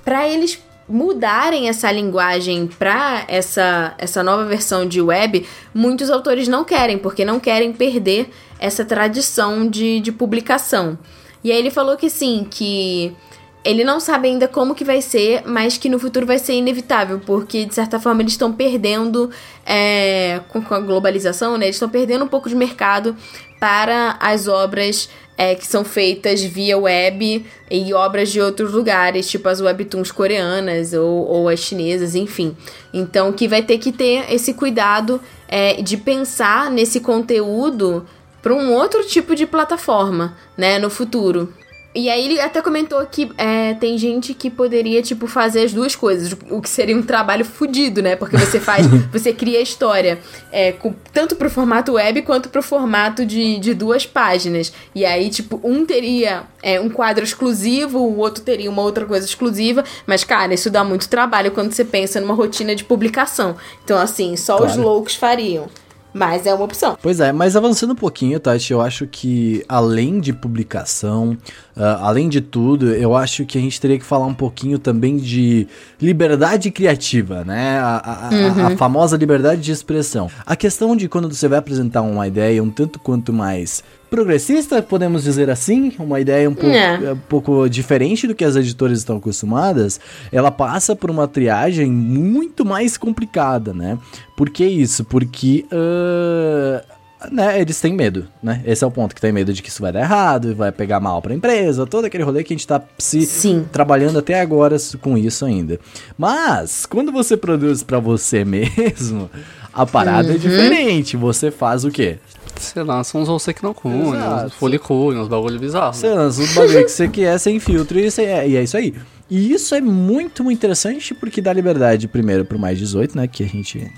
para 0.04 0.28
eles 0.28 0.60
mudarem 0.88 1.70
essa 1.70 1.92
linguagem 1.92 2.68
para 2.68 3.24
essa, 3.28 3.94
essa 4.00 4.24
nova 4.24 4.46
versão 4.46 4.88
de 4.88 5.00
web, 5.00 5.46
muitos 5.74 6.10
autores 6.10 6.48
não 6.48 6.64
querem, 6.64 6.98
porque 6.98 7.24
não 7.24 7.40
querem 7.40 7.72
perder 7.72 8.30
essa 8.60 8.84
tradição 8.84 9.70
de, 9.70 10.00
de 10.00 10.12
publicação. 10.12 10.98
E 11.44 11.52
aí 11.52 11.58
ele 11.58 11.70
falou 11.70 11.96
que 11.96 12.10
sim, 12.10 12.46
que 12.50 13.16
ele 13.64 13.84
não 13.84 14.00
sabe 14.00 14.28
ainda 14.30 14.48
como 14.48 14.74
que 14.74 14.86
vai 14.86 15.02
ser, 15.02 15.44
mas 15.46 15.78
que 15.78 15.90
no 15.90 16.00
futuro 16.00 16.26
vai 16.26 16.40
ser 16.40 16.54
inevitável, 16.54 17.20
porque 17.26 17.66
de 17.66 17.76
certa 17.76 18.00
forma 18.00 18.22
eles 18.22 18.34
estão 18.34 18.54
perdendo 18.54 19.30
é, 19.66 20.40
com, 20.48 20.64
a 20.74 20.80
globalização, 20.80 21.58
né? 21.58 21.66
Eles 21.66 21.76
estão 21.76 21.90
perdendo 21.90 22.24
um 22.24 22.28
pouco 22.28 22.48
de 22.48 22.56
mercado 22.56 23.16
para 23.60 24.18
as 24.22 24.48
obras 24.48 25.10
é, 25.38 25.56
que 25.56 25.68
são 25.68 25.84
feitas 25.84 26.42
via 26.42 26.78
web 26.78 27.46
e 27.70 27.94
obras 27.94 28.30
de 28.32 28.42
outros 28.42 28.72
lugares, 28.72 29.30
tipo 29.30 29.48
as 29.50 29.60
webtoons 29.60 30.12
coreanas 30.12 30.94
ou, 30.94 31.28
ou 31.28 31.50
as 31.50 31.60
chinesas, 31.60 32.16
enfim. 32.16 32.56
Então, 32.94 33.32
que 33.34 33.48
vai 33.48 33.62
ter 33.62 33.78
que 33.78 33.92
ter 33.92 34.26
esse 34.34 34.54
cuidado 34.54 35.22
é, 35.48 35.82
de 35.82 35.98
pensar 35.98 36.72
nesse 36.72 37.02
conteúdo 37.02 38.06
para 38.42 38.54
um 38.54 38.74
outro 38.74 39.06
tipo 39.06 39.36
de 39.36 39.46
plataforma, 39.46 40.38
né, 40.58 40.80
no 40.80 40.90
futuro. 40.90 41.54
E 41.94 42.08
aí 42.08 42.24
ele 42.24 42.40
até 42.40 42.62
comentou 42.62 43.04
que 43.08 43.32
é, 43.36 43.74
tem 43.74 43.98
gente 43.98 44.36
que 44.36 44.50
poderia, 44.52 45.02
tipo, 45.02 45.26
fazer 45.26 45.64
as 45.64 45.74
duas 45.74 45.96
coisas, 45.96 46.38
o 46.52 46.62
que 46.62 46.70
seria 46.70 46.96
um 46.96 47.02
trabalho 47.02 47.44
fudido, 47.44 48.00
né? 48.00 48.16
Porque 48.16 48.38
você 48.38 48.60
faz, 48.60 48.86
você 49.12 49.34
cria 49.34 49.58
a 49.58 49.62
história 49.62 50.20
é, 50.52 50.72
com, 50.72 50.94
tanto 51.12 51.36
pro 51.36 51.50
formato 51.50 51.94
web 51.94 52.22
quanto 52.22 52.50
pro 52.50 52.62
formato 52.62 53.26
de, 53.26 53.58
de 53.60 53.74
duas 53.74 54.06
páginas. 54.06 54.72
E 54.94 55.04
aí, 55.04 55.32
tipo, 55.32 55.60
um 55.64 55.84
teria 55.84 56.44
é, 56.62 56.80
um 56.80 56.90
quadro 56.90 57.24
exclusivo, 57.24 57.98
o 57.98 58.18
outro 58.20 58.44
teria 58.44 58.70
uma 58.70 58.84
outra 58.84 59.06
coisa 59.08 59.26
exclusiva. 59.26 59.84
Mas, 60.06 60.24
cara, 60.24 60.54
isso 60.54 60.70
dá 60.70 60.84
muito 60.84 61.10
trabalho 61.10 61.50
quando 61.50 61.72
você 61.74 61.84
pensa 61.84 62.22
numa 62.22 62.36
rotina 62.36 62.76
de 62.76 62.84
publicação. 62.84 63.58
Então, 63.84 63.98
assim, 63.98 64.38
só 64.38 64.58
os 64.58 64.74
Claro. 64.74 64.82
loucos 64.84 65.16
fariam. 65.16 65.68
Mas 66.14 66.46
é 66.48 66.54
uma 66.54 66.66
opção. 66.66 66.98
Pois 67.02 67.20
é, 67.20 67.32
mas 67.32 67.56
avançando 67.56 67.92
um 67.92 67.96
pouquinho, 67.96 68.40
Tati, 68.40 68.74
eu 68.74 68.82
acho 68.82 69.06
que 69.06 69.64
além 69.70 70.20
de 70.20 70.34
publicação, 70.34 71.38
ah, 71.78 72.00
além 72.08 72.28
de 72.28 72.42
tudo, 72.42 72.92
eu 72.96 73.16
acho 73.16 73.46
que 73.46 73.58
a 73.58 73.62
gente 73.62 73.80
teria 73.80 73.98
que 74.00 74.04
falar 74.06 74.26
um 74.26 74.34
pouquinho 74.34 74.80
também 74.80 75.18
de 75.18 75.68
liberdade 76.02 76.72
criativa, 76.72 77.44
né? 77.44 77.78
A, 77.80 77.98
a- 77.98 78.30
a- 78.30 78.68
a 78.74 78.78
famosa 78.78 79.16
liberdade 79.18 79.62
de 79.62 79.72
expressão. 79.72 80.30
A 80.46 80.56
questão 80.56 80.96
de 80.96 81.08
quando 81.08 81.32
você 81.34 81.48
vai 81.48 81.60
apresentar 81.60 82.02
uma 82.02 82.28
ideia 82.28 82.64
um 82.64 82.70
tanto 82.72 83.00
quanto 83.00 83.32
mais 83.32 83.84
progressista, 84.10 84.82
podemos 84.82 85.24
dizer 85.24 85.50
assim, 85.50 85.94
uma 86.00 86.20
ideia 86.20 86.50
um 86.50 86.54
pouco, 86.54 86.76
É. 86.76 87.14
um 87.14 87.18
pouco 87.18 87.70
diferente 87.70 88.28
do 88.28 88.34
que 88.36 88.44
as 88.44 88.56
editoras 88.56 88.98
estão 89.00 89.18
acostumadas, 89.18 90.00
ela 90.32 90.52
passa 90.52 90.96
por 90.96 91.10
uma 91.12 91.28
triagem 91.28 91.92
muito 91.92 92.66
mais 92.66 92.98
complicada, 92.98 93.74
né? 93.74 93.98
Por 94.36 94.50
que 94.50 94.66
isso? 94.66 95.04
Porque 95.04 95.66
ah, 95.72 97.28
né, 97.32 97.60
eles 97.60 97.80
têm 97.82 97.94
medo, 97.94 98.28
né? 98.42 98.62
Esse 98.66 98.84
é 98.84 98.88
o 98.88 98.92
ponto, 98.92 99.14
que 99.14 99.20
tem 99.20 99.32
medo 99.32 99.52
de 99.52 99.62
que 99.62 99.68
isso 99.70 99.82
vai 99.82 99.92
dar 99.92 100.00
errado, 100.02 100.56
vai 100.56 100.72
pegar 100.72 101.00
mal 101.02 101.22
pra 101.22 101.34
empresa, 101.34 101.86
todo 101.86 102.06
aquele 102.06 102.24
rolê 102.24 102.44
que 102.44 102.54
a 102.54 102.56
gente 102.56 102.66
tá 102.68 102.82
se 102.98 103.26
Sim. 103.26 103.66
trabalhando 103.72 104.18
até 104.20 104.40
agora 104.40 104.78
com 105.02 105.18
isso 105.18 105.44
ainda. 105.46 105.80
Mas, 106.18 106.86
quando 106.86 107.12
você 107.12 107.36
produz 107.36 107.84
pra 107.84 108.00
você 108.00 108.44
mesmo, 108.46 109.30
a 109.74 109.86
parada 109.86 110.30
é 110.30 110.34
Uhum. 110.34 110.38
diferente. 110.40 111.18
Você 111.18 111.52
faz 111.52 111.84
o 111.84 111.92
quê? 111.92 112.18
Você 112.60 112.84
lança 112.84 113.18
uns 113.18 113.28
você 113.28 113.54
que 113.54 113.64
não 113.64 113.74
cune, 113.74 114.16
Exato. 114.18 114.46
uns 114.48 114.54
folicune, 114.54 115.20
uns 115.20 115.28
bagulho 115.28 115.60
bizarro. 115.60 115.94
Você 115.94 116.10
lança 116.10 116.42
os 116.42 116.54
bagulho 116.54 116.84
que 116.86 116.92
você 116.92 117.08
quer 117.08 117.38
sem 117.40 117.60
filtro 117.60 118.00
e, 118.00 118.10
você- 118.12 118.24
e 118.48 118.56
é 118.58 118.64
isso 118.64 118.78
aí. 118.78 118.94
E 119.30 119.52
isso 119.54 119.74
é 119.76 119.82
muito, 119.82 120.44
muito 120.44 120.58
interessante 120.58 121.14
porque 121.14 121.40
dá 121.42 121.54
liberdade, 121.54 122.08
primeiro, 122.08 122.44
pro 122.46 122.58
mais 122.60 122.78
18, 122.78 123.16
né? 123.16 123.28
Que 123.28 123.44
a 123.44 123.48
gente. 123.48 123.92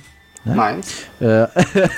Mas, 0.44 1.06
ah, 1.22 1.50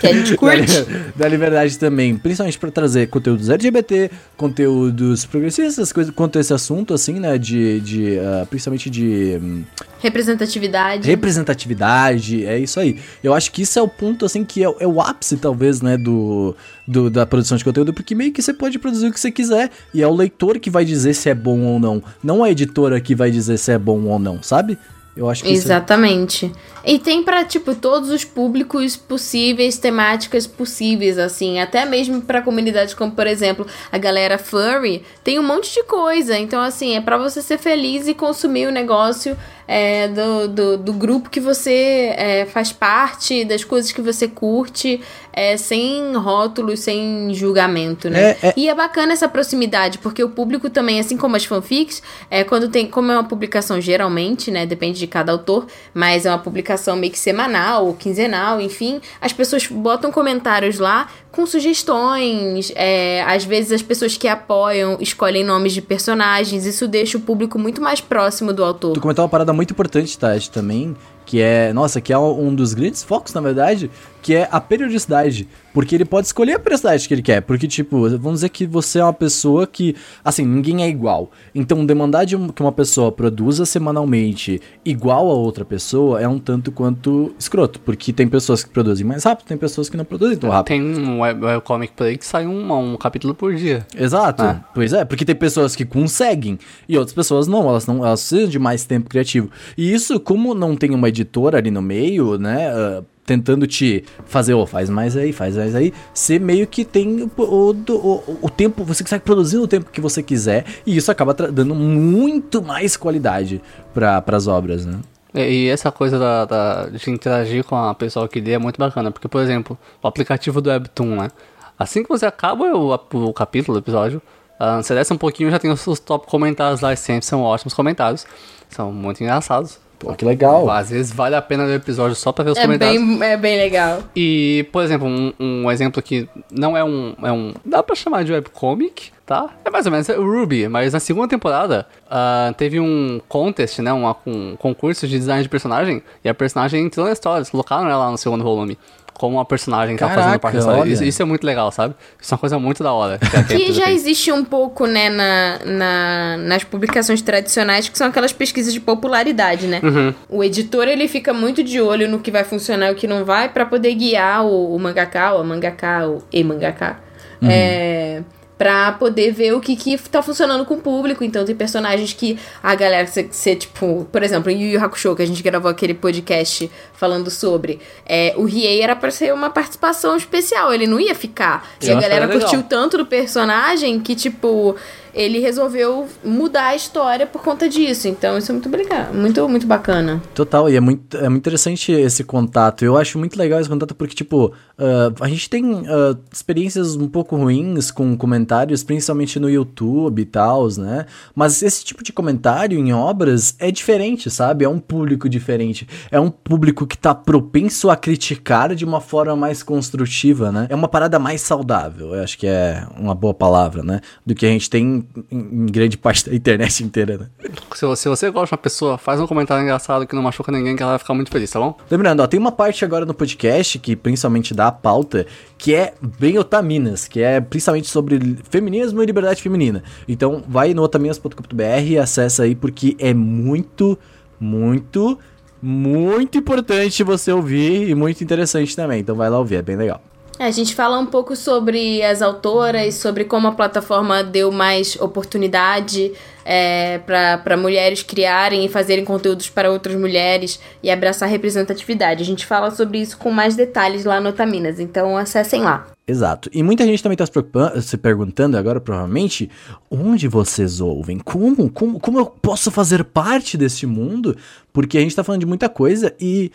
Que 0.02 0.08
a 0.08 0.14
gente 0.14 0.36
curte. 0.38 0.86
da 1.16 1.28
liberdade 1.30 1.80
também, 1.80 2.18
principalmente 2.18 2.60
pra 2.60 2.70
trazer 2.70 3.08
conteúdos 3.08 3.50
LGBT, 3.50 4.12
conteúdos 4.36 5.26
progressistas, 5.26 5.94
coisa, 5.94 6.12
quanto 6.12 6.38
a 6.38 6.42
esse 6.42 6.54
assunto, 6.54 6.94
assim, 6.94 7.20
né? 7.20 7.38
De. 7.38 7.80
de 7.80 8.20
ah, 8.20 8.46
principalmente 8.50 8.90
de. 8.90 9.40
hum, 9.42 9.64
Representatividade. 10.02 11.08
representatividade, 11.08 12.46
é 12.46 12.60
isso 12.60 12.80
aí. 12.80 13.00
Eu 13.24 13.34
acho 13.34 13.52
que 13.52 13.62
isso 13.62 13.80
é 13.80 13.82
o 13.82 13.88
ponto, 13.88 14.26
assim, 14.26 14.44
que 14.44 14.62
é, 14.62 14.68
o- 14.68 14.76
é 14.80 14.86
o 14.86 15.00
ápice, 15.00 15.38
talvez, 15.38 15.82
né, 15.82 15.98
do, 15.98 16.54
do- 16.86 17.10
da 17.10 17.26
produção 17.26 17.58
de 17.58 17.64
conteúdo, 17.64 17.94
porque 17.94 18.14
meio 18.14 18.34
que 18.34 18.42
você 18.42 18.54
pode 18.54 18.78
produzir 18.78 19.08
o 19.08 19.14
que 19.14 19.20
você 19.20 19.32
quiser, 19.32 19.70
e 19.94 20.02
é 20.02 20.08
o 20.08 20.14
leitor 20.14 20.60
que 20.60 20.70
vai 20.70 20.84
dizer 20.84 21.14
se 21.14 21.30
é 21.30 21.34
bom 21.34 21.62
ou 21.62 21.80
não, 21.80 22.04
não 22.22 22.44
a 22.44 22.52
editora 22.52 23.00
que 23.00 23.16
vai 23.16 23.32
dizer 23.32 23.58
se 23.58 23.72
é 23.72 23.78
bom 23.78 24.02
ou 24.04 24.20
não, 24.20 24.44
sabe? 24.44 24.78
Eu 25.16 25.30
acho 25.30 25.44
que 25.44 25.50
é- 25.50 25.54
Exatamente. 25.54 26.52
E 26.84 26.98
tem 27.00 27.24
pra, 27.24 27.46
tipo, 27.46 27.76
todos 27.76 28.10
os 28.10 28.26
públicos 28.26 28.98
possíveis, 28.98 29.78
temáticas 29.78 30.48
possíveis, 30.48 31.18
assim. 31.18 31.60
Até 31.60 31.86
mesmo 31.86 32.22
pra 32.22 32.42
comunidades 32.42 32.94
como, 32.94 33.12
por 33.12 33.28
exemplo, 33.28 33.66
a 33.92 33.98
galera 33.98 34.38
furry. 34.38 35.04
Tem 35.24 35.38
um 35.40 35.44
monte 35.44 35.72
de 35.74 35.84
coisa. 35.84 36.38
Então, 36.38 36.60
assim, 36.62 36.96
é 36.96 37.02
pra 37.02 37.18
você 37.18 37.42
ser 37.42 37.58
feliz 37.60 38.08
e 38.08 38.14
consumir 38.14 38.68
o 38.68 38.72
negócio 38.72 39.38
é, 39.68 40.08
do, 40.08 40.48
do, 40.48 40.78
do, 40.78 40.94
grupo 40.94 41.30
que 41.30 41.40
você 41.40 42.14
é, 42.18 42.46
faz 42.46 42.72
parte, 42.72 43.46
das 43.46 43.64
coisas 43.64 43.92
que 43.92 44.02
você 44.02 44.28
curte, 44.28 45.02
é, 45.32 45.58
sem 45.58 46.14
rótulos, 46.16 46.82
sem 46.82 47.34
julgamento, 47.34 48.10
né? 48.10 48.32
É, 48.32 48.48
é... 48.50 48.54
E 48.56 48.70
é 48.70 48.76
bacana 48.76 49.14
essa 49.14 49.28
proximidade, 49.28 49.98
porque 49.98 50.24
o 50.24 50.30
público 50.30 50.70
também, 50.70 51.00
assim 51.00 51.18
como 51.18 51.36
as 51.36 51.46
fanfics, 51.46 52.02
é, 52.30 52.44
quando 52.44 52.68
tem, 52.68 52.88
como 52.88 53.12
é 53.12 53.16
uma 53.16 53.28
publicação 53.28 53.82
geralmente, 53.82 54.52
né? 54.52 54.66
Depende 54.66 55.00
de 55.00 55.08
cada 55.08 55.32
autor, 55.32 55.66
mas 55.94 56.26
é 56.26 56.30
uma 56.30 56.40
publicação 56.40 56.96
meio 56.96 57.12
que 57.12 57.20
semanal 57.20 57.88
ou 57.88 57.94
quinzenal, 57.94 58.62
enfim, 58.62 59.02
as 59.20 59.34
pessoas 59.34 59.68
botam 59.68 60.12
comentários 60.12 60.80
lá 60.80 61.08
com 61.34 61.46
sugestões. 61.46 62.72
É, 62.76 63.24
às 63.24 63.44
vezes 63.44 63.72
as 63.72 63.82
pessoas 63.82 64.16
que 64.16 64.28
apoiam 64.28 64.98
escolhem 65.02 65.44
nomes 65.44 65.74
de 65.74 65.82
personagens. 65.82 66.66
Isso 66.66 66.88
deixa 66.88 67.18
o 67.18 67.22
público 67.22 67.60
muito 67.60 67.82
mais 67.82 68.00
próximo 68.00 68.54
do 68.54 68.64
autor. 68.64 68.94
Tu 68.94 69.02
comentou 69.02 69.24
uma 69.24 69.30
parada 69.30 69.52
muito 69.54 69.72
importante, 69.72 70.18
Tati, 70.18 70.50
também, 70.50 70.96
que 71.26 71.42
é, 71.42 71.72
nossa, 71.74 72.02
que 72.02 72.12
é 72.12 72.18
um 72.18 72.54
dos 72.54 72.74
grandes 72.74 73.04
focos, 73.04 73.34
na 73.34 73.42
verdade, 73.42 73.90
que 74.24 74.34
é 74.34 74.48
a 74.50 74.60
periodicidade. 74.62 75.48
Porque 75.74 75.96
ele 75.96 76.06
pode 76.06 76.28
escolher 76.28 76.54
a 76.54 76.60
periodicidade 76.60 77.08
que 77.08 77.14
ele 77.14 77.22
quer. 77.22 77.42
Porque, 77.42 77.68
tipo, 77.68 78.10
vamos 78.18 78.36
dizer 78.36 78.50
que 78.50 78.66
você 78.66 79.00
é 79.00 79.04
uma 79.04 79.14
pessoa 79.14 79.68
que, 79.68 79.96
assim, 80.24 80.46
ninguém 80.46 80.84
é 80.84 80.88
igual. 80.88 81.32
Então, 81.54 81.86
demandar 81.86 82.26
de 82.26 82.36
um, 82.36 82.48
que 82.48 82.62
uma 82.62 82.72
pessoa 82.72 83.12
produza 83.12 83.66
semanalmente 83.66 84.62
igual 84.86 85.30
a 85.30 85.34
outra 85.34 85.66
pessoa 85.66 86.22
é 86.22 86.28
um 86.28 86.40
tanto 86.40 86.72
quanto 86.72 87.36
escroto. 87.38 87.80
Porque 87.80 88.14
tem 88.14 88.28
pessoas 88.28 88.64
que 88.64 88.70
produzem 88.70 89.06
mais 89.06 89.24
rápido, 89.24 89.48
tem 89.48 89.58
pessoas 89.58 89.90
que 89.90 89.98
não 89.98 90.06
produzem 90.06 90.38
tão 90.38 90.50
rápido. 90.50 90.68
Tem 90.68 90.82
um 90.82 91.22
webcomic 91.22 91.94
play 91.94 92.18
que 92.18 92.26
sai 92.26 92.48
um, 92.48 92.72
um 92.72 92.96
capítulo 92.96 93.36
por 93.36 93.54
dia. 93.54 93.86
Exato. 93.98 94.44
Ah. 94.44 94.64
Pois 94.74 94.94
é, 94.94 95.04
porque 95.04 95.26
tem 95.26 95.36
pessoas 95.36 95.76
que 95.76 95.84
conseguem 95.84 96.58
e 96.88 96.98
outras 96.98 97.14
pessoas 97.14 97.48
não. 97.48 97.68
Elas 97.68 97.88
não 97.88 98.06
elas 98.06 98.22
precisam 98.22 98.48
de 98.48 98.60
mais 98.60 98.86
tempo 98.86 99.10
criativo. 99.10 99.50
E 99.78 99.92
isso, 99.92 100.20
como 100.20 100.54
não 100.54 100.76
tem 100.76 100.92
uma 100.92 101.10
editora 101.10 101.58
ali 101.58 101.72
no 101.72 101.82
meio, 101.82 102.38
né? 102.38 102.72
Uh, 102.74 103.13
tentando 103.26 103.66
te 103.66 104.04
fazer, 104.26 104.54
oh, 104.54 104.66
faz 104.66 104.90
mais 104.90 105.16
aí, 105.16 105.32
faz 105.32 105.56
mais 105.56 105.76
aí, 105.76 105.94
você 106.14 106.40
meio 106.40 106.68
que 106.68 106.84
tem 106.84 107.24
o, 107.24 107.32
o, 107.38 108.38
o 108.42 108.50
tempo, 108.50 108.84
você 108.84 109.04
consegue 109.04 109.24
produzir 109.24 109.58
o 109.58 109.68
tempo 109.68 109.90
que 109.92 110.02
você 110.02 110.22
quiser, 110.22 110.66
e 110.86 110.98
isso 110.98 111.12
acaba 111.12 111.34
dando 111.34 111.74
muito 111.74 112.62
mais 112.62 112.98
qualidade 112.98 113.62
para 113.94 114.24
as 114.28 114.48
obras, 114.48 114.86
né? 114.86 115.00
E 115.36 115.68
essa 115.68 115.92
coisa 115.92 116.20
da, 116.20 116.46
da, 116.46 116.86
de 116.90 117.10
interagir 117.10 117.64
com 117.64 117.76
a 117.76 117.96
pessoa 117.96 118.28
que 118.28 118.40
lê 118.40 118.52
é 118.52 118.60
muito 118.60 118.78
bacana, 118.78 119.10
porque, 119.10 119.28
por 119.28 119.42
exemplo, 119.42 119.78
o 120.02 120.08
aplicativo 120.08 120.62
do 120.62 120.70
Webtoon, 120.70 121.16
né? 121.16 121.30
Assim 121.78 122.04
que 122.04 122.10
você 122.10 122.26
acaba 122.26 122.66
o, 122.66 122.94
o 122.94 123.34
capítulo, 123.34 123.78
o 123.78 123.80
episódio, 123.80 124.22
uh, 124.60 124.84
você 124.84 124.94
desce 124.94 125.12
um 125.12 125.18
pouquinho 125.18 125.50
já 125.50 125.58
tem 125.58 125.72
os, 125.72 125.86
os 125.88 126.00
top 126.00 126.28
comentários 126.28 126.82
lá, 126.82 126.94
e 126.94 126.98
sempre 126.98 127.26
são 127.26 127.42
ótimos 127.42 127.74
comentários, 127.74 128.28
são 128.70 128.92
muito 128.92 129.24
engraçados. 129.24 129.80
Pô, 130.00 130.14
que 130.14 130.26
legal. 130.26 130.70
Às 130.70 130.90
vezes 130.90 131.12
vale 131.12 131.36
a 131.36 131.42
pena 131.42 131.66
ver 131.66 131.74
o 131.74 131.76
episódio 131.76 132.16
só 132.16 132.32
pra 132.32 132.44
ver 132.44 132.52
os 132.52 132.58
é 132.58 132.62
comentários. 132.62 133.02
Bem, 133.02 133.24
é 133.24 133.38
bem 133.38 133.58
legal. 133.58 134.04
E, 134.16 134.68
por 134.72 134.84
exemplo, 134.84 135.08
um, 135.08 135.34
um 135.40 135.72
exemplo 135.72 136.02
que 136.02 136.28
não 136.52 136.76
é 136.76 136.84
um, 136.84 137.16
é 137.24 137.32
um. 137.32 137.54
Dá 137.64 137.82
pra 137.82 137.96
chamar 137.96 138.24
de 138.24 138.34
webcomic, 138.34 139.12
tá? 139.26 139.50
É 139.64 139.70
mais 139.70 139.86
ou 139.86 139.92
menos 139.92 140.10
o 140.10 140.24
Ruby, 140.24 140.68
mas 140.68 140.94
na 140.94 141.00
segunda 141.00 141.28
temporada 141.28 141.88
uh, 142.08 142.54
teve 142.56 142.80
um 142.80 143.22
contest, 143.28 143.80
né? 143.80 143.94
Um, 143.94 144.14
um 144.26 144.56
concurso 144.58 145.08
de 145.08 145.18
design 145.18 145.42
de 145.42 145.50
personagem. 145.50 146.04
E 146.24 146.30
a 146.30 146.34
personagem 146.34 146.86
entrou 146.86 147.06
na 147.06 147.14
história, 147.14 147.40
eles 147.40 147.50
colocaram 147.50 147.90
ela 147.90 148.12
no 148.12 148.18
segundo 148.18 148.44
volume 148.44 148.78
como 149.14 149.40
a 149.40 149.46
personagem 149.46 149.96
tá 149.96 150.10
fazendo 150.10 150.40
parte 150.40 150.54
da 150.54 150.60
história. 150.60 150.92
Isso, 150.92 151.04
isso, 151.04 151.22
é 151.22 151.26
muito 151.26 151.46
legal, 151.46 151.72
sabe? 151.72 151.96
Isso 152.20 152.34
é 152.34 152.36
uma 152.36 152.40
coisa 152.40 152.60
muito 152.60 152.84
da 152.84 152.94
hora. 152.94 153.20
Que, 153.48 153.58
que 153.58 153.74
já 153.74 153.92
existe 153.92 154.32
um 154.32 154.44
pouco, 154.44 154.86
né, 154.86 155.10
na, 155.10 155.60
na, 155.66 156.38
nas 156.38 156.64
publicações 156.64 157.22
tradicionais, 157.22 157.90
que 157.90 157.98
são 157.98 158.08
aquelas 158.08 158.32
pesquisas 158.32 158.74
de 158.74 158.80
popularidade, 158.80 159.68
né? 159.68 159.82
Uhum. 159.84 160.14
O 160.30 160.44
editor, 160.44 160.88
ele 160.88 161.08
fica 161.08 161.34
muito 161.34 161.64
de 161.64 161.80
olho 161.82 162.10
no 162.10 162.20
que 162.20 162.32
vai 162.32 162.44
funcionar 162.44 162.90
e 162.90 162.92
o 162.94 162.96
que 162.96 163.08
não 163.08 163.26
vai, 163.26 163.50
para 163.50 163.66
poder 163.66 163.94
guiar 163.96 164.46
o, 164.46 164.74
o 164.74 164.80
mangaka, 164.80 165.34
ou 165.34 165.42
a 165.42 165.44
mangaka, 165.44 166.06
ou 166.08 166.24
e 166.32 166.44
mangaka. 166.44 166.98
Uhum. 167.42 167.50
É 167.52 168.22
pra 168.58 168.92
poder 168.94 169.32
ver 169.32 169.54
o 169.54 169.60
que, 169.60 169.76
que 169.76 169.98
tá 170.10 170.22
funcionando 170.22 170.66
com 170.66 170.76
o 170.76 170.82
público. 170.82 171.24
Então 171.24 171.44
tem 171.46 171.56
personagens 171.56 172.14
que 172.14 172.38
a 172.62 172.76
galera, 172.76 173.08
ser 173.08 173.56
tipo, 173.56 174.08
por 174.12 174.24
exemplo, 174.24 174.52
em 174.52 174.62
Yu 174.62 174.74
Yu 174.74 174.84
Hakusho, 174.84 175.16
que 175.16 175.22
a 175.22 175.28
gente 175.28 175.42
gravou 175.42 175.70
aquele 175.70 175.94
podcast 175.94 176.70
falando 176.94 177.30
sobre, 177.30 177.80
é, 178.06 178.34
o 178.38 178.44
Riei 178.44 178.82
era 178.82 178.96
pra 178.96 179.12
ser 179.12 179.34
uma 179.34 179.50
participação 179.50 180.16
especial, 180.16 180.74
ele 180.74 180.88
não 180.88 181.00
ia 181.00 181.16
ficar. 181.16 181.68
e 181.82 181.92
a 181.92 182.00
galera 182.00 182.28
curtiu 182.28 182.64
tanto 182.64 182.98
do 182.98 183.06
personagem 183.06 184.00
que, 184.00 184.16
tipo, 184.16 184.76
ele 185.14 185.40
resolveu 185.40 186.08
mudar 186.24 186.68
a 186.68 186.76
história 186.76 187.26
por 187.26 187.42
conta 187.42 187.70
disso. 187.70 188.08
Então 188.08 188.38
isso 188.38 188.52
é 188.52 188.54
muito 188.54 188.70
legal, 188.70 189.14
muito, 189.14 189.48
muito 189.48 189.68
bacana. 189.68 190.22
Total, 190.34 190.70
e 190.70 190.76
é 190.76 190.80
muito, 190.80 191.18
é 191.18 191.30
muito 191.30 191.44
interessante 191.44 191.92
esse 191.92 192.24
contato. 192.24 192.84
Eu 192.84 192.98
acho 192.98 193.20
muito 193.20 193.38
legal 193.38 193.60
esse 193.60 193.70
contato 193.70 193.94
porque, 193.94 194.16
tipo, 194.16 194.54
uh, 194.84 195.24
a 195.24 195.28
gente 195.28 195.50
tem 195.50 195.64
uh, 195.74 196.18
experiências 196.32 196.96
um 196.96 197.08
pouco 197.08 197.36
ruins 197.38 197.90
com 197.90 198.18
comentários, 198.18 198.84
principalmente 198.84 199.40
no 199.40 199.50
YouTube 199.50 200.22
e 200.22 200.26
tal, 200.26 200.68
né? 200.78 201.06
Mas 201.34 201.62
esse 201.62 201.84
tipo 201.86 202.04
de 202.04 202.12
comentário 202.12 202.78
em 202.78 202.94
obras 202.94 203.56
é 203.60 203.72
diferente, 203.72 204.30
sabe? 204.30 204.66
É 204.66 204.70
um 204.70 204.80
público 204.80 205.30
diferente. 205.30 205.88
É 206.12 206.20
um 206.20 206.30
público 206.30 206.86
que 206.86 206.98
tá 206.98 207.16
propenso 207.16 207.90
a 207.90 207.96
criticar 207.96 208.76
de 208.76 208.84
uma 208.84 209.00
forma 209.00 209.36
mais 209.36 209.64
construtiva, 209.64 210.52
né? 210.52 210.68
É 210.70 210.76
uma 210.76 210.88
parada 210.88 211.18
mais 211.18 211.42
saudável, 211.42 212.14
eu 212.16 212.24
acho 212.24 212.38
que 212.38 212.48
é 212.48 212.86
uma 212.98 213.16
boa 213.16 213.34
palavra, 213.34 213.84
né? 213.84 214.02
Do 214.26 214.36
que 214.36 214.46
a 214.46 214.50
gente 214.50 214.70
tem 214.70 215.08
em, 215.32 215.66
grande 215.68 215.98
parte 215.98 216.30
da 216.30 216.36
internet 216.36 216.84
inteira, 216.84 217.18
né? 217.18 217.28
Se, 217.74 217.96
se 217.96 218.10
você 218.10 218.30
gosta 218.30 218.48
de 218.48 218.54
uma 218.54 218.58
pessoa, 218.58 218.98
faz 218.98 219.20
um 219.20 219.28
comentário 219.28 219.64
engraçado 219.64 220.06
que 220.06 220.16
não 220.16 220.22
machuca 220.22 220.52
ninguém, 220.52 220.76
que 220.76 220.84
ela 220.84 220.94
vai 220.94 221.00
ficar 221.00 221.14
muito 221.14 221.32
feliz, 221.32 221.50
tá 221.50 221.60
bom? 221.60 221.78
Lembrando, 221.90 222.22
ó, 222.22 222.28
tem 222.28 222.40
uma 222.40 222.52
parte 222.52 222.84
agora 222.84 223.06
no 223.06 223.14
podcast 223.14 223.80
que 223.80 223.96
principalmente 223.96 224.54
dá 224.54 224.73
pauta, 224.74 225.26
que 225.58 225.74
é 225.74 225.94
bem 226.20 226.38
otaminas, 226.38 227.08
que 227.08 227.22
é 227.22 227.40
principalmente 227.40 227.88
sobre 227.88 228.38
feminismo 228.50 229.02
e 229.02 229.06
liberdade 229.06 229.42
feminina. 229.42 229.84
Então 230.08 230.44
vai 230.48 230.74
no 230.74 230.84
otaminas.com.br 230.84 231.64
e 231.86 231.98
acessa 231.98 232.44
aí 232.44 232.56
porque 232.56 232.96
é 233.00 233.14
muito, 233.14 233.98
muito, 234.40 235.18
muito 235.62 236.38
importante 236.38 237.04
você 237.04 237.32
ouvir 237.32 237.90
e 237.90 237.96
muito 237.96 238.24
interessante 238.24 238.76
também. 238.76 239.00
Então 239.00 239.16
vai 239.16 239.30
lá 239.30 239.40
ouvir, 239.40 239.56
é 239.56 239.62
bem 239.62 239.78
legal. 239.78 240.02
É, 240.44 240.48
a 240.48 240.52
gente 240.52 240.76
fala 240.76 241.00
um 241.00 241.06
pouco 241.06 241.38
sobre 241.38 242.04
as 242.04 242.22
autoras, 242.22 242.96
sobre 242.96 243.24
como 243.24 243.48
a 243.48 243.54
plataforma 243.54 244.22
deu 244.22 244.52
mais 244.52 244.98
oportunidade 245.00 246.12
é, 246.44 246.98
para 246.98 247.56
mulheres 247.56 248.04
criarem 248.04 248.66
e 248.66 248.68
fazerem 248.68 249.06
conteúdos 249.06 249.48
para 249.48 249.72
outras 249.72 249.96
mulheres 249.96 250.60
e 250.84 250.92
abraçar 250.92 251.30
representatividade. 251.30 252.22
A 252.22 252.26
gente 252.26 252.46
fala 252.46 252.72
sobre 252.72 252.98
isso 252.98 253.18
com 253.18 253.32
mais 253.32 253.56
detalhes 253.56 254.04
lá 254.04 254.20
no 254.20 254.32
Otaminas, 254.32 254.82
então 254.82 255.16
acessem 255.16 255.62
lá. 255.62 255.88
Exato. 256.06 256.50
E 256.54 256.62
muita 256.62 256.84
gente 256.84 257.02
também 257.02 257.18
está 257.18 257.26
se, 257.26 257.82
se, 257.82 257.98
perguntando 257.98 258.58
agora, 258.58 258.82
provavelmente, 258.82 259.50
onde 259.90 260.28
vocês 260.28 260.82
ouvem? 260.82 261.20
Como, 261.20 261.72
como, 261.72 262.02
como 262.02 262.20
eu 262.20 262.26
posso 262.26 262.70
fazer 262.70 263.06
parte 263.06 263.56
desse 263.56 263.86
mundo? 263.86 264.36
Porque 264.74 264.98
a 264.98 265.00
gente 265.02 265.12
está 265.12 265.24
falando 265.24 265.40
de 265.40 265.48
muita 265.48 265.70
coisa 265.70 266.14
e 266.20 266.52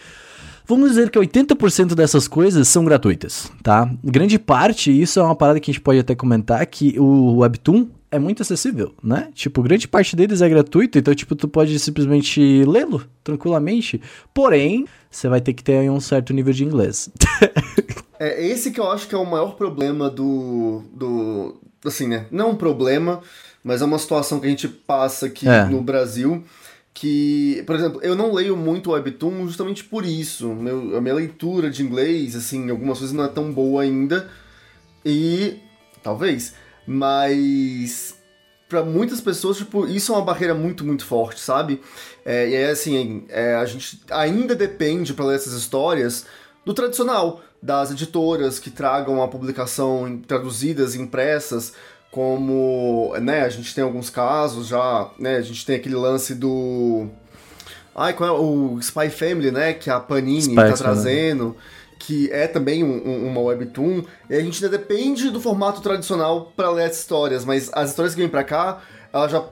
Vamos 0.69 0.91
dizer 0.91 1.09
que 1.09 1.19
80% 1.19 1.95
dessas 1.95 2.29
coisas 2.29 2.69
são 2.69 2.85
gratuitas, 2.85 3.51
tá? 3.63 3.91
Grande 4.05 4.39
parte, 4.39 4.93
isso 4.93 5.19
é 5.19 5.23
uma 5.23 5.35
parada 5.35 5.59
que 5.59 5.71
a 5.71 5.73
gente 5.73 5.83
pode 5.83 5.99
até 5.99 6.15
comentar, 6.15 6.65
que 6.67 7.01
o 7.01 7.39
Webtoon 7.39 7.89
é 8.11 8.19
muito 8.19 8.43
acessível, 8.43 8.93
né? 9.03 9.31
Tipo, 9.33 9.63
grande 9.63 9.89
parte 9.89 10.15
deles 10.15 10.43
é 10.43 10.49
gratuito, 10.49 10.99
então, 10.99 11.15
tipo, 11.15 11.35
tu 11.35 11.49
pode 11.49 11.79
simplesmente 11.79 12.67
lê-lo 12.67 13.03
tranquilamente. 13.25 13.99
Porém, 14.35 14.87
você 15.11 15.27
vai 15.27 15.41
ter 15.41 15.55
que 15.55 15.65
ter 15.65 15.91
um 15.91 16.01
certo 16.01 16.35
nível 16.35 16.53
de 16.53 16.65
inglês. 16.65 17.09
é 18.21 18.47
esse 18.47 18.71
que 18.71 18.79
eu 18.79 18.91
acho 18.91 19.09
que 19.09 19.15
é 19.15 19.19
o 19.19 19.25
maior 19.25 19.55
problema 19.57 20.11
do. 20.11 20.83
do 20.93 21.59
assim, 21.83 22.07
né? 22.07 22.27
Não 22.31 22.51
um 22.51 22.57
problema, 22.57 23.23
mas 23.65 23.81
é 23.81 23.87
uma 23.87 23.99
situação 23.99 24.39
que 24.39 24.47
a 24.47 24.51
gente 24.51 24.69
passa 24.69 25.25
aqui 25.25 25.49
é. 25.49 25.65
no 25.65 25.81
Brasil 25.81 26.45
que, 26.99 27.63
por 27.65 27.77
exemplo, 27.77 28.01
eu 28.03 28.17
não 28.17 28.35
leio 28.35 28.57
muito 28.57 28.91
Webtoon 28.91 29.47
justamente 29.47 29.85
por 29.85 30.05
isso. 30.05 30.49
Meu, 30.49 30.97
a 30.97 31.01
minha 31.01 31.15
leitura 31.15 31.71
de 31.71 31.81
inglês, 31.81 32.35
assim, 32.35 32.69
algumas 32.71 32.99
coisas 32.99 33.15
não 33.15 33.25
é 33.25 33.29
tão 33.29 33.53
boa 33.53 33.83
ainda. 33.83 34.29
E. 35.05 35.61
talvez. 36.03 36.55
Mas. 36.85 38.17
para 38.69 38.83
muitas 38.83 39.21
pessoas, 39.21 39.59
tipo, 39.59 39.87
isso 39.87 40.13
é 40.13 40.17
uma 40.17 40.25
barreira 40.25 40.55
muito, 40.55 40.85
muito 40.85 41.05
forte, 41.05 41.39
sabe? 41.39 41.81
É, 42.25 42.49
e 42.49 42.55
é 42.57 42.71
assim, 42.71 43.25
é, 43.29 43.55
a 43.55 43.65
gente 43.65 44.01
ainda 44.11 44.57
depende 44.57 45.15
para 45.15 45.27
ler 45.27 45.37
essas 45.37 45.53
histórias 45.53 46.27
do 46.65 46.75
tradicional, 46.75 47.41
das 47.63 47.93
editoras 47.93 48.59
que 48.59 48.71
tragam 48.71 49.23
a 49.23 49.29
publicação 49.29 50.21
traduzidas, 50.27 50.97
impressas, 50.97 51.75
como, 52.11 53.15
né, 53.21 53.43
a 53.43 53.49
gente 53.49 53.75
tem 53.75 53.85
alguns 53.85 54.11
casos 54.11 54.69
já, 54.69 55.11
né, 55.19 55.37
a 55.37 55.43
gente 55.43 55.65
tem 55.65 55.77
aquele 55.77 55.95
lance 55.95 56.35
do... 56.35 57.07
Ai, 57.95 58.13
qual 58.13 58.29
é 58.29 58.33
o 58.41 58.79
Spy 58.81 59.11
Family, 59.11 59.51
né, 59.51 59.73
que 59.73 59.91
a 59.91 59.99
Panini 60.01 60.39
Spy 60.39 60.55
tá 60.55 60.63
trazendo, 60.79 61.57
que 61.99 62.31
é 62.33 62.47
também 62.47 62.83
um, 62.85 63.07
um, 63.07 63.27
uma 63.29 63.41
webtoon, 63.41 64.03
e 64.31 64.35
a 64.35 64.41
gente 64.41 64.65
ainda 64.65 64.79
depende 64.79 65.31
do 65.31 65.41
formato 65.41 65.81
tradicional 65.81 66.53
para 66.57 66.71
ler 66.71 66.85
as 66.85 66.99
histórias, 66.99 67.45
mas 67.45 67.71
as 67.73 67.91
histórias 67.91 68.15
que 68.15 68.21
vêm 68.21 68.29
para 68.31 68.45
cá, 68.45 68.81
elas 69.13 69.31
já 69.33 69.45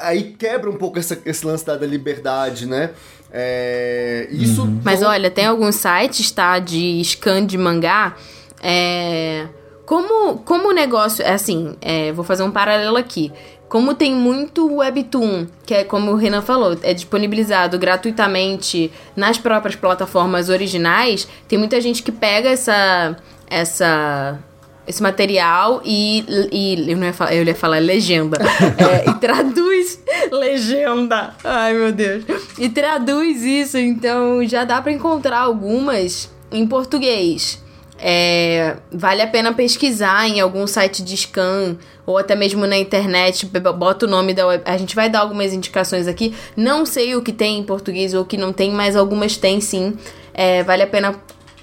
aí 0.00 0.32
quebra 0.38 0.70
um 0.70 0.76
pouco 0.76 0.98
essa- 0.98 1.18
esse 1.26 1.44
lance 1.44 1.64
da, 1.66 1.76
da 1.76 1.86
liberdade, 1.86 2.64
né? 2.66 2.90
É, 3.30 4.26
isso. 4.30 4.66
Mas 4.82 5.02
olha, 5.02 5.30
tem 5.30 5.46
alguns 5.46 5.74
sites, 5.74 6.30
tá? 6.30 6.58
De 6.58 7.02
scan 7.04 7.44
de 7.44 7.58
mangá. 7.58 8.16
É. 8.62 9.46
Como, 9.88 10.40
como 10.40 10.68
o 10.68 10.72
negócio. 10.72 11.24
É 11.24 11.32
assim, 11.32 11.74
é, 11.80 12.12
vou 12.12 12.22
fazer 12.22 12.42
um 12.42 12.50
paralelo 12.50 12.98
aqui. 12.98 13.32
Como 13.70 13.94
tem 13.94 14.14
muito 14.14 14.70
webtoon, 14.76 15.46
que 15.64 15.72
é 15.72 15.82
como 15.82 16.10
o 16.10 16.14
Renan 16.14 16.42
falou, 16.42 16.76
é 16.82 16.92
disponibilizado 16.92 17.78
gratuitamente 17.78 18.92
nas 19.16 19.38
próprias 19.38 19.76
plataformas 19.76 20.50
originais, 20.50 21.26
tem 21.46 21.58
muita 21.58 21.80
gente 21.80 22.02
que 22.02 22.12
pega 22.12 22.50
essa 22.50 23.16
essa 23.50 24.38
esse 24.86 25.02
material 25.02 25.82
e, 25.84 26.24
e 26.50 26.90
eu, 26.90 26.96
não 26.96 27.06
ia 27.06 27.12
falar, 27.12 27.34
eu 27.34 27.44
ia 27.44 27.54
falar 27.54 27.78
legenda 27.78 28.38
É, 28.78 29.10
e 29.10 29.14
traduz 29.14 30.02
legenda 30.32 31.34
ai 31.44 31.74
meu 31.74 31.92
Deus 31.92 32.24
e 32.58 32.70
traduz 32.70 33.42
isso 33.42 33.76
então 33.76 34.42
já 34.46 34.64
dá 34.64 34.80
pra 34.80 34.92
encontrar 34.92 35.40
algumas 35.40 36.30
em 36.50 36.66
português 36.66 37.62
é, 37.98 38.76
vale 38.92 39.22
a 39.22 39.26
pena 39.26 39.52
pesquisar 39.52 40.28
em 40.28 40.40
algum 40.40 40.66
site 40.66 41.02
de 41.02 41.16
scan 41.16 41.76
ou 42.06 42.16
até 42.16 42.34
mesmo 42.34 42.66
na 42.66 42.78
internet, 42.78 43.44
bota 43.46 44.06
o 44.06 44.08
nome 44.08 44.32
da 44.32 44.46
web. 44.46 44.62
A 44.64 44.78
gente 44.78 44.94
vai 44.94 45.10
dar 45.10 45.20
algumas 45.20 45.52
indicações 45.52 46.06
aqui. 46.06 46.34
Não 46.56 46.86
sei 46.86 47.14
o 47.14 47.22
que 47.22 47.32
tem 47.32 47.58
em 47.58 47.62
português 47.62 48.14
ou 48.14 48.22
o 48.22 48.24
que 48.24 48.36
não 48.36 48.52
tem, 48.52 48.70
mas 48.70 48.96
algumas 48.96 49.36
tem 49.36 49.60
sim. 49.60 49.94
É, 50.32 50.62
vale 50.62 50.84
a 50.84 50.86
pena 50.86 51.14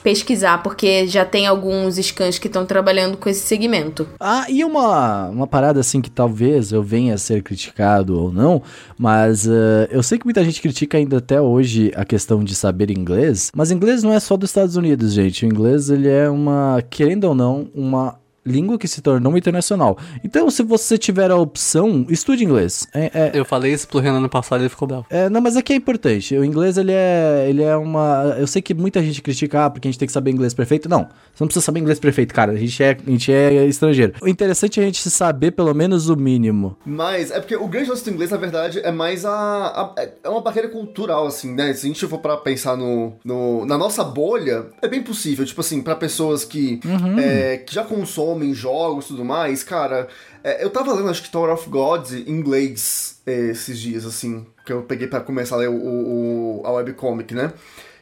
pesquisar, 0.06 0.62
porque 0.62 1.08
já 1.08 1.26
tem 1.26 1.48
alguns 1.48 1.96
scans 1.96 2.38
que 2.38 2.46
estão 2.46 2.64
trabalhando 2.64 3.18
com 3.18 3.28
esse 3.28 3.40
segmento. 3.40 4.08
Ah, 4.20 4.46
e 4.48 4.64
uma, 4.64 5.30
uma 5.30 5.48
parada 5.48 5.80
assim 5.80 6.00
que 6.00 6.12
talvez 6.12 6.72
eu 6.72 6.84
venha 6.84 7.16
a 7.16 7.18
ser 7.18 7.42
criticado 7.42 8.22
ou 8.22 8.32
não, 8.32 8.62
mas 9.00 9.48
eh, 9.48 9.88
eu 9.90 10.04
sei 10.04 10.20
que 10.20 10.26
muita 10.26 10.44
gente 10.44 10.62
critica 10.62 11.00
ainda 11.00 11.18
até 11.18 11.42
hoje 11.42 11.92
a 11.96 12.06
questão 12.06 12.44
de 12.44 12.54
saber 12.54 12.92
inglês, 12.92 13.50
mas 13.56 13.72
inglês 13.72 14.04
não 14.04 14.14
é 14.14 14.20
só 14.20 14.38
dos 14.38 14.52
Estados 14.52 14.76
Unidos, 14.76 15.12
gente. 15.12 15.44
O 15.44 15.50
inglês, 15.50 15.90
ele 15.90 16.08
é 16.08 16.30
uma, 16.30 16.84
querendo 16.88 17.24
ou 17.24 17.34
não, 17.34 17.68
uma 17.74 18.20
língua 18.46 18.78
que 18.78 18.88
se 18.88 19.02
tornou 19.02 19.38
internacional. 19.38 19.98
Então, 20.24 20.50
se 20.50 20.62
você 20.64 20.98
tiver 20.98 21.32
a 21.32 21.36
opção, 21.36 22.06
estude 22.10 22.44
inglês. 22.44 22.88
É, 22.94 23.06
é- 23.14 23.32
Eu 23.34 23.46
falei 23.46 23.74
isso 23.74 23.88
pro 23.88 24.00
Renan 24.00 24.20
no 24.20 24.30
passado 24.30 24.60
e 24.60 24.64
ele 24.64 24.70
ficou 24.70 24.88
bravo. 24.88 25.06
é, 25.10 25.30
não, 25.30 25.42
mas 25.42 25.58
aqui 25.58 25.74
é 25.74 25.76
importante. 25.76 26.36
O 26.38 26.44
inglês, 26.44 26.78
ele 26.78 26.92
é, 26.92 27.46
ele 27.50 27.64
é 27.64 27.76
uma... 27.76 28.36
Eu 28.38 28.48
sei 28.48 28.62
que 28.62 28.74
muita 28.74 29.02
gente 29.02 29.22
critica, 29.22 29.66
ah, 29.66 29.70
porque 29.70 29.88
a 29.88 29.92
gente 29.92 30.00
tem 30.00 30.06
que 30.08 30.12
saber 30.14 30.32
inglês 30.32 30.54
perfeito. 30.54 30.88
Não, 30.88 31.04
você 31.34 31.42
não 31.44 31.48
precisa 31.48 31.66
saber 31.66 31.80
inglês 31.80 32.00
perfeito, 32.00 32.34
cara. 32.34 32.52
A 32.52 32.56
gente 32.56 32.82
é, 32.84 32.98
a 33.06 33.10
gente 33.10 33.32
é 33.32 33.66
estrangeiro. 33.66 34.14
O 34.22 34.28
interessante 34.28 34.80
é 34.80 34.84
a 34.84 34.86
gente 34.86 35.10
saber 35.10 35.52
pelo 35.52 35.74
menos 35.74 36.10
o 36.10 36.16
mínimo. 36.16 36.78
Mas 36.86 37.32
é 37.32 37.40
porque 37.40 37.56
o 37.56 37.68
grande 37.68 37.90
lance 37.90 38.04
do 38.04 38.12
inglês, 38.12 38.32
na 38.32 38.38
verdade, 38.38 38.80
é 38.80 38.92
mais 38.92 39.26
a, 39.26 39.32
a- 39.34 39.96
É 40.24 40.30
uma 40.30 40.42
barreira 40.42 40.70
cultural, 40.70 41.26
assim, 41.28 41.54
né? 41.54 41.74
Se 41.74 41.86
a 41.86 41.90
gente 41.90 42.06
for 42.08 42.20
pra 42.20 42.38
pensar 42.38 42.76
no, 42.78 43.14
no- 43.24 43.66
na 43.66 43.78
nossa 43.78 44.04
bolha, 44.04 44.66
é 44.82 44.88
bem 44.88 45.02
possível. 45.02 45.46
Tipo 45.46 45.62
assim, 45.62 45.82
pra 45.82 45.96
pessoas 45.96 46.44
que, 46.46 46.80
é, 47.18 47.58
que 47.58 47.74
já 47.74 47.84
consomem 47.84 48.35
jogos 48.54 49.06
e 49.06 49.08
tudo 49.10 49.24
mais, 49.26 49.64
cara. 49.64 50.08
é, 50.44 50.64
eu 50.64 50.70
tava 50.70 50.94
lendo, 50.94 51.10
acho 51.10 51.24
que 51.24 51.32
Tower 51.32 51.52
of 51.54 51.70
Gods 51.70 52.14
em 52.14 52.30
inglês 52.30 53.22
é, 53.26 53.50
esses 53.52 53.80
dias, 53.80 54.06
assim. 54.06 54.46
Que 54.66 54.74
eu 54.74 54.82
peguei 54.84 55.08
pra 55.08 55.20
começar 55.22 55.56
a 55.56 55.60
ler 55.60 55.70
o, 55.70 55.76
o- 55.76 56.62
a 56.66 56.72
webcomic, 56.72 57.34
né? 57.36 57.54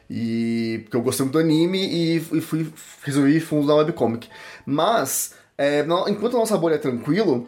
E 0.09 0.81
porque 0.83 0.97
eu 0.97 1.01
gostei 1.01 1.23
muito 1.25 1.33
do 1.33 1.39
anime 1.39 1.79
e, 1.79 2.15
e 2.17 2.41
fui 2.41 2.71
resolvi 3.03 3.39
fundo 3.39 3.67
da 3.67 3.75
webcomic. 3.75 4.27
Mas, 4.65 5.33
é, 5.57 5.83
no- 5.83 6.07
enquanto 6.07 6.35
a 6.35 6.39
nossa 6.39 6.57
bolha 6.57 6.75
é 6.75 6.77
tranquilo, 6.77 7.47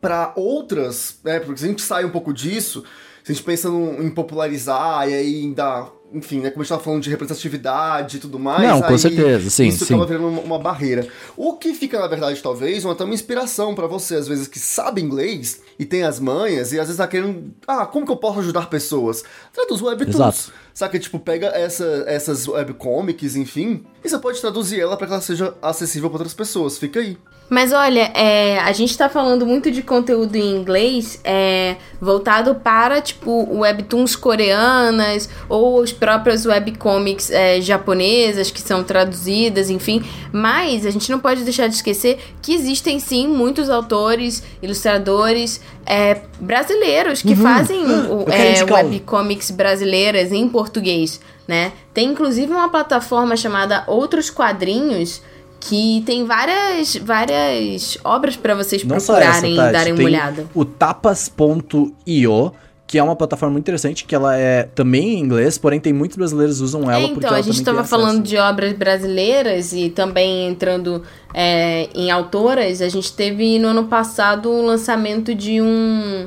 para 0.00 0.32
outras, 0.36 1.18
né? 1.24 1.40
Porque 1.40 1.58
se 1.60 1.64
a 1.66 1.68
gente 1.68 1.82
sai 1.82 2.04
um 2.04 2.10
pouco 2.10 2.32
disso, 2.32 2.82
se 3.22 3.32
a 3.32 3.34
gente 3.34 3.44
pensa 3.44 3.68
num- 3.68 4.02
em 4.02 4.10
popularizar 4.10 5.08
e 5.08 5.14
aí 5.14 5.42
em 5.44 5.52
dar, 5.52 5.90
enfim, 6.12 6.40
né? 6.40 6.50
Como 6.50 6.62
a 6.62 6.64
gente 6.64 6.70
tava 6.70 6.82
falando 6.82 7.02
de 7.02 7.10
representatividade 7.10 8.16
e 8.16 8.20
tudo 8.20 8.38
mais. 8.38 8.62
Não, 8.62 8.82
com 8.82 8.98
certeza, 8.98 9.48
sim, 9.48 9.68
Isso 9.68 9.84
sim. 9.84 9.94
acaba 9.94 10.06
virando 10.06 10.28
uma, 10.28 10.40
uma 10.40 10.58
barreira. 10.58 11.06
O 11.36 11.56
que 11.56 11.72
fica, 11.72 11.98
na 11.98 12.06
verdade, 12.06 12.42
talvez, 12.42 12.84
uma, 12.84 12.92
até 12.92 13.04
uma 13.04 13.14
inspiração 13.14 13.74
para 13.74 13.86
você, 13.86 14.16
às 14.16 14.26
vezes, 14.26 14.48
que 14.48 14.58
sabe 14.58 15.00
inglês 15.00 15.60
e 15.78 15.84
tem 15.84 16.02
as 16.02 16.18
manhas, 16.18 16.72
e 16.72 16.80
às 16.80 16.86
vezes 16.86 16.96
tá 16.96 17.06
querendo. 17.06 17.52
Ah, 17.66 17.86
como 17.86 18.04
que 18.04 18.12
eu 18.12 18.16
posso 18.16 18.40
ajudar 18.40 18.68
pessoas? 18.68 19.22
Traduz 19.52 19.80
webtoons. 19.80 20.14
Exato. 20.14 20.52
Saca? 20.74 20.98
Tipo, 20.98 21.18
pega 21.18 21.46
essa, 21.48 22.04
essas 22.06 22.46
webcomics, 22.48 23.36
enfim, 23.36 23.84
e 24.04 24.08
você 24.08 24.18
pode 24.18 24.40
traduzir 24.40 24.80
ela 24.80 24.96
para 24.96 25.06
que 25.06 25.12
ela 25.12 25.22
seja 25.22 25.54
acessível 25.62 26.08
para 26.10 26.18
outras 26.18 26.34
pessoas. 26.34 26.78
Fica 26.78 27.00
aí. 27.00 27.16
Mas 27.50 27.72
olha, 27.72 28.12
é, 28.14 28.60
a 28.60 28.72
gente 28.72 28.96
tá 28.96 29.08
falando 29.08 29.44
muito 29.44 29.72
de 29.72 29.82
conteúdo 29.82 30.36
em 30.36 30.54
inglês 30.54 31.18
é, 31.24 31.74
voltado 32.00 32.54
para, 32.54 33.00
tipo, 33.00 33.48
webtoons 33.58 34.14
coreanas 34.14 35.28
ou 35.48 35.82
as 35.82 35.92
próprias 35.92 36.46
webcomics 36.46 37.28
é, 37.28 37.60
japonesas 37.60 38.52
que 38.52 38.60
são 38.60 38.84
traduzidas, 38.84 39.68
enfim. 39.68 40.00
Mas 40.32 40.86
a 40.86 40.90
gente 40.90 41.10
não 41.10 41.18
pode 41.18 41.42
deixar 41.42 41.66
de 41.66 41.74
esquecer 41.74 42.20
que 42.40 42.54
existem 42.54 43.00
sim 43.00 43.26
muitos 43.26 43.68
autores, 43.68 44.44
ilustradores 44.62 45.60
é, 45.84 46.20
brasileiros 46.38 47.20
que 47.20 47.34
fazem 47.34 47.84
o- 47.84 48.20
Eu 48.20 48.24
quero 48.26 48.70
é, 48.70 48.74
webcomics 48.84 49.50
brasileiras 49.50 50.30
em 50.30 50.48
português, 50.48 51.20
né? 51.48 51.72
Tem 51.92 52.08
inclusive 52.10 52.52
uma 52.52 52.68
plataforma 52.68 53.36
chamada 53.36 53.82
Outros 53.88 54.30
Quadrinhos 54.30 55.20
que 55.60 56.02
tem 56.06 56.24
várias 56.24 56.96
várias 56.96 57.98
obras 58.02 58.36
pra 58.36 58.54
vocês 58.54 58.82
Não 58.82 58.96
essa, 58.96 59.12
procurarem 59.12 59.54
Tati, 59.54 59.68
e 59.68 59.72
darem 59.72 59.94
tem 59.94 60.04
uma 60.04 60.08
olhada. 60.08 60.46
o 60.54 60.64
tapas.io, 60.64 62.52
que 62.86 62.98
é 62.98 63.02
uma 63.02 63.14
plataforma 63.14 63.52
muito 63.52 63.64
interessante, 63.64 64.04
que 64.04 64.14
ela 64.14 64.36
é 64.36 64.64
também 64.64 65.14
em 65.14 65.18
inglês, 65.20 65.58
porém 65.58 65.78
tem 65.78 65.92
muitos 65.92 66.16
brasileiros 66.16 66.58
que 66.58 66.64
usam 66.64 66.90
ela 66.90 67.04
É, 67.04 67.08
porque 67.08 67.18
então, 67.18 67.28
ela 67.28 67.38
a 67.38 67.42
gente 67.42 67.58
estava 67.58 67.84
falando 67.84 68.22
de 68.22 68.36
obras 68.36 68.72
brasileiras 68.72 69.72
e 69.72 69.90
também 69.90 70.48
entrando 70.48 71.02
é, 71.34 71.88
em 71.94 72.10
autoras. 72.10 72.80
A 72.80 72.88
gente 72.88 73.12
teve 73.12 73.58
no 73.58 73.68
ano 73.68 73.84
passado 73.84 74.50
o 74.50 74.64
lançamento 74.64 75.34
de 75.34 75.60
um, 75.60 76.26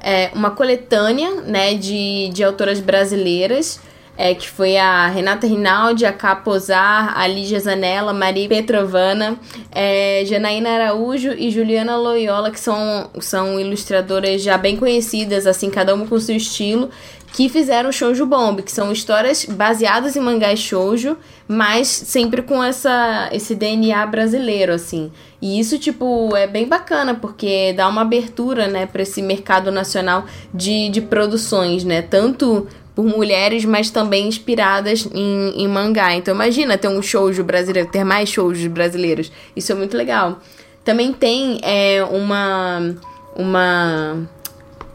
é, 0.00 0.30
uma 0.34 0.50
coletânea 0.50 1.40
né, 1.40 1.74
de, 1.74 2.28
de 2.32 2.44
autoras 2.44 2.78
brasileiras. 2.78 3.80
É, 4.16 4.32
que 4.34 4.48
foi 4.48 4.76
a 4.76 5.08
Renata 5.08 5.46
Rinaldi, 5.46 6.06
a 6.06 6.12
Ká 6.12 6.36
Posar, 6.36 7.18
a 7.18 7.26
Lígia 7.26 7.58
Zanella, 7.58 8.12
Maria 8.12 8.48
Petrovana, 8.48 9.36
é, 9.72 10.22
Janaína 10.24 10.70
Araújo 10.70 11.32
e 11.32 11.50
Juliana 11.50 11.96
Loyola, 11.96 12.50
que 12.52 12.60
são, 12.60 13.10
são 13.20 13.58
ilustradoras 13.58 14.40
já 14.40 14.56
bem 14.56 14.76
conhecidas, 14.76 15.48
assim, 15.48 15.68
cada 15.68 15.92
uma 15.94 16.06
com 16.06 16.18
seu 16.20 16.36
estilo, 16.36 16.90
que 17.34 17.48
fizeram 17.48 17.90
Shoujo 17.90 18.24
Bomb, 18.24 18.62
que 18.62 18.70
são 18.70 18.92
histórias 18.92 19.44
baseadas 19.44 20.14
em 20.14 20.20
mangás 20.20 20.60
shoujo, 20.60 21.16
mas 21.48 21.88
sempre 21.88 22.42
com 22.42 22.62
essa, 22.62 23.28
esse 23.32 23.56
DNA 23.56 24.06
brasileiro, 24.06 24.72
assim. 24.72 25.10
E 25.42 25.58
isso, 25.58 25.76
tipo, 25.76 26.34
é 26.36 26.46
bem 26.46 26.68
bacana, 26.68 27.12
porque 27.12 27.72
dá 27.72 27.88
uma 27.88 28.02
abertura, 28.02 28.68
né, 28.68 28.86
para 28.86 29.02
esse 29.02 29.20
mercado 29.20 29.72
nacional 29.72 30.26
de, 30.54 30.88
de 30.90 31.00
produções, 31.00 31.82
né? 31.82 32.02
Tanto 32.02 32.68
por 32.94 33.04
mulheres, 33.04 33.64
mas 33.64 33.90
também 33.90 34.28
inspiradas 34.28 35.08
em, 35.12 35.62
em 35.62 35.68
mangá. 35.68 36.14
Então 36.14 36.34
imagina 36.34 36.78
ter 36.78 36.88
um 36.88 37.02
shoujo 37.02 37.42
brasileiro, 37.42 37.90
ter 37.90 38.04
mais 38.04 38.28
shoujos 38.28 38.66
brasileiros. 38.66 39.32
Isso 39.56 39.72
é 39.72 39.74
muito 39.74 39.96
legal. 39.96 40.38
Também 40.84 41.12
tem 41.12 41.60
é, 41.62 42.04
uma... 42.04 42.94
uma 43.34 44.26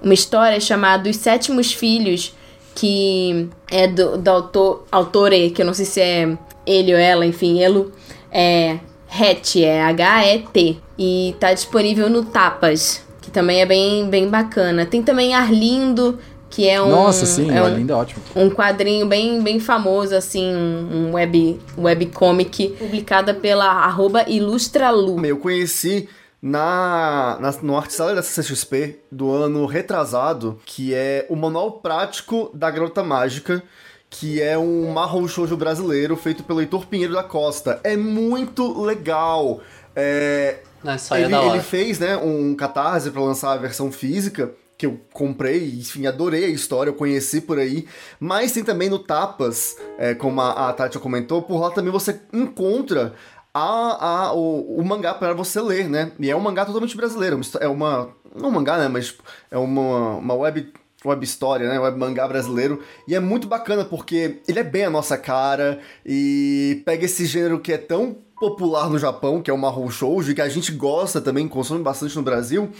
uma 0.01 0.13
história 0.13 0.59
chamada 0.59 1.09
Os 1.09 1.17
Sétimos 1.17 1.73
Filhos, 1.73 2.33
que 2.75 3.49
é 3.69 3.87
do, 3.87 4.17
do 4.17 4.29
autor, 4.29 4.85
autore, 4.91 5.49
que 5.51 5.61
eu 5.61 5.65
não 5.65 5.73
sei 5.73 5.85
se 5.85 6.01
é 6.01 6.37
ele 6.65 6.93
ou 6.93 6.99
ela, 6.99 7.25
enfim, 7.25 7.61
Elo, 7.61 7.91
é 8.31 8.79
Het, 9.11 9.63
é 9.63 9.81
H-E-T, 9.81 10.77
e 10.97 11.35
tá 11.39 11.53
disponível 11.53 12.09
no 12.09 12.23
Tapas, 12.25 13.03
que 13.21 13.31
também 13.31 13.61
é 13.61 13.65
bem, 13.65 14.07
bem 14.09 14.29
bacana. 14.29 14.85
Tem 14.85 15.01
também 15.01 15.33
Arlindo, 15.33 16.19
que 16.49 16.67
é 16.67 16.81
um... 16.81 16.89
Nossa, 16.89 17.25
sim, 17.25 17.51
é 17.51 17.61
um, 17.61 17.89
é 17.89 17.93
ótimo. 17.93 18.21
um 18.35 18.49
quadrinho 18.49 19.05
bem, 19.07 19.41
bem 19.41 19.59
famoso, 19.59 20.15
assim, 20.15 20.45
um 20.55 21.13
web, 21.13 21.59
webcomic, 21.77 22.69
publicada 22.79 23.33
pela 23.33 23.65
arroba 23.65 24.27
Ilustralu. 24.27 25.23
Eu 25.25 25.37
conheci 25.37 26.09
na, 26.41 27.37
na, 27.39 27.51
no 27.61 27.77
Artisala 27.77 28.15
da 28.15 28.23
CCXP 28.23 28.99
do 29.11 29.31
ano 29.31 29.65
retrasado, 29.65 30.59
que 30.65 30.93
é 30.93 31.25
o 31.29 31.35
Manual 31.35 31.73
Prático 31.73 32.49
da 32.53 32.71
Garota 32.71 33.03
Mágica, 33.03 33.61
que 34.09 34.41
é 34.41 34.57
um 34.57 34.91
marrom 34.91 35.27
shoujo 35.27 35.55
brasileiro 35.55 36.15
feito 36.15 36.43
pelo 36.43 36.61
Heitor 36.61 36.87
Pinheiro 36.87 37.13
da 37.13 37.23
Costa. 37.23 37.79
É 37.83 37.95
muito 37.95 38.81
legal. 38.81 39.61
É, 39.95 40.59
Não, 40.83 40.95
isso 40.95 41.13
aí 41.13 41.21
é 41.21 41.25
ele, 41.25 41.31
da 41.31 41.41
hora. 41.41 41.55
ele 41.55 41.63
fez 41.63 41.99
né, 41.99 42.17
um 42.17 42.55
catarse 42.55 43.11
pra 43.11 43.21
lançar 43.21 43.51
a 43.51 43.57
versão 43.57 43.91
física, 43.91 44.51
que 44.79 44.85
eu 44.85 44.97
comprei, 45.11 45.75
enfim, 45.77 46.07
adorei 46.07 46.45
a 46.45 46.47
história, 46.47 46.89
eu 46.89 46.93
conheci 46.93 47.41
por 47.41 47.59
aí. 47.59 47.85
Mas 48.17 48.53
tem 48.53 48.63
também 48.63 48.89
no 48.89 48.97
Tapas, 48.97 49.75
é, 49.97 50.15
como 50.15 50.39
a, 50.39 50.69
a 50.69 50.73
Tati 50.73 50.97
comentou, 50.97 51.41
por 51.41 51.59
lá 51.59 51.69
também 51.69 51.91
você 51.91 52.17
encontra 52.31 53.13
a, 53.53 54.29
a, 54.29 54.33
o, 54.33 54.79
o 54.79 54.85
mangá 54.85 55.13
para 55.13 55.33
você 55.33 55.59
ler, 55.59 55.89
né? 55.89 56.13
E 56.17 56.31
é 56.31 56.35
um 56.35 56.39
mangá 56.39 56.65
totalmente 56.65 56.95
brasileiro. 56.95 57.41
É 57.59 57.67
uma. 57.67 58.15
Não 58.33 58.47
um 58.47 58.53
mangá, 58.53 58.77
né? 58.77 58.87
Mas 58.87 59.17
é 59.51 59.57
uma, 59.57 60.15
uma 60.15 60.33
web 60.33 60.71
web 61.03 61.25
história, 61.25 61.67
né? 61.67 61.77
Web 61.77 61.99
mangá 61.99 62.25
brasileiro. 62.25 62.81
E 63.05 63.13
é 63.13 63.19
muito 63.19 63.49
bacana 63.49 63.83
porque 63.83 64.39
ele 64.47 64.59
é 64.59 64.63
bem 64.63 64.85
a 64.85 64.89
nossa 64.89 65.17
cara 65.17 65.81
e 66.05 66.81
pega 66.85 67.03
esse 67.03 67.25
gênero 67.25 67.59
que 67.59 67.73
é 67.73 67.77
tão 67.77 68.15
popular 68.39 68.89
no 68.89 68.97
Japão, 68.97 69.41
que 69.41 69.51
é 69.51 69.53
o 69.53 69.57
Mahou 69.57 69.91
Shoujo, 69.91 70.33
que 70.33 70.41
a 70.41 70.47
gente 70.47 70.71
gosta 70.71 71.19
também, 71.19 71.47
consome 71.47 71.83
bastante 71.83 72.15
no 72.15 72.23
Brasil, 72.23 72.71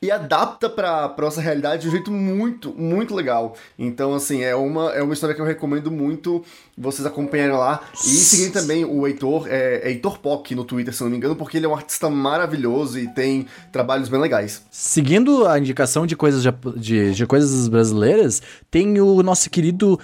e 0.00 0.10
adapta 0.10 0.70
pra 0.70 1.14
nossa 1.18 1.40
realidade 1.40 1.82
de 1.82 1.88
um 1.88 1.90
jeito 1.90 2.10
muito, 2.10 2.72
muito 2.72 3.14
legal. 3.14 3.56
Então, 3.78 4.14
assim, 4.14 4.42
é 4.42 4.54
uma, 4.54 4.92
é 4.92 5.02
uma 5.02 5.12
história 5.12 5.34
que 5.34 5.40
eu 5.40 5.46
recomendo 5.46 5.90
muito 5.90 6.44
vocês 6.76 7.04
acompanharem 7.04 7.56
lá. 7.56 7.82
E 7.94 8.08
seguirem 8.08 8.52
também 8.52 8.84
o 8.84 9.06
Heitor, 9.06 9.48
é, 9.48 9.80
é 9.82 9.90
Heitor 9.90 10.20
Pock 10.20 10.54
no 10.54 10.64
Twitter, 10.64 10.94
se 10.94 11.02
não 11.02 11.10
me 11.10 11.16
engano, 11.16 11.34
porque 11.34 11.56
ele 11.56 11.66
é 11.66 11.68
um 11.68 11.74
artista 11.74 12.08
maravilhoso 12.08 12.98
e 12.98 13.08
tem 13.08 13.46
trabalhos 13.72 14.08
bem 14.08 14.20
legais. 14.20 14.62
Seguindo 14.70 15.46
a 15.46 15.58
indicação 15.58 16.06
de 16.06 16.14
coisas, 16.14 16.44
de, 16.76 17.12
de 17.12 17.26
coisas 17.26 17.68
brasileiras, 17.68 18.40
tem 18.70 19.00
o 19.00 19.22
nosso 19.22 19.50
querido 19.50 19.98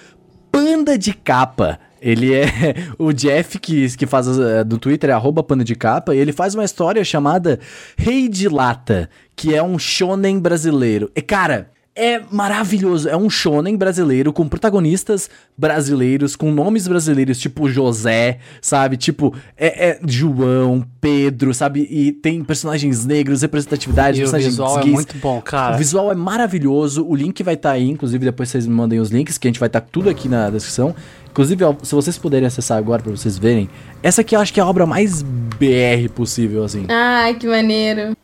Panda 0.50 0.98
de 0.98 1.12
Capa. 1.12 1.78
Ele 2.04 2.34
é 2.34 2.44
o 2.98 3.14
Jeff 3.14 3.58
que, 3.58 3.96
que 3.96 4.06
faz 4.06 4.28
uh, 4.28 4.62
do 4.66 4.76
Twitter, 4.76 5.08
é 5.08 5.14
arroba 5.14 5.42
pano 5.42 5.64
de 5.64 5.74
capa, 5.74 6.14
e 6.14 6.18
ele 6.18 6.32
faz 6.32 6.54
uma 6.54 6.64
história 6.64 7.02
chamada 7.02 7.58
Rei 7.96 8.28
de 8.28 8.46
Lata, 8.46 9.08
que 9.34 9.54
é 9.54 9.62
um 9.62 9.78
shonen 9.78 10.38
brasileiro. 10.38 11.10
E 11.16 11.22
cara, 11.22 11.70
é 11.96 12.20
maravilhoso. 12.30 13.08
É 13.08 13.16
um 13.16 13.30
shonen 13.30 13.76
brasileiro 13.76 14.32
com 14.32 14.48
protagonistas 14.48 15.30
brasileiros, 15.56 16.34
com 16.34 16.50
nomes 16.50 16.88
brasileiros, 16.88 17.38
tipo 17.38 17.68
José, 17.68 18.38
sabe? 18.60 18.96
Tipo, 18.96 19.34
é, 19.56 19.90
é 19.90 20.00
João, 20.06 20.84
Pedro, 21.00 21.54
sabe? 21.54 21.86
E 21.88 22.10
tem 22.10 22.42
personagens 22.42 23.06
negros, 23.06 23.42
representatividade, 23.42 24.18
e 24.18 24.20
personagens 24.22 24.48
o 24.48 24.50
visual 24.50 24.74
gays. 24.76 24.88
é 24.88 24.92
muito 24.92 25.16
bom, 25.18 25.40
cara. 25.40 25.76
O 25.76 25.78
visual 25.78 26.10
é 26.10 26.14
maravilhoso. 26.14 27.06
O 27.06 27.14
link 27.14 27.42
vai 27.42 27.54
estar 27.54 27.70
tá 27.70 27.74
aí, 27.76 27.88
inclusive 27.88 28.24
depois 28.24 28.48
vocês 28.48 28.66
me 28.66 28.74
mandem 28.74 28.98
os 28.98 29.10
links, 29.10 29.38
que 29.38 29.46
a 29.46 29.50
gente 29.50 29.60
vai 29.60 29.68
estar 29.68 29.80
tá 29.80 29.86
tudo 29.90 30.10
aqui 30.10 30.28
na 30.28 30.50
descrição. 30.50 30.94
Inclusive, 31.30 31.64
ó, 31.64 31.74
se 31.82 31.94
vocês 31.94 32.18
puderem 32.18 32.46
acessar 32.46 32.78
agora 32.78 33.02
para 33.02 33.10
vocês 33.10 33.38
verem, 33.38 33.68
essa 34.02 34.20
aqui 34.20 34.36
eu 34.36 34.40
acho 34.40 34.52
que 34.52 34.60
é 34.60 34.62
a 34.62 34.66
obra 34.66 34.86
mais 34.86 35.22
BR 35.22 36.08
possível, 36.14 36.64
assim. 36.64 36.86
Ai, 36.88 37.34
que 37.34 37.46
maneiro. 37.46 38.16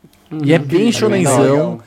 E 0.43 0.53
é 0.53 0.59
bem 0.59 0.91
shonenzão. 0.91 1.79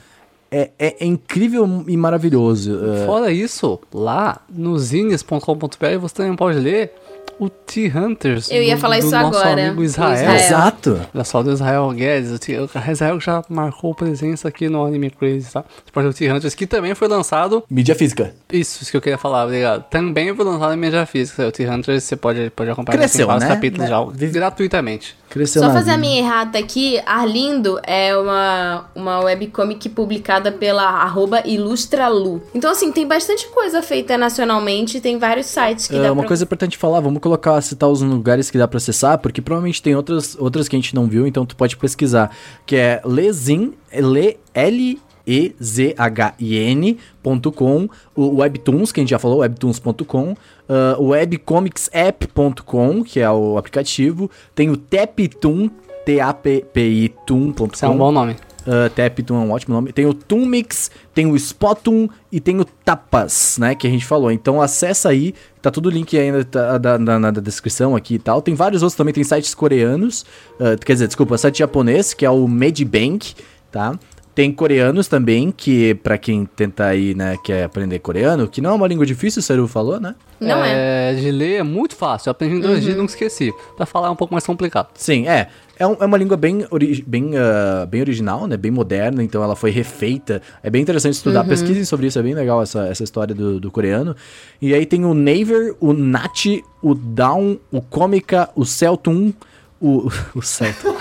É, 0.57 0.70
é, 0.78 0.96
é, 1.00 1.05
incrível 1.05 1.84
e 1.88 1.96
maravilhoso. 1.96 2.78
É. 2.84 3.07
Fora 3.07 3.32
isso, 3.32 3.80
lá 3.92 4.40
no 4.48 4.78
zines.com.br 4.78 5.98
você 6.00 6.14
também 6.14 6.36
pode 6.36 6.61
ler 6.61 6.92
o 7.40 7.48
T-Hunters. 7.48 8.48
Eu 8.52 8.62
ia 8.62 8.76
do, 8.76 8.80
falar 8.80 9.00
do 9.00 9.07
isso 9.07 9.11
nosso 9.11 9.36
agora. 9.36 9.66
amigo 9.66 9.82
Israel. 9.82 10.14
Israel. 10.14 10.36
Exato. 10.36 11.00
Olha 11.12 11.24
só, 11.24 11.42
do 11.42 11.50
Israel 11.50 11.90
Guedes. 11.90 12.30
O 12.30 12.90
Israel 12.92 13.20
já 13.20 13.42
marcou 13.48 13.92
presença 13.96 14.46
aqui 14.46 14.68
no 14.68 14.84
Anime 14.84 15.11
Crazy, 15.11 15.52
tá? 15.52 15.62
Você 15.62 15.90
pode 15.92 16.07
ver 16.07 16.11
o 16.11 16.14
T-Hunters, 16.14 16.55
que 16.55 16.68
também 16.68 16.94
foi 16.94 17.09
lançado... 17.09 17.64
Mídia 17.68 17.96
física. 17.96 18.32
Isso, 18.52 18.82
isso 18.82 18.92
que 18.92 18.96
eu 18.96 19.02
queria 19.02 19.18
falar, 19.18 19.46
obrigado. 19.46 19.84
Também 19.90 20.32
foi 20.36 20.44
lançado 20.44 20.72
em 20.72 20.76
mídia 20.76 21.05
física. 21.05 21.48
O 21.48 21.50
T-Hunters 21.50 22.05
você 22.05 22.14
pode, 22.14 22.50
pode 22.50 22.70
acompanhar. 22.70 22.98
Cresceu, 22.98 23.26
vários 23.26 23.42
né? 23.42 23.55
capítulos 23.55 23.88
já, 23.88 24.05
gratuitamente. 24.28 25.16
Cresceu 25.35 25.61
Só 25.61 25.72
fazer 25.72 25.91
a 25.91 25.97
vida. 25.97 26.07
minha 26.07 26.18
errata 26.20 26.57
aqui, 26.59 27.03
Arlindo 27.05 27.80
é 27.82 28.16
uma, 28.16 28.85
uma 28.95 29.18
webcomic 29.18 29.89
publicada 29.89 30.53
pela 30.53 30.85
arroba 30.85 31.43
Ilustralu. 31.45 32.41
Então, 32.55 32.70
assim, 32.70 32.93
tem 32.93 33.05
bastante 33.05 33.49
coisa 33.49 33.82
feita 33.82 34.16
nacionalmente, 34.16 35.01
tem 35.01 35.18
vários 35.18 35.47
sites 35.47 35.89
que 35.89 35.97
É, 35.97 36.03
dá 36.03 36.12
uma 36.12 36.22
pra... 36.22 36.28
coisa 36.28 36.45
importante 36.45 36.78
falar, 36.78 37.01
vamos 37.01 37.20
colocar, 37.20 37.61
citar 37.62 37.89
os 37.91 38.01
lugares 38.01 38.49
que 38.49 38.57
dá 38.57 38.68
pra 38.68 38.76
acessar, 38.76 39.18
porque 39.18 39.43
provavelmente 39.43 39.82
tem 39.82 39.97
outras, 39.97 40.37
outras 40.39 40.68
que 40.68 40.76
a 40.76 40.78
gente 40.78 40.95
não 40.95 41.07
viu, 41.09 41.26
então 41.26 41.45
tu 41.45 41.57
pode 41.57 41.76
pesquisar, 41.76 42.30
que 42.64 42.76
é 42.76 43.03
Lezin, 43.05 43.74
L, 43.91 44.39
L 44.55 45.01
E-Z-H-I-N.com, 45.27 45.89
o 48.14 48.37
Webtoons, 48.37 48.93
que 48.93 49.01
a 49.01 49.03
gente 49.03 49.11
já 49.11 49.18
falou, 49.18 49.39
webtoons.com, 49.39 50.33
uh, 50.33 50.37
o 50.99 51.09
webcomicsapp.com, 51.09 53.03
que 53.03 53.20
é 53.20 53.31
o 53.31 53.57
aplicativo, 53.59 54.31
tem 54.55 54.70
o 54.70 54.77
Taptoon, 54.77 55.70
T-A-P-P-I-Toon.com. 56.05 57.68
Isso 57.72 57.85
é 57.85 57.89
um 57.89 57.97
bom 57.97 58.12
nome. 58.12 58.37
Uh, 58.66 58.89
Taptoon 58.95 59.37
é 59.37 59.41
um 59.47 59.51
ótimo 59.51 59.75
nome. 59.75 59.93
Tem 59.93 60.07
o 60.07 60.14
Toonmix, 60.14 60.91
tem 61.14 61.27
o 61.27 61.37
Spotum 61.37 62.09
e 62.33 62.41
tem 62.41 62.59
o 62.61 62.64
Tapas, 62.64 63.59
né? 63.59 63.75
Que 63.75 63.87
a 63.87 63.91
gente 63.91 64.07
falou. 64.07 64.31
Então 64.31 64.61
acessa 64.61 65.11
aí, 65.11 65.35
tá 65.61 65.70
tudo 65.70 65.87
o 65.87 65.91
link 65.91 66.16
ainda 66.18 66.45
tá, 66.45 66.79
da, 66.79 66.99
na, 66.99 67.18
na 67.18 67.31
descrição 67.31 67.95
aqui 67.95 68.14
e 68.14 68.18
tal. 68.18 68.41
Tem 68.41 68.55
vários 68.55 68.83
outros 68.83 68.97
também, 68.97 69.12
tem 69.12 69.25
sites 69.25 69.55
coreanos. 69.55 70.25
uh, 70.59 70.79
quer 70.85 70.95
dizer, 70.95 71.07
desculpa, 71.07 71.37
site 71.37 71.59
japonês, 71.59 72.14
que 72.14 72.25
é 72.25 72.31
o 72.31 72.49
Medibank, 72.49 73.35
tá? 73.70 73.99
Tem 74.35 74.51
coreanos 74.51 75.07
também, 75.07 75.53
que 75.57 75.95
pra 75.95 76.18
quem 76.18 76.45
tenta 76.45 76.87
aí, 76.87 77.14
né, 77.14 77.37
quer 77.45 77.62
aprender 77.62 78.01
coreano, 78.01 78.49
que 78.49 78.61
não 78.61 78.70
é 78.70 78.74
uma 78.74 78.89
língua 78.89 79.07
difícil, 79.07 79.39
o 79.39 79.43
Seru 79.43 79.68
falou, 79.68 80.01
né? 80.01 80.16
Não 80.41 80.64
é. 80.64 81.14
De 81.14 81.30
ler 81.30 81.61
é 81.61 81.62
muito 81.62 81.95
fácil. 81.95 82.28
Eu 82.28 82.32
aprendi 82.32 82.57
em 82.57 82.61
dois 82.61 82.82
dias 82.82 82.97
e 82.97 82.99
nunca 82.99 83.12
esqueci. 83.12 83.53
Pra 83.76 83.87
falar 83.87 84.09
é 84.09 84.11
um 84.11 84.16
pouco 84.16 84.35
mais 84.35 84.45
complicado. 84.45 84.89
Sim, 84.95 85.28
é. 85.28 85.47
É, 85.78 85.87
um- 85.87 85.97
é 86.01 86.05
uma 86.05 86.16
língua 86.18 86.37
bem, 86.37 86.66
ori- 86.70 87.05
bem, 87.07 87.30
ah, 87.37 87.87
bem 87.87 88.01
original, 88.01 88.47
né? 88.49 88.57
Bem 88.57 88.72
moderna, 88.72 89.22
então 89.22 89.41
ela 89.43 89.55
foi 89.55 89.70
refeita. 89.70 90.43
É 90.64 90.68
bem 90.70 90.82
interessante 90.82 91.14
estudar. 91.14 91.45
Pesquisem 91.45 91.85
sobre 91.85 92.09
isso, 92.09 92.18
é 92.18 92.22
bem 92.22 92.35
legal 92.35 92.61
essa, 92.61 92.87
essa 92.89 93.05
história 93.05 93.32
do, 93.35 93.61
do 93.61 93.70
coreano. 93.70 94.16
E 94.61 94.74
aí 94.74 94.85
tem 94.85 95.05
o 95.05 95.14
Naver, 95.14 95.76
o 95.80 95.93
Nat, 95.93 96.47
o 96.82 96.93
Down, 96.95 97.57
o 97.70 97.80
Cômica, 97.80 98.51
o 98.57 98.64
Celtum, 98.64 99.32
o. 99.80 100.11
O 100.35 100.43
Celtum. 100.43 100.93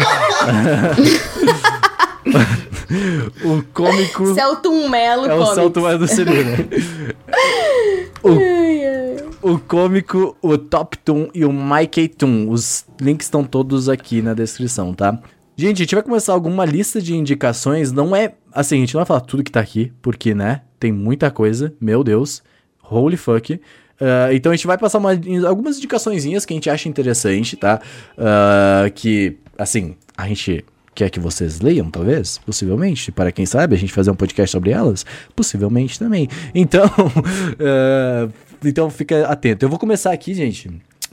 o 3.43 3.63
cômico. 3.73 4.33
Celtum 4.35 4.89
Melo 4.89 5.25
É 5.25 5.33
o. 5.33 5.45
Celtum 5.53 5.87
é 5.87 5.97
do 5.97 6.07
Seru, 6.07 6.31
né? 6.33 6.57
o 9.41 9.59
cômico, 9.59 10.35
o 10.41 10.57
Top 10.57 10.97
Toon 10.99 11.27
e 11.33 11.43
o 11.45 11.51
Mikey 11.51 12.07
Toon. 12.07 12.49
Os 12.49 12.85
links 12.99 13.27
estão 13.27 13.43
todos 13.43 13.89
aqui 13.89 14.21
na 14.21 14.33
descrição, 14.33 14.93
tá? 14.93 15.19
Gente, 15.55 15.77
a 15.77 15.85
gente 15.85 15.95
vai 15.95 16.03
começar 16.03 16.33
alguma 16.33 16.65
lista 16.65 17.01
de 17.01 17.15
indicações. 17.15 17.91
Não 17.91 18.15
é. 18.15 18.33
Assim, 18.51 18.77
a 18.77 18.79
gente 18.79 18.93
não 18.93 18.99
vai 18.99 19.05
falar 19.05 19.21
tudo 19.21 19.43
que 19.43 19.51
tá 19.51 19.59
aqui, 19.59 19.91
porque, 20.01 20.33
né? 20.33 20.61
Tem 20.79 20.91
muita 20.91 21.29
coisa. 21.29 21.73
Meu 21.79 22.03
Deus. 22.03 22.41
Holy 22.81 23.17
fuck. 23.17 23.59
Ah, 24.01 24.33
então 24.33 24.51
a 24.51 24.55
gente 24.55 24.65
vai 24.67 24.77
passar 24.77 24.97
uma- 24.97 25.11
algumas 25.47 25.77
indicaçõezinhas 25.77 26.45
que 26.45 26.53
a 26.53 26.55
gente 26.55 26.69
acha 26.69 26.89
interessante, 26.89 27.55
tá? 27.55 27.79
Ah, 28.17 28.89
que, 28.95 29.37
assim, 29.57 29.95
a 30.17 30.27
gente 30.27 30.65
quer 30.93 31.09
que 31.09 31.19
vocês 31.19 31.59
leiam, 31.61 31.89
talvez, 31.89 32.37
possivelmente. 32.39 33.11
Para 33.11 33.31
quem 33.31 33.45
sabe, 33.45 33.75
a 33.75 33.77
gente 33.77 33.93
fazer 33.93 34.11
um 34.11 34.15
podcast 34.15 34.51
sobre 34.51 34.71
elas, 34.71 35.05
possivelmente 35.35 35.97
também. 35.99 36.27
Então, 36.53 36.85
ah, 37.59 38.29
então 38.63 38.89
fica 38.89 39.27
atento. 39.27 39.65
Eu 39.65 39.69
vou 39.69 39.79
começar 39.79 40.11
aqui, 40.11 40.33
gente. 40.33 40.69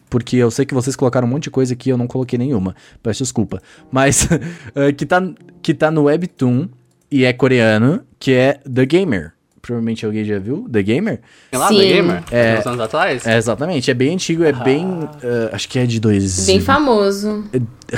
Porque 0.08 0.36
eu 0.36 0.50
sei 0.50 0.66
que 0.66 0.74
vocês 0.74 0.96
colocaram 0.96 1.26
um 1.26 1.30
monte 1.30 1.44
de 1.44 1.50
coisa 1.50 1.72
aqui 1.72 1.88
e 1.88 1.92
eu 1.92 1.96
não 1.96 2.06
coloquei 2.06 2.38
nenhuma. 2.38 2.74
Peço 3.02 3.22
desculpa. 3.22 3.62
Mas 3.90 4.28
ah, 4.74 4.92
que, 4.96 5.06
tá, 5.06 5.22
que 5.62 5.72
tá 5.72 5.90
no 5.90 6.04
Webtoon 6.04 6.68
e 7.10 7.24
é 7.24 7.32
coreano, 7.32 8.02
que 8.18 8.32
é 8.32 8.54
The 8.72 8.86
Gamer. 8.86 9.32
Provavelmente 9.70 10.04
alguém 10.04 10.24
já 10.24 10.36
viu 10.40 10.68
The 10.68 10.82
Gamer? 10.82 11.20
Tem 11.48 11.60
lá 11.60 11.68
Sim. 11.68 11.76
da 11.76 11.84
Gamer? 11.84 12.22
É. 12.32 12.58
Uns 12.58 12.66
anos 12.66 12.80
atrás? 12.80 13.24
É, 13.24 13.36
exatamente. 13.38 13.88
É 13.88 13.94
bem 13.94 14.14
antigo, 14.14 14.42
é 14.42 14.52
bem. 14.52 14.84
ah, 15.22 15.50
acho 15.54 15.68
que 15.68 15.78
é 15.78 15.86
de 15.86 16.00
dois. 16.00 16.44
Bem 16.44 16.60
famoso. 16.60 17.44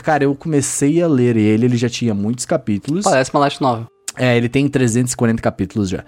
Cara, 0.03 0.25
eu 0.25 0.35
comecei 0.35 1.01
a 1.01 1.09
ler 1.09 1.35
ele, 1.35 1.65
ele 1.65 1.77
já 1.79 1.89
tinha 1.89 2.13
muitos 2.13 2.45
capítulos. 2.45 3.05
Parece 3.05 3.31
uma 3.33 3.41
light 3.41 3.59
novel. 3.59 3.87
É, 4.19 4.37
ele 4.37 4.51
tem 4.51 4.69
340 4.69 5.41
capítulos 5.41 5.89
já. 5.89 6.05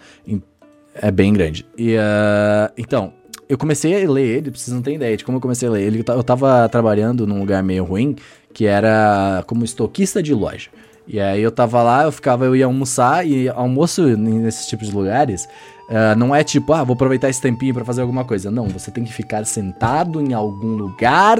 É 0.97 1.11
bem 1.11 1.33
grande. 1.33 1.65
E, 1.79 1.97
ah, 1.97 2.71
então, 2.77 3.15
eu 3.49 3.57
comecei 3.57 4.05
a 4.05 4.11
ler 4.11 4.37
ele, 4.37 4.51
pra 4.51 4.61
vocês 4.61 4.75
não 4.75 4.83
terem 4.83 4.97
ideia 4.97 5.17
de 5.17 5.25
como 5.25 5.39
eu 5.39 5.41
comecei 5.41 5.67
a 5.67 5.71
ler 5.71 5.83
ele. 5.83 6.05
Eu 6.07 6.23
tava 6.23 6.69
trabalhando 6.69 7.27
num 7.27 7.41
lugar 7.41 7.63
meio 7.63 7.85
ruim, 7.85 8.17
que 8.53 8.67
era 8.67 9.43
como 9.47 9.65
estoquista 9.65 10.23
de 10.23 10.35
loja. 10.35 10.69
E 11.07 11.21
aí 11.21 11.43
eu 11.43 11.51
tava 11.53 11.83
lá, 11.83 12.05
eu 12.05 12.13
ficava, 12.13 12.45
eu 12.47 12.57
ia 12.57 12.65
almoçar, 12.67 13.27
e 13.27 13.49
almoço 13.49 14.03
nesses 14.17 14.67
tipos 14.67 14.89
de 14.89 14.95
lugares. 14.95 15.47
ah, 15.91 16.15
não 16.17 16.35
é 16.35 16.43
tipo, 16.43 16.73
ah, 16.73 16.83
vou 16.83 16.95
aproveitar 16.95 17.29
esse 17.29 17.41
tempinho 17.43 17.75
pra 17.75 17.85
fazer 17.85 18.01
alguma 18.01 18.25
coisa. 18.25 18.51
Não, 18.51 18.67
você 18.69 18.91
tem 18.91 19.05
que 19.05 19.13
ficar 19.13 19.45
sentado 19.45 20.21
em 20.21 20.33
algum 20.33 20.75
lugar 20.77 21.39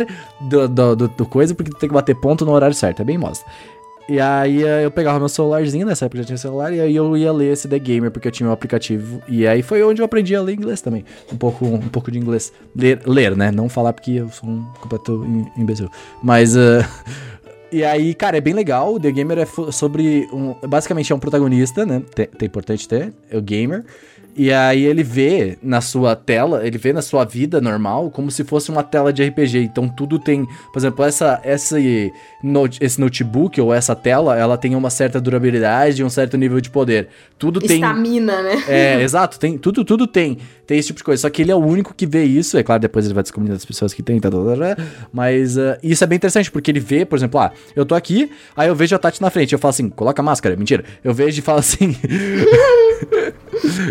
do, 0.51 0.69
do, 0.69 0.97
do- 0.97 1.09
do 1.09 1.27
coisa, 1.27 1.55
porque 1.55 1.71
tu 1.71 1.79
tem 1.79 1.89
que 1.89 1.95
bater 1.95 2.15
ponto 2.15 2.45
no 2.45 2.53
horário 2.53 2.75
certo. 2.77 3.01
É 3.01 3.05
bem 3.05 3.17
mostra. 3.17 3.51
E 4.07 4.21
aí 4.21 4.63
eh, 4.63 4.85
eu 4.85 4.91
pegava 4.91 5.19
meu 5.19 5.31
celularzinho, 5.31 5.87
nessa 5.87 6.05
época 6.05 6.19
já 6.21 6.27
tinha 6.27 6.37
celular, 6.37 6.71
e 6.75 6.79
aí 6.79 6.95
eu 6.95 7.17
ia 7.17 7.33
ler 7.33 7.55
esse 7.55 7.67
The 7.67 7.79
Gamer, 7.79 8.11
porque 8.11 8.29
eu 8.29 8.33
tinha 8.33 8.47
um 8.47 8.53
aplicativo. 8.53 9.23
E 9.27 9.47
aí 9.47 9.63
foi 9.63 9.83
onde 9.83 10.03
eu 10.03 10.05
aprendi 10.05 10.37
a 10.37 10.43
ler 10.43 10.53
inglês 10.57 10.83
também. 10.83 11.07
Um 11.33 11.39
pouco, 11.39 11.65
um 11.65 11.79
pouco 11.89 12.11
de 12.11 12.19
inglês. 12.19 12.53
Ler, 12.77 13.01
ler, 13.07 13.35
né? 13.35 13.51
Não 13.51 13.67
falar 13.67 13.95
porque 13.95 14.11
eu 14.11 14.29
sou 14.29 14.47
um 14.47 14.63
completo 14.79 15.25
im- 15.25 15.63
imbecil. 15.63 15.89
Mas. 16.23 16.55
eh, 16.55 16.85
E 17.75 17.85
aí, 17.85 18.15
cara, 18.15 18.37
é 18.37 18.41
bem 18.41 18.55
legal. 18.55 18.95
O 18.95 19.01
The 19.01 19.11
Gamer 19.11 19.39
é 19.39 19.73
sobre. 19.73 20.29
Um, 20.33 20.55
basicamente 20.69 21.13
é 21.13 21.17
um 21.17 21.19
protagonista, 21.19 21.85
né? 21.85 22.05
É 22.17 22.45
importante 22.45 22.87
ter. 22.87 23.13
o 23.33 23.43
gamer. 23.43 23.85
E 24.37 24.53
aí 24.53 24.85
ele 24.85 25.03
vê 25.03 25.57
na 25.63 25.81
sua 25.81 26.17
tela, 26.17 26.67
ele 26.67 26.77
vê 26.77 26.93
na 26.93 27.03
sua 27.03 27.25
vida 27.25 27.61
normal 27.61 28.11
como 28.11 28.31
se 28.31 28.43
fosse 28.43 28.71
uma 28.71 28.83
tela 28.83 29.13
de 29.13 29.25
RPG. 29.25 29.59
Então 29.59 29.89
tudo 29.89 30.19
tem, 30.19 30.45
por 30.73 30.79
exemplo, 30.79 31.05
essa, 31.05 31.41
essa 31.45 31.77
note, 32.43 32.83
esse 32.83 33.01
notebook 33.01 33.61
ou 33.61 33.73
essa 33.73 33.95
tela, 33.95 34.37
ela 34.37 34.59
tem 34.59 34.75
uma 34.75 34.91
certa 34.91 35.21
durabilidade 35.21 36.03
e 36.03 36.05
um 36.05 36.11
certo 36.11 36.37
nível 36.37 36.61
de 36.61 36.69
poder. 36.69 37.09
Tudo 37.39 37.61
tem. 37.61 37.77
Estamina, 37.77 38.43
né? 38.43 38.65
É, 38.67 39.03
exato, 39.03 39.39
tem, 39.39 39.57
tudo, 39.57 39.85
tudo 39.85 40.07
tem. 40.07 40.39
Tem 40.67 40.79
esse 40.79 40.89
tipo 40.89 40.99
de 40.99 41.05
coisa. 41.05 41.23
Só 41.23 41.31
que 41.31 41.43
ele 41.43 41.53
é 41.53 41.55
o 41.55 41.65
único 41.65 41.95
que 41.95 42.07
vê 42.07 42.25
isso. 42.25 42.59
É 42.59 42.63
claro, 42.63 42.81
depois 42.81 43.05
ele 43.05 43.15
vai 43.15 43.23
descobrindo 43.23 43.55
as 43.55 43.65
pessoas 43.65 43.95
que 43.95 44.03
tem, 44.03 44.19
tá, 44.19 44.31
tá, 44.31 44.37
tá, 44.37 44.75
tá. 44.75 44.83
mas 45.13 45.57
uh, 45.57 45.77
isso 45.83 46.03
é 46.03 46.07
bem 46.07 46.17
interessante, 46.17 46.51
porque 46.51 46.71
ele 46.71 46.81
vê, 46.81 47.05
por 47.05 47.17
exemplo, 47.17 47.39
ah, 47.39 47.53
eu 47.77 47.85
tô 47.85 47.95
aqui, 47.95 48.31
aí 48.57 48.69
eu 48.69 48.75
vejo 48.75 48.97
a 48.97 48.99
Tati 48.99 49.21
na 49.21 49.31
frente, 49.31 49.53
eu 49.53 49.59
falo 49.59 49.71
assim, 49.71 49.89
coloca 49.89 50.21
a 50.21 50.25
máscara. 50.25 50.57
Mentira. 50.57 50.85
Eu 51.05 51.15
vejo 51.15 51.39
e 51.39 51.43
falo 51.43 51.59
assim. 51.59 51.97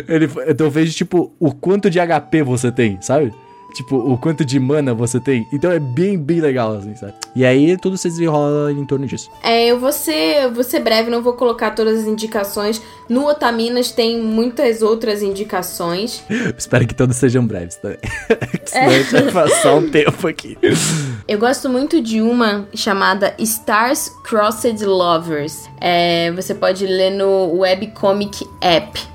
Ele, 0.07 0.29
então 0.47 0.67
eu 0.67 0.71
vejo, 0.71 0.93
tipo, 0.93 1.33
o 1.39 1.53
quanto 1.53 1.89
de 1.89 1.99
HP 1.99 2.43
você 2.43 2.71
tem, 2.71 2.97
sabe? 3.01 3.33
Tipo, 3.73 3.97
o 3.97 4.17
quanto 4.17 4.45
de 4.45 4.59
mana 4.59 4.93
você 4.93 5.19
tem. 5.19 5.47
Então 5.51 5.71
é 5.71 5.79
bem, 5.79 6.17
bem 6.17 6.39
legal, 6.39 6.75
assim, 6.75 6.95
sabe? 6.95 7.13
E 7.35 7.43
aí 7.43 7.75
tudo 7.77 7.97
se 7.97 8.07
desenrola 8.07 8.71
em 8.71 8.85
torno 8.85 9.07
disso. 9.07 9.31
É, 9.41 9.65
eu 9.65 9.79
vou 9.79 9.91
ser, 9.91 10.49
vou 10.51 10.63
ser 10.63 10.79
breve, 10.79 11.09
não 11.09 11.23
vou 11.23 11.33
colocar 11.33 11.71
todas 11.71 12.01
as 12.01 12.07
indicações. 12.07 12.81
No 13.09 13.25
Otaminas 13.27 13.91
tem 13.91 14.21
muitas 14.21 14.81
outras 14.81 15.21
indicações. 15.21 16.23
Espero 16.57 16.87
que 16.87 16.93
todas 16.93 17.15
sejam 17.17 17.45
breves 17.45 17.75
também. 17.77 17.97
Senão 18.65 18.87
a 18.87 18.91
gente 18.91 19.11
vai 19.11 19.31
passar 19.31 19.75
um 19.75 19.89
tempo 19.89 20.27
aqui. 20.27 20.57
Eu 21.27 21.39
gosto 21.39 21.69
muito 21.69 22.01
de 22.01 22.21
uma 22.21 22.67
chamada 22.75 23.33
Stars 23.39 24.09
Crossed 24.23 24.83
Lovers. 24.85 25.69
É, 25.79 26.31
você 26.31 26.53
pode 26.53 26.85
ler 26.85 27.11
no 27.11 27.59
Webcomic 27.59 28.45
App. 28.61 29.12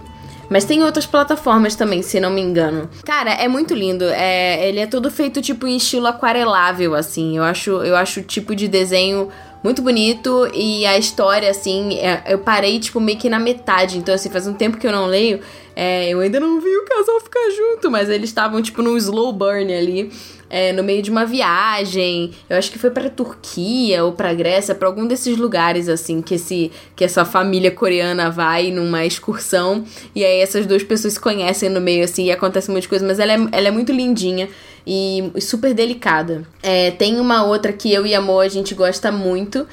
Mas 0.51 0.65
tem 0.65 0.83
outras 0.83 1.07
plataformas 1.07 1.75
também, 1.75 2.03
se 2.03 2.19
não 2.19 2.31
me 2.31 2.41
engano. 2.41 2.89
Cara, 3.05 3.33
é 3.33 3.47
muito 3.49 3.75
lindo. 3.75 4.05
É, 4.05 4.69
ele 4.69 4.81
é 4.81 4.87
todo 4.87 5.11
feito 5.11 5.43
tipo 5.43 5.67
em 5.67 5.77
estilo 5.77 6.07
aquarelável, 6.07 6.95
assim. 6.95 7.37
Eu 7.37 7.45
acho, 7.45 7.71
eu 7.71 7.95
acho 7.97 8.21
o 8.21 8.23
tipo 8.23 8.55
de 8.55 8.67
desenho 8.67 9.29
muito 9.63 9.83
bonito 9.83 10.49
e 10.55 10.87
a 10.87 10.97
história, 10.97 11.51
assim, 11.51 11.99
é, 11.99 12.23
eu 12.29 12.39
parei, 12.39 12.79
tipo, 12.79 13.01
meio 13.01 13.19
que 13.19 13.29
na 13.29 13.39
metade. 13.39 13.99
Então, 13.99 14.15
assim, 14.15 14.31
faz 14.31 14.47
um 14.47 14.55
tempo 14.55 14.79
que 14.79 14.87
eu 14.87 14.93
não 14.93 15.07
leio. 15.07 15.41
É, 15.77 16.09
eu 16.09 16.21
ainda 16.21 16.41
não 16.41 16.61
vi 16.61 16.77
o 16.77 16.85
casal 16.85 17.21
ficar 17.21 17.51
junto, 17.51 17.91
mas 17.91 18.09
eles 18.09 18.31
estavam, 18.31 18.63
tipo, 18.63 18.83
num 18.83 18.97
slow 18.97 19.33
burn 19.33 19.73
ali 19.73 20.11
é, 20.51 20.73
no 20.73 20.83
meio 20.83 21.03
de 21.03 21.11
uma 21.11 21.25
viagem. 21.25 22.33
Eu 22.49 22.57
acho 22.57 22.71
que 22.71 22.79
foi 22.79 22.91
para 22.91 23.11
Turquia 23.11 24.05
ou 24.05 24.13
para 24.13 24.33
Grécia, 24.35 24.75
para 24.75 24.89
algum 24.89 25.07
desses 25.07 25.37
lugares 25.37 25.89
assim 25.89 26.23
que 26.23 26.35
esse 26.35 26.71
que 26.97 27.05
essa 27.05 27.25
família 27.25 27.71
coreana 27.71 28.31
vai 28.31 28.71
numa 28.71 29.05
excursão 29.05 29.85
e 30.15 30.25
aí 30.25 30.41
essas 30.41 30.67
duas 30.67 30.83
pessoas 30.83 31.15
se 31.15 31.21
conhecem 31.21 31.69
no 31.69 31.81
meio 31.81 32.05
assim 32.05 32.25
e 32.25 32.31
acontece 32.31 32.71
muita 32.71 32.89
coisa, 32.89 33.07
mas 33.07 33.19
ela 33.19 33.33
é, 33.33 33.49
ela 33.53 33.69
é 33.69 33.71
muito 33.71 33.93
lindinha 33.93 34.49
e 34.87 35.31
super 35.41 35.75
delicada. 35.75 36.45
É, 36.63 36.91
tem 36.93 37.21
uma 37.21 37.45
outra 37.45 37.73
que 37.75 37.93
eu 37.93 38.07
e 38.07 38.15
a 38.15 38.21
Mo 38.23 38.41
a 38.41 38.49
gente 38.49 38.75
gosta 38.75 39.13
muito, 39.13 39.67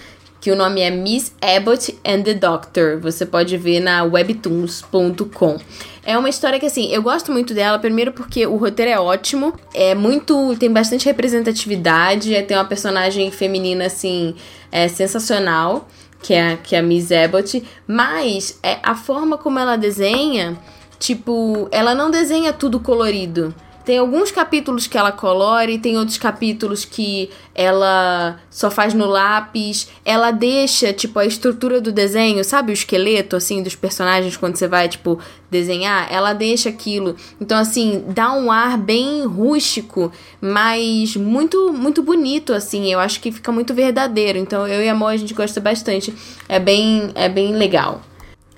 que 0.45 0.51
o 0.51 0.55
nome 0.55 0.79
é 0.79 0.91
Miss 0.91 1.33
Abbott 1.41 1.99
and 2.05 2.21
the 2.21 2.35
Doctor. 2.35 2.99
Você 2.99 3.25
pode 3.25 3.57
ver 3.57 3.79
na 3.79 4.03
webtoons.com. 4.03 5.57
É 6.05 6.15
uma 6.15 6.29
história 6.29 6.59
que, 6.59 6.67
assim, 6.67 6.93
eu 6.93 7.01
gosto 7.01 7.31
muito 7.31 7.51
dela, 7.51 7.79
primeiro 7.79 8.11
porque 8.11 8.45
o 8.45 8.55
roteiro 8.55 8.91
é 8.91 8.99
ótimo, 8.99 9.55
é 9.73 9.95
muito. 9.95 10.55
tem 10.59 10.71
bastante 10.71 11.05
representatividade, 11.05 12.35
é, 12.35 12.43
tem 12.43 12.55
uma 12.55 12.63
personagem 12.63 13.31
feminina, 13.31 13.87
assim, 13.87 14.35
é 14.71 14.87
sensacional, 14.87 15.87
que 16.21 16.35
é, 16.35 16.59
que 16.63 16.75
é 16.75 16.79
a 16.79 16.83
Miss 16.83 17.11
Abbott, 17.11 17.63
mas 17.87 18.59
é, 18.61 18.77
a 18.83 18.93
forma 18.93 19.39
como 19.39 19.57
ela 19.57 19.75
desenha, 19.75 20.55
tipo, 20.99 21.67
ela 21.71 21.95
não 21.95 22.11
desenha 22.11 22.53
tudo 22.53 22.79
colorido. 22.79 23.51
Tem 23.85 23.99
alguns 23.99 24.31
capítulos 24.31 24.87
que 24.87 24.97
ela 24.97 25.11
colore, 25.11 25.77
tem 25.77 25.95
outros 25.95 26.17
capítulos 26.17 26.83
que 26.83 27.29
ela 27.53 28.39
só 28.49 28.71
faz 28.71 28.95
no 28.95 29.05
lápis. 29.05 29.87
Ela 30.03 30.31
deixa, 30.31 30.91
tipo, 30.91 31.19
a 31.19 31.25
estrutura 31.25 31.79
do 31.79 31.91
desenho, 31.91 32.43
sabe 32.43 32.71
o 32.71 32.73
esqueleto, 32.73 33.35
assim, 33.35 33.61
dos 33.61 33.75
personagens 33.75 34.35
quando 34.35 34.55
você 34.55 34.67
vai, 34.67 34.89
tipo, 34.89 35.19
desenhar? 35.51 36.11
Ela 36.11 36.33
deixa 36.33 36.67
aquilo. 36.67 37.15
Então, 37.39 37.59
assim, 37.59 38.03
dá 38.07 38.33
um 38.33 38.51
ar 38.51 38.75
bem 38.75 39.23
rústico, 39.23 40.11
mas 40.41 41.15
muito, 41.15 41.71
muito 41.71 42.01
bonito, 42.01 42.53
assim. 42.53 42.91
Eu 42.91 42.99
acho 42.99 43.19
que 43.19 43.31
fica 43.31 43.51
muito 43.51 43.71
verdadeiro. 43.71 44.39
Então, 44.39 44.67
eu 44.67 44.83
e 44.83 44.89
a 44.89 44.95
Mo, 44.95 45.05
a 45.05 45.15
gente 45.15 45.35
gosta 45.35 45.61
bastante. 45.61 46.11
É 46.49 46.57
bem, 46.57 47.11
é 47.13 47.29
bem 47.29 47.53
legal. 47.53 48.01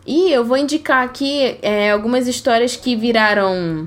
E 0.06 0.32
eu 0.32 0.46
vou 0.46 0.56
indicar 0.56 1.04
aqui 1.04 1.58
é, 1.62 1.92
algumas 1.92 2.30
histórias 2.30 2.78
que 2.78 2.96
viraram 2.96 3.86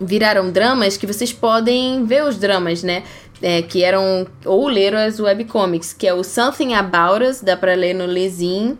viraram 0.00 0.50
dramas 0.50 0.96
que 0.96 1.06
vocês 1.06 1.32
podem 1.32 2.04
ver 2.04 2.24
os 2.24 2.38
dramas, 2.38 2.82
né? 2.82 3.02
É, 3.42 3.62
que 3.62 3.82
eram 3.82 4.26
ou 4.44 4.68
ler 4.68 4.94
as 4.94 5.20
webcomics, 5.20 5.92
que 5.92 6.06
é 6.06 6.14
o 6.14 6.22
Something 6.22 6.74
About 6.74 7.24
Us, 7.24 7.40
dá 7.40 7.56
pra 7.56 7.74
ler 7.74 7.92
no 7.92 8.06
Lezin, 8.06 8.78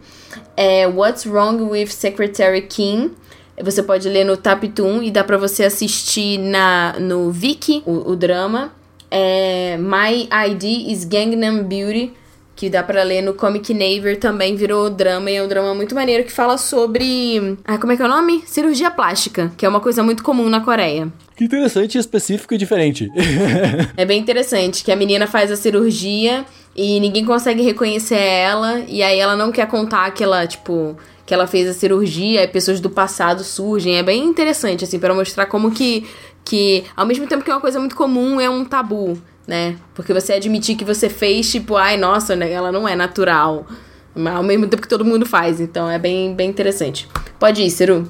é 0.56 0.86
What's 0.86 1.26
Wrong 1.26 1.62
with 1.64 1.88
Secretary 1.88 2.62
King, 2.62 3.12
você 3.62 3.82
pode 3.82 4.08
ler 4.08 4.24
no 4.24 4.36
Taptoon 4.36 5.02
e 5.02 5.10
dá 5.10 5.22
pra 5.22 5.36
você 5.36 5.64
assistir 5.64 6.38
na, 6.38 6.96
no 6.98 7.30
Viki, 7.30 7.82
o, 7.86 8.10
o 8.10 8.16
drama. 8.16 8.72
É, 9.10 9.76
My 9.78 10.28
ID 10.48 10.90
is 10.90 11.04
Gangnam 11.04 11.62
Beauty, 11.62 12.12
que 12.57 12.70
dá 12.70 12.82
para 12.82 13.02
ler 13.02 13.22
no 13.22 13.34
Comic 13.34 13.74
Naver, 13.74 14.18
também 14.18 14.55
virou 14.55 14.88
drama 14.88 15.30
e 15.30 15.36
é 15.36 15.42
um 15.42 15.48
drama 15.48 15.74
muito 15.74 15.94
maneiro 15.94 16.24
que 16.24 16.32
fala 16.32 16.57
sobre. 16.57 17.59
Ah, 17.64 17.78
como 17.78 17.92
é 17.92 17.96
que 17.96 18.02
é 18.02 18.05
o 18.05 18.09
nome? 18.09 18.42
Cirurgia 18.46 18.90
plástica, 18.90 19.52
que 19.57 19.66
é 19.66 19.68
uma 19.68 19.80
coisa 19.80 20.02
muito 20.02 20.22
comum 20.22 20.48
na 20.48 20.61
Coreia. 20.61 21.12
Que 21.36 21.44
interessante, 21.44 21.98
específico 21.98 22.55
e 22.55 22.59
diferente. 22.59 23.11
é 23.96 24.05
bem 24.05 24.20
interessante, 24.20 24.84
que 24.84 24.92
a 24.92 24.96
menina 24.96 25.26
faz 25.26 25.50
a 25.50 25.57
cirurgia 25.57 26.44
e 26.76 27.00
ninguém 27.00 27.24
consegue 27.24 27.62
reconhecer 27.62 28.18
ela, 28.18 28.80
e 28.86 29.02
aí 29.02 29.18
ela 29.18 29.36
não 29.36 29.50
quer 29.50 29.66
contar 29.66 30.11
que 30.12 30.22
ela, 30.22 30.46
tipo, 30.46 30.96
que 31.26 31.34
ela 31.34 31.46
fez 31.46 31.68
a 31.68 31.72
cirurgia, 31.72 32.42
e 32.42 32.48
pessoas 32.48 32.80
do 32.80 32.90
passado 32.90 33.42
surgem. 33.42 33.96
É 33.96 34.02
bem 34.02 34.24
interessante, 34.24 34.84
assim, 34.84 34.98
para 34.98 35.12
mostrar 35.12 35.46
como 35.46 35.72
que, 35.72 36.07
que, 36.44 36.84
ao 36.96 37.07
mesmo 37.07 37.26
tempo 37.26 37.44
que 37.44 37.50
é 37.50 37.55
uma 37.55 37.61
coisa 37.61 37.80
muito 37.80 37.96
comum, 37.96 38.40
é 38.40 38.48
um 38.48 38.64
tabu 38.64 39.20
né? 39.47 39.76
Porque 39.95 40.12
você 40.12 40.32
admitir 40.32 40.76
que 40.76 40.84
você 40.84 41.09
fez, 41.09 41.51
tipo, 41.51 41.76
ai, 41.76 41.97
nossa, 41.97 42.34
né? 42.34 42.51
ela 42.51 42.72
não 42.72 42.88
é 42.88 42.97
natural. 42.97 43.66
Mas 44.14 44.36
ao 44.36 44.42
mesmo 44.42 44.66
tempo 44.66 44.82
que 44.82 44.88
todo 44.88 45.05
mundo 45.05 45.26
faz. 45.26 45.61
Então 45.61 45.90
é 45.90 45.99
bem, 45.99 46.34
bem 46.34 46.49
interessante. 46.49 47.09
Pode 47.38 47.62
ir, 47.62 47.70
Ciru. 47.70 48.07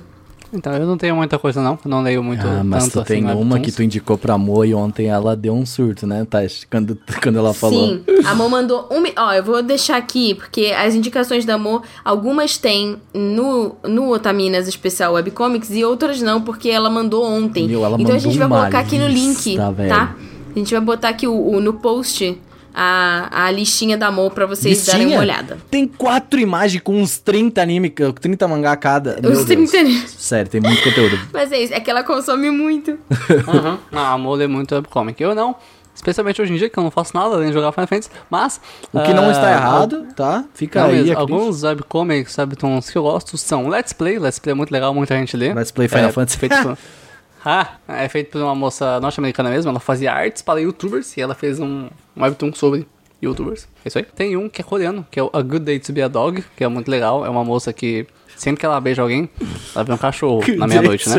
Então, 0.57 0.72
eu 0.72 0.87
não 0.87 0.97
tenho 0.97 1.16
muita 1.16 1.37
coisa 1.37 1.61
não, 1.61 1.76
não 1.85 2.01
leio 2.01 2.22
muito 2.22 2.47
ah, 2.47 2.62
mas 2.62 2.89
tu 2.89 3.01
assim, 3.01 3.09
tem 3.09 3.24
uma 3.26 3.59
que 3.59 3.72
tu 3.72 3.82
indicou 3.82 4.16
pra 4.16 4.39
Mo 4.39 4.64
e 4.64 4.72
ontem 4.72 5.09
ela 5.09 5.35
deu 5.35 5.53
um 5.53 5.66
surto, 5.66 6.07
né, 6.07 6.24
Tati? 6.24 6.64
Quando, 6.70 6.97
quando 7.20 7.39
ela 7.39 7.53
falou. 7.53 7.89
Sim, 7.89 8.05
a 8.24 8.37
Mo 8.37 8.49
mandou 8.49 8.89
um... 8.89 9.03
Ó, 9.16 9.32
eu 9.32 9.43
vou 9.43 9.61
deixar 9.64 9.97
aqui, 9.97 10.32
porque 10.35 10.66
as 10.66 10.95
indicações 10.95 11.45
da 11.45 11.59
Mo, 11.59 11.82
algumas 12.05 12.57
tem 12.57 12.99
no, 13.12 13.74
no 13.82 14.12
Otaminas 14.12 14.68
Especial 14.68 15.14
Webcomics 15.14 15.70
e 15.72 15.85
outras 15.85 16.22
não, 16.22 16.41
porque 16.41 16.68
ela 16.68 16.89
mandou 16.89 17.24
ontem. 17.24 17.66
Meu, 17.66 17.85
ela 17.85 18.01
então 18.01 18.14
a 18.14 18.18
gente 18.18 18.39
vai 18.39 18.49
colocar 18.49 18.78
aqui 18.78 18.97
no 18.97 19.09
link, 19.09 19.57
tá? 19.57 19.72
tá? 19.72 20.16
A 20.55 20.59
gente 20.59 20.72
vai 20.72 20.80
botar 20.80 21.09
aqui 21.09 21.26
o, 21.26 21.34
o 21.34 21.61
no 21.61 21.74
post 21.74 22.38
a, 22.74 23.46
a 23.46 23.50
listinha 23.50 23.96
da 23.96 24.11
Mo 24.11 24.30
pra 24.30 24.46
vocês 24.46 24.78
listinha? 24.78 24.98
darem 24.98 25.12
uma 25.12 25.20
olhada. 25.20 25.59
Tem 25.70 25.86
quatro 25.86 26.40
imagens 26.40 26.82
com 26.82 27.00
uns 27.00 27.18
30 27.18 27.62
anime, 27.62 27.90
30 27.90 28.48
mangá 28.48 28.76
cada. 28.76 29.20
Os 29.28 29.44
30 29.44 29.76
animes. 29.78 30.11
Sério, 30.18 30.50
tem 30.50 30.61
muito 30.61 30.82
conteúdo. 30.82 31.18
Mas 31.32 31.52
é 31.52 31.61
isso, 31.61 31.72
é 31.72 31.80
que 31.80 31.90
ela 31.90 32.02
consome 32.02 32.50
muito. 32.50 32.90
uhum. 33.46 33.78
Ah, 33.92 34.12
a 34.12 34.18
Mo 34.18 34.34
lê 34.34 34.48
muito 34.48 34.74
webcomic. 34.74 35.22
Eu 35.22 35.34
não. 35.34 35.55
Especialmente 35.94 36.42
hoje 36.42 36.52
em 36.52 36.57
dia, 36.57 36.68
que 36.68 36.76
eu 36.76 36.82
não 36.82 36.90
faço 36.90 37.16
nada 37.16 37.36
além 37.36 37.48
de 37.48 37.55
jogar 37.55 37.70
Final 37.70 37.86
Fantasy, 37.86 38.11
mas... 38.28 38.61
O 38.92 39.00
que 39.00 39.12
uh, 39.12 39.14
não 39.14 39.30
está 39.30 39.52
errado, 39.52 40.09
tá? 40.16 40.44
Fica 40.52 40.86
aí. 40.86 41.05
Mesmo, 41.05 41.16
alguns 41.16 41.62
webcomics, 41.62 42.36
webtoons 42.36 42.90
que 42.90 42.98
eu 42.98 43.05
gosto 43.05 43.38
são 43.38 43.68
Let's 43.68 43.92
Play. 43.92 44.18
Let's 44.18 44.40
Play 44.40 44.50
é 44.50 44.55
muito 44.57 44.72
legal, 44.72 44.92
muita 44.92 45.16
gente 45.16 45.36
lê. 45.36 45.55
Let's 45.55 45.70
Play 45.70 45.86
Final 45.86 46.09
é, 46.09 46.12
Fantasy. 46.12 46.36
Feito 46.36 46.78
Ah, 47.47 47.76
é 47.88 48.09
feito 48.09 48.30
por 48.30 48.40
uma 48.40 48.55
moça 48.55 48.99
norte-americana 49.01 49.51
mesmo. 49.51 49.70
Ela 49.70 49.80
fazia 49.80 50.12
artes 50.12 50.40
para 50.40 50.61
youtubers 50.61 51.14
e 51.16 51.20
ela 51.20 51.34
fez 51.34 51.61
um, 51.61 51.88
um 52.16 52.22
webtoon 52.22 52.55
sobre 52.55 52.86
youtubers. 53.20 53.68
É 53.84 53.88
isso 53.88 53.99
aí. 53.99 54.05
Tem 54.05 54.34
um 54.36 54.49
que 54.49 54.62
é 54.62 54.64
coreano, 54.64 55.07
que 55.11 55.20
é 55.20 55.22
o 55.22 55.30
A 55.32 55.42
Good 55.42 55.61
Day 55.61 55.78
to 55.78 55.92
Be 55.92 56.03
a 56.03 56.09
Dog, 56.09 56.42
que 56.57 56.64
é 56.64 56.68
muito 56.68 56.90
legal. 56.90 57.24
É 57.24 57.28
uma 57.28 57.45
moça 57.45 57.72
que 57.72 58.07
sempre 58.36 58.61
que 58.61 58.66
ela 58.66 58.80
beija 58.80 59.03
alguém, 59.03 59.28
ela 59.74 59.84
vê 59.84 59.92
um 59.92 59.99
cachorro 59.99 60.42
na 60.57 60.66
meia-noite, 60.66 61.09
né? 61.09 61.16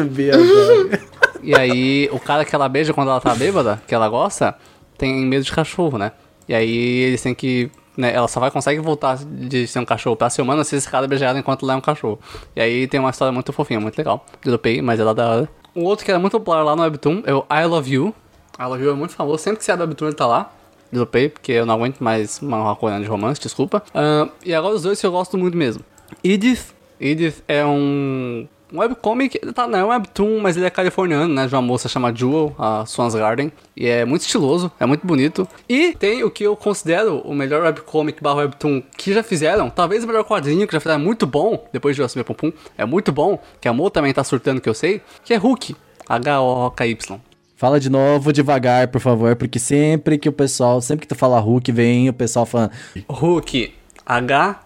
e 1.41 1.55
aí, 1.55 2.09
o 2.11 2.19
cara 2.19 2.43
que 2.43 2.53
ela 2.53 2.67
beija 2.67 2.93
quando 2.93 3.09
ela 3.09 3.21
tá 3.21 3.33
bêbada, 3.35 3.81
que 3.87 3.93
ela 3.93 4.09
gosta, 4.09 4.55
tem 4.97 5.13
medo 5.25 5.43
de 5.43 5.51
cachorro, 5.51 5.97
né? 5.97 6.11
E 6.47 6.53
aí 6.53 6.75
eles 6.75 7.21
têm 7.21 7.33
que 7.33 7.71
né, 7.97 8.13
ela 8.13 8.27
só 8.27 8.39
vai 8.39 8.51
consegue 8.51 8.79
voltar 8.81 9.17
de 9.17 9.67
ser 9.67 9.79
um 9.79 9.85
cachorro 9.85 10.15
pra 10.15 10.29
ser 10.29 10.41
humana 10.41 10.63
se 10.63 10.75
esse 10.75 10.89
cara 10.89 11.07
beijar 11.07 11.29
ela 11.29 11.39
enquanto 11.39 11.63
ela 11.63 11.73
é 11.73 11.75
um 11.75 11.81
cachorro. 11.81 12.19
E 12.55 12.61
aí 12.61 12.87
tem 12.87 12.99
uma 12.99 13.09
história 13.09 13.31
muito 13.31 13.53
fofinha, 13.53 13.79
muito 13.79 13.97
legal. 13.97 14.25
Dropei, 14.43 14.81
mas 14.81 14.99
ela 14.99 15.11
é 15.11 15.13
da 15.13 15.29
hora. 15.29 15.49
Um 15.75 15.83
outro 15.83 16.05
que 16.05 16.11
era 16.11 16.19
muito 16.19 16.31
popular 16.33 16.63
lá 16.63 16.75
no 16.75 16.83
Webtoon 16.83 17.23
é 17.25 17.33
o 17.33 17.45
I 17.51 17.65
Love 17.65 17.93
You. 17.93 18.15
I 18.57 18.63
Love 18.63 18.83
You 18.83 18.91
é 18.91 18.93
muito 18.93 19.13
famoso. 19.13 19.43
Sempre 19.43 19.59
que 19.59 19.65
você 19.65 19.71
abre 19.71 19.85
o 19.85 19.87
Webtoon 19.89 20.07
ele 20.07 20.15
tá 20.15 20.25
lá. 20.25 20.53
Dropei, 20.91 21.29
porque 21.29 21.51
eu 21.51 21.65
não 21.65 21.73
aguento 21.73 21.99
mais 21.99 22.41
uma 22.41 22.75
coreana 22.75 23.03
de 23.03 23.09
romance, 23.09 23.41
desculpa. 23.41 23.83
Uh, 23.89 24.31
e 24.45 24.53
agora 24.53 24.73
os 24.73 24.83
dois 24.83 24.99
que 24.99 25.05
eu 25.05 25.11
gosto 25.11 25.37
muito 25.37 25.57
mesmo. 25.57 25.83
Edith. 26.23 26.73
Edith 26.99 27.43
é 27.47 27.65
um 27.65 28.47
um 28.75 28.79
webcomic, 28.79 29.39
ele 29.41 29.53
tá, 29.53 29.67
não 29.67 29.79
é 29.79 29.85
um 29.85 29.87
webtoon, 29.89 30.39
mas 30.41 30.57
ele 30.57 30.65
é 30.65 30.69
californiano, 30.69 31.33
né? 31.33 31.47
De 31.47 31.55
uma 31.55 31.61
moça 31.61 31.87
chamada 31.87 32.17
Jewel, 32.17 32.53
a 32.59 32.85
Swans 32.85 33.15
Garden. 33.15 33.51
E 33.75 33.87
é 33.87 34.05
muito 34.05 34.21
estiloso, 34.21 34.71
é 34.79 34.85
muito 34.85 35.07
bonito. 35.07 35.47
E 35.67 35.93
tem 35.93 36.23
o 36.23 36.29
que 36.29 36.43
eu 36.43 36.55
considero 36.55 37.19
o 37.19 37.33
melhor 37.33 37.63
webcomic 37.63 38.21
barra 38.21 38.41
webtoon 38.41 38.83
que 38.97 39.13
já 39.13 39.23
fizeram. 39.23 39.69
Talvez 39.69 40.03
o 40.03 40.07
melhor 40.07 40.23
quadrinho 40.23 40.67
que 40.67 40.73
já 40.73 40.79
fizeram, 40.79 41.01
é 41.01 41.03
muito 41.03 41.25
bom, 41.25 41.67
depois 41.71 41.95
de 41.95 42.01
eu 42.01 42.05
assumir 42.05 42.23
Pum 42.23 42.33
Pum. 42.33 42.51
É 42.77 42.85
muito 42.85 43.11
bom, 43.11 43.39
que 43.59 43.67
a 43.67 43.73
Mo 43.73 43.89
também 43.89 44.13
tá 44.13 44.23
surtando 44.23 44.61
que 44.61 44.69
eu 44.69 44.73
sei, 44.73 45.01
que 45.23 45.33
é 45.33 45.37
Hulk. 45.37 45.75
H-O-K-Y. 46.07 47.19
Fala 47.57 47.79
de 47.79 47.89
novo 47.89 48.33
devagar, 48.33 48.89
por 48.89 48.99
favor, 48.99 49.35
porque 49.35 49.57
sempre 49.57 50.17
que 50.17 50.27
o 50.27 50.33
pessoal, 50.33 50.81
sempre 50.81 51.07
que 51.07 51.07
tu 51.07 51.15
fala 51.15 51.39
Hulk, 51.39 51.71
vem 51.71 52.09
o 52.09 52.13
pessoal 52.13 52.45
falando. 52.45 52.71
Hulk, 53.09 53.73
H-O-O-K-Y, 54.05 54.61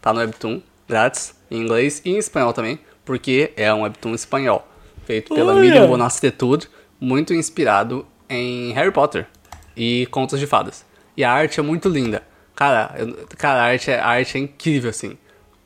tá 0.00 0.12
no 0.12 0.20
Webtoon, 0.20 0.60
grátis, 0.86 1.34
em 1.50 1.60
inglês 1.62 2.00
e 2.04 2.10
em 2.10 2.18
espanhol 2.18 2.52
também, 2.52 2.78
porque 3.04 3.52
é 3.56 3.72
um 3.72 3.82
Webtoon 3.82 4.14
espanhol, 4.14 4.66
feito 5.04 5.34
pela 5.34 5.52
Olha! 5.52 5.60
Miriam 5.60 5.86
Bonastetud, 5.86 6.66
muito 7.00 7.32
inspirado 7.34 8.06
em 8.28 8.72
Harry 8.72 8.90
Potter 8.92 9.26
e 9.76 10.06
contos 10.10 10.38
de 10.38 10.46
fadas. 10.46 10.84
E 11.16 11.24
a 11.24 11.32
arte 11.32 11.58
é 11.58 11.62
muito 11.62 11.88
linda. 11.88 12.22
Cara, 12.54 12.94
eu- 12.98 13.26
cara 13.36 13.60
a, 13.60 13.64
arte 13.64 13.90
é, 13.90 13.98
a 13.98 14.06
arte 14.06 14.36
é 14.36 14.40
incrível, 14.40 14.90
assim. 14.90 15.16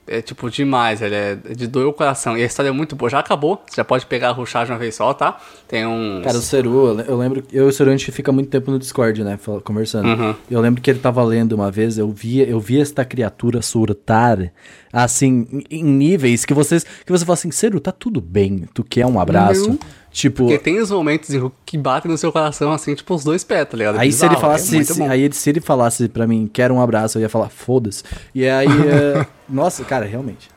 É 0.04 0.20
tipo 0.20 0.50
demais, 0.50 1.00
ele 1.00 1.14
é 1.14 1.36
de 1.54 1.68
doer 1.68 1.86
o 1.86 1.92
coração. 1.92 2.36
E 2.36 2.42
a 2.42 2.46
história 2.46 2.68
é 2.68 2.72
muito 2.72 2.96
boa. 2.96 3.08
Já 3.08 3.20
acabou, 3.20 3.62
você 3.66 3.76
já 3.76 3.84
pode 3.84 4.04
pegar 4.06 4.30
a 4.30 4.32
ruxar 4.32 4.66
de 4.66 4.72
uma 4.72 4.78
vez 4.78 4.96
só, 4.96 5.14
tá? 5.14 5.38
Tem 5.68 5.86
uns. 5.86 6.24
Cara, 6.24 6.38
o 6.38 6.40
Seru, 6.42 6.86
eu 6.88 6.94
le- 6.94 7.04
eu 7.06 7.16
lembro, 7.16 7.44
eu 7.52 7.66
e 7.66 7.68
o 7.68 7.72
Seru 7.72 7.90
a 7.90 7.96
gente 7.96 8.10
fica 8.10 8.32
muito 8.32 8.48
tempo 8.50 8.68
no 8.70 8.78
Discord, 8.80 9.22
né, 9.22 9.38
conversando. 9.62 10.08
Uhum. 10.08 10.34
Eu 10.50 10.60
lembro 10.60 10.82
que 10.82 10.90
ele 10.90 10.98
tava 10.98 11.22
lendo 11.22 11.52
uma 11.52 11.70
vez, 11.70 11.98
eu 11.98 12.10
via, 12.10 12.44
eu 12.48 12.58
vi 12.58 12.80
esta 12.80 13.04
criatura 13.04 13.62
surtar, 13.62 14.52
assim, 14.92 15.46
em, 15.70 15.78
em 15.78 15.84
níveis 15.84 16.44
que 16.44 16.52
vocês, 16.52 16.84
que 16.84 17.10
você 17.12 17.24
fala 17.24 17.34
assim, 17.34 17.50
Seru, 17.52 17.78
tá 17.80 17.92
tudo 17.92 18.20
bem, 18.20 18.64
tu 18.74 18.82
quer 18.82 19.06
um 19.06 19.20
abraço? 19.20 19.68
Não. 19.70 19.78
Tipo, 20.12 20.44
Porque 20.44 20.58
tem 20.58 20.78
os 20.78 20.90
momentos 20.90 21.30
em 21.30 21.38
Hulk 21.38 21.56
que 21.64 21.78
batem 21.78 22.10
no 22.10 22.18
seu 22.18 22.30
coração, 22.30 22.70
assim, 22.70 22.94
tipo 22.94 23.14
os 23.14 23.24
dois 23.24 23.42
pés, 23.42 23.66
tá 23.68 23.76
ligado? 23.76 23.96
É 23.96 24.00
Aí 24.00 24.12
se 24.12 24.24
ele 24.26 24.36
falasse, 24.36 24.78
é 24.78 24.84
se, 24.84 25.02
aí 25.02 25.32
se 25.32 25.50
ele 25.50 25.60
falasse 25.60 26.08
pra 26.08 26.26
mim, 26.26 26.48
quero 26.52 26.74
um 26.74 26.80
abraço, 26.82 27.16
eu 27.16 27.22
ia 27.22 27.30
falar, 27.30 27.48
foda-se. 27.48 28.04
E 28.34 28.46
aí, 28.46 28.66
é, 28.88 29.26
nossa, 29.48 29.82
cara, 29.84 30.04
realmente, 30.04 30.50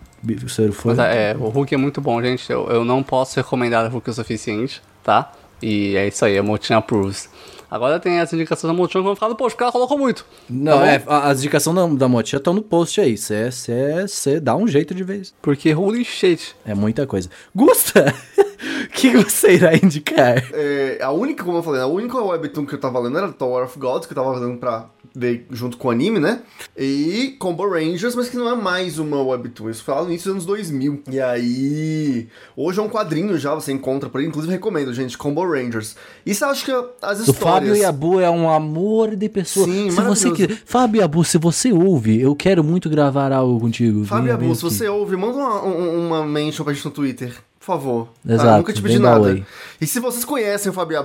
o 0.43 0.49
Seru 0.49 0.73
foi... 0.73 0.93
Mas 0.93 1.07
é, 1.07 1.35
o 1.39 1.47
Hulk 1.47 1.73
é 1.73 1.77
muito 1.77 2.01
bom, 2.01 2.21
gente. 2.21 2.51
Eu, 2.51 2.67
eu 2.67 2.83
não 2.83 3.01
posso 3.01 3.37
recomendar 3.37 3.85
o 3.85 3.89
Hulk 3.89 4.09
o 4.09 4.13
suficiente, 4.13 4.81
tá? 5.01 5.31
E 5.61 5.95
é 5.95 6.07
isso 6.07 6.25
aí, 6.25 6.37
a 6.37 6.43
Motinha 6.43 6.79
approves. 6.79 7.29
Agora 7.75 7.99
tem 7.99 8.21
as 8.21 8.31
indicações 8.31 8.71
da 8.71 8.77
Motinha 8.77 9.01
que 9.01 9.05
vão 9.05 9.15
ficar 9.15 9.27
no 9.27 9.35
post, 9.35 9.53
porque 9.53 9.63
ela 9.63 9.71
colocou 9.73 9.97
muito. 9.97 10.25
Não, 10.49 10.77
Tá 10.77 10.87
é, 10.87 11.03
as 11.05 11.39
indicações 11.39 11.75
da, 11.75 11.85
da 11.87 12.07
Motinha 12.07 12.37
estão 12.37 12.53
no 12.53 12.61
post 12.61 13.01
aí, 13.01 13.17
você 13.17 14.39
dá 14.41 14.55
um 14.55 14.65
jeito 14.65 14.95
de 14.95 15.03
vez. 15.03 15.33
Porque 15.41 15.73
holy 15.75 16.05
shit. 16.05 16.55
É 16.65 16.73
muita 16.73 17.05
coisa. 17.05 17.29
Gusta, 17.53 18.15
o 18.85 18.89
que 18.93 19.17
você 19.17 19.55
irá 19.55 19.75
indicar? 19.75 20.41
É, 20.53 20.99
a 21.01 21.11
única, 21.11 21.43
como 21.43 21.57
eu 21.57 21.63
falei, 21.63 21.81
a 21.81 21.87
única 21.87 22.17
webtoon 22.17 22.65
que 22.65 22.75
eu 22.75 22.79
tava 22.79 22.97
lendo 22.99 23.17
era 23.17 23.31
Tower 23.33 23.65
of 23.65 23.77
Gods, 23.77 24.07
que 24.07 24.13
eu 24.13 24.23
tava 24.23 24.39
lendo 24.39 24.57
pra 24.57 24.85
ver 25.17 25.45
junto 25.49 25.77
com 25.77 25.87
o 25.87 25.91
anime, 25.91 26.19
né? 26.19 26.41
E 26.77 27.35
Combo 27.39 27.67
Rangers, 27.69 28.15
mas 28.15 28.27
que 28.29 28.35
não 28.35 28.49
é 28.49 28.55
mais 28.55 28.99
uma 28.99 29.21
webtoon. 29.21 29.69
Isso 29.69 29.83
foi 29.83 29.93
lá 29.95 30.01
no 30.01 30.09
início 30.09 30.25
dos 30.25 30.33
anos 30.33 30.45
2000. 30.45 31.03
E 31.09 31.19
aí... 31.21 32.27
Hoje 32.55 32.79
é 32.79 32.83
um 32.83 32.89
quadrinho 32.89 33.37
já, 33.37 33.53
você 33.53 33.71
encontra 33.71 34.09
por 34.09 34.19
aí. 34.19 34.27
Inclusive, 34.27 34.53
recomendo, 34.53 34.93
gente, 34.93 35.17
Combo 35.17 35.45
Rangers. 35.45 35.95
E 36.25 36.35
você 36.35 36.43
acha 36.43 36.65
que 36.65 36.71
as 37.01 37.19
O 37.19 37.31
histórias... 37.31 37.37
Fábio 37.37 37.64
Yabu 37.73 38.19
é 38.19 38.29
um 38.29 38.49
amor 38.49 39.15
de 39.15 39.27
pessoa. 39.29 39.65
Sim, 39.65 39.89
se 39.91 40.01
você 40.01 40.31
que 40.31 40.47
Fábio 40.65 41.01
Yabu, 41.01 41.23
se 41.23 41.37
você 41.37 41.71
ouve, 41.71 42.19
eu 42.21 42.35
quero 42.35 42.63
muito 42.63 42.89
gravar 42.89 43.31
algo 43.31 43.59
contigo. 43.59 44.03
Fábio 44.05 44.27
se 44.55 44.61
você 44.63 44.87
ouve, 44.87 45.15
manda 45.15 45.37
uma, 45.37 45.63
um- 45.65 46.07
uma 46.07 46.25
mention 46.25 46.63
pra 46.63 46.73
gente 46.73 46.85
no 46.85 46.91
Twitter, 46.91 47.33
por 47.59 47.65
favor. 47.65 48.07
tá? 48.25 48.33
Exato, 48.33 48.57
Nunca 48.57 48.73
te 48.73 48.81
pedi 48.81 48.99
nada. 48.99 49.45
E 49.81 49.87
se 49.87 49.99
vocês 49.99 50.23
conhecem 50.25 50.69
o 50.69 50.73
Fábio 50.73 50.97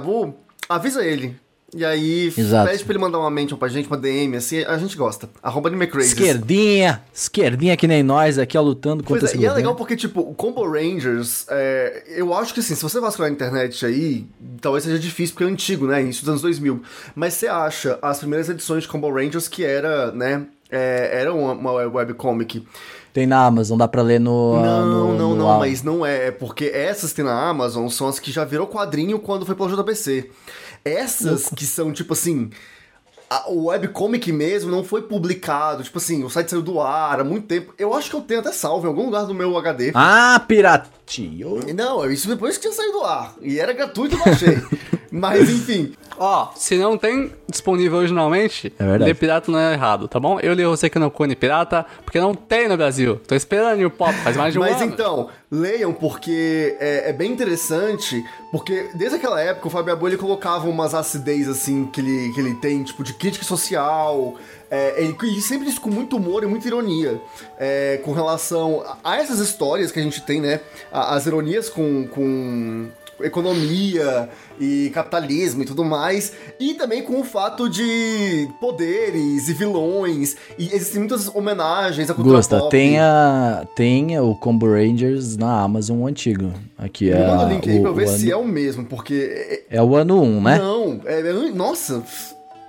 avisa 0.68 1.04
ele. 1.04 1.36
E 1.74 1.84
aí, 1.84 2.32
Exato. 2.36 2.68
pede 2.68 2.84
pra 2.84 2.92
ele 2.92 2.98
mandar 2.98 3.18
uma 3.18 3.30
mention 3.30 3.56
pra 3.56 3.68
gente, 3.68 3.86
uma 3.86 3.96
DM, 3.96 4.36
assim, 4.36 4.64
a 4.64 4.76
gente 4.76 4.96
gosta. 4.96 5.30
Arroba 5.40 5.68
AnimeCrazy. 5.68 6.08
Esquerdinha, 6.08 7.02
esquerdinha 7.14 7.76
que 7.76 7.86
nem 7.86 8.02
nós 8.02 8.38
aqui, 8.38 8.58
ó, 8.58 8.60
lutando 8.60 9.04
Pois 9.04 9.20
contra 9.20 9.28
é, 9.28 9.36
esse 9.36 9.42
e 9.42 9.46
é 9.46 9.52
legal 9.52 9.76
porque, 9.76 9.94
tipo, 9.94 10.20
o 10.20 10.34
Combo 10.34 10.68
Rangers, 10.68 11.46
é, 11.48 12.04
eu 12.08 12.34
acho 12.34 12.52
que 12.52 12.60
assim, 12.60 12.74
se 12.74 12.82
você 12.82 12.98
vasculhar 12.98 13.30
na 13.30 13.34
internet 13.34 13.86
aí, 13.86 14.26
talvez 14.60 14.84
seja 14.84 14.98
difícil 14.98 15.34
porque 15.34 15.44
é 15.44 15.52
antigo, 15.52 15.86
né? 15.86 16.00
Início 16.00 16.22
dos 16.22 16.30
anos 16.30 16.42
2000. 16.42 16.82
Mas 17.14 17.34
você 17.34 17.46
acha 17.46 17.98
as 18.02 18.18
primeiras 18.18 18.48
edições 18.48 18.82
de 18.82 18.88
Combo 18.88 19.12
Rangers 19.12 19.46
que 19.46 19.64
era, 19.64 20.10
né? 20.10 20.46
É, 20.70 21.20
era 21.20 21.32
uma, 21.32 21.52
uma 21.52 21.72
webcomic. 21.72 22.64
Tem 23.12 23.26
na 23.26 23.44
Amazon, 23.44 23.76
dá 23.76 23.88
pra 23.88 24.02
ler 24.02 24.20
no... 24.20 24.60
Não, 24.62 24.86
no, 24.86 25.18
não, 25.18 25.30
no 25.30 25.36
não, 25.36 25.58
mas 25.58 25.82
não 25.82 26.06
é. 26.06 26.28
É 26.28 26.30
porque 26.30 26.66
essas 26.66 27.10
que 27.10 27.16
tem 27.16 27.24
na 27.24 27.48
Amazon 27.48 27.88
são 27.88 28.06
as 28.06 28.20
que 28.20 28.30
já 28.30 28.44
virou 28.44 28.68
quadrinho 28.68 29.18
quando 29.18 29.44
foi 29.44 29.56
pelo 29.56 29.68
JBC. 29.68 30.30
Essas 30.84 31.48
que 31.48 31.64
são, 31.66 31.92
tipo 31.92 32.12
assim. 32.12 32.50
o 33.48 33.66
webcomic 33.66 34.32
mesmo 34.32 34.70
não 34.70 34.82
foi 34.82 35.02
publicado. 35.02 35.82
Tipo 35.82 35.98
assim, 35.98 36.24
o 36.24 36.30
site 36.30 36.50
saiu 36.50 36.62
do 36.62 36.80
ar 36.80 37.20
há 37.20 37.24
muito 37.24 37.46
tempo. 37.46 37.74
Eu 37.78 37.94
acho 37.94 38.10
que 38.10 38.16
eu 38.16 38.20
tenho 38.20 38.40
até 38.40 38.52
salvo 38.52 38.86
em 38.86 38.88
algum 38.88 39.04
lugar 39.06 39.24
do 39.26 39.34
meu 39.34 39.56
HD. 39.56 39.92
Ah, 39.94 40.42
piratio. 40.46 41.60
Não, 41.74 42.10
isso 42.10 42.28
depois 42.28 42.56
que 42.56 42.62
tinha 42.62 42.72
saído 42.72 42.92
do 42.92 43.04
ar. 43.04 43.34
E 43.40 43.58
era 43.60 43.72
gratuito, 43.72 44.16
eu 44.16 44.24
baixei. 44.24 44.58
Mas 45.10 45.48
enfim. 45.50 45.92
Ó, 46.22 46.48
se 46.54 46.76
não 46.76 46.98
tem 46.98 47.32
disponível 47.48 47.96
originalmente, 47.98 48.70
É 48.78 48.84
verdade. 48.84 49.04
ler 49.04 49.14
pirata 49.14 49.50
não 49.50 49.58
é 49.58 49.72
errado, 49.72 50.06
tá 50.06 50.20
bom? 50.20 50.38
Eu 50.38 50.52
li 50.52 50.62
você 50.66 50.90
que 50.90 50.98
não 50.98 51.08
cune 51.08 51.34
pirata, 51.34 51.86
porque 52.04 52.20
não 52.20 52.34
tem 52.34 52.68
no 52.68 52.76
Brasil. 52.76 53.18
Tô 53.26 53.34
esperando 53.34 53.82
o 53.86 53.90
pop, 53.90 54.12
faz 54.18 54.36
mais 54.36 54.52
de 54.52 54.58
um 54.58 54.62
Mas 54.62 54.82
ano. 54.82 54.92
então, 54.92 55.28
leiam 55.50 55.94
porque 55.94 56.76
é, 56.78 57.08
é 57.08 57.12
bem 57.14 57.32
interessante, 57.32 58.22
porque 58.52 58.90
desde 58.94 59.16
aquela 59.16 59.40
época 59.40 59.68
o 59.68 59.70
Fábio 59.70 59.94
Abu 59.94 60.08
ele 60.08 60.18
colocava 60.18 60.68
umas 60.68 60.94
acidez 60.94 61.48
assim 61.48 61.86
que 61.86 62.02
ele, 62.02 62.32
que 62.34 62.40
ele 62.40 62.54
tem, 62.56 62.82
tipo, 62.84 63.02
de 63.02 63.14
crítica 63.14 63.44
social. 63.44 64.34
É, 64.70 65.02
ele, 65.02 65.16
e 65.24 65.40
sempre 65.40 65.68
isso 65.68 65.80
com 65.80 65.90
muito 65.90 66.16
humor 66.16 66.44
e 66.44 66.46
muita 66.46 66.68
ironia 66.68 67.20
é, 67.58 67.98
com 68.04 68.12
relação 68.12 68.84
a, 69.02 69.12
a 69.12 69.16
essas 69.16 69.40
histórias 69.40 69.90
que 69.90 69.98
a 69.98 70.02
gente 70.02 70.20
tem, 70.22 70.40
né? 70.40 70.60
a- 70.92 71.16
as 71.16 71.26
ironias 71.26 71.68
com, 71.68 72.06
com 72.06 72.86
economia 73.22 74.28
e 74.58 74.90
capitalismo 74.94 75.62
e 75.62 75.66
tudo 75.66 75.84
mais, 75.84 76.32
e 76.58 76.74
também 76.74 77.02
com 77.02 77.20
o 77.20 77.24
fato 77.24 77.68
de 77.68 78.48
poderes 78.60 79.48
e 79.48 79.52
vilões, 79.52 80.36
e 80.58 80.66
existem 80.66 81.00
muitas 81.00 81.28
homenagens 81.34 82.10
à 82.10 82.14
cultura 82.14 82.36
Gusta, 82.38 82.58
pop. 82.58 82.70
tenha, 82.70 83.66
tenha 83.74 84.22
o 84.22 84.34
Combo 84.34 84.66
Rangers 84.66 85.36
na 85.36 85.60
Amazon 85.62 86.06
antigo. 86.06 86.52
Aqui 86.78 87.06
Me 87.06 87.10
é 87.12 87.26
manda 87.26 87.46
o 87.46 87.48
link 87.48 87.70
aí 87.70 87.80
pra 87.80 87.90
eu 87.90 87.94
ver 87.94 88.04
o 88.04 88.08
se 88.08 88.30
é 88.30 88.34
ano, 88.34 88.42
o 88.42 88.48
mesmo, 88.48 88.84
porque. 88.84 89.64
é 89.70 89.82
o 89.82 89.94
ano 89.96 90.22
1, 90.22 90.42
né? 90.42 90.58
Não, 90.58 91.00
é, 91.04 91.20
é- 91.20 91.50
Nossa, 91.52 92.02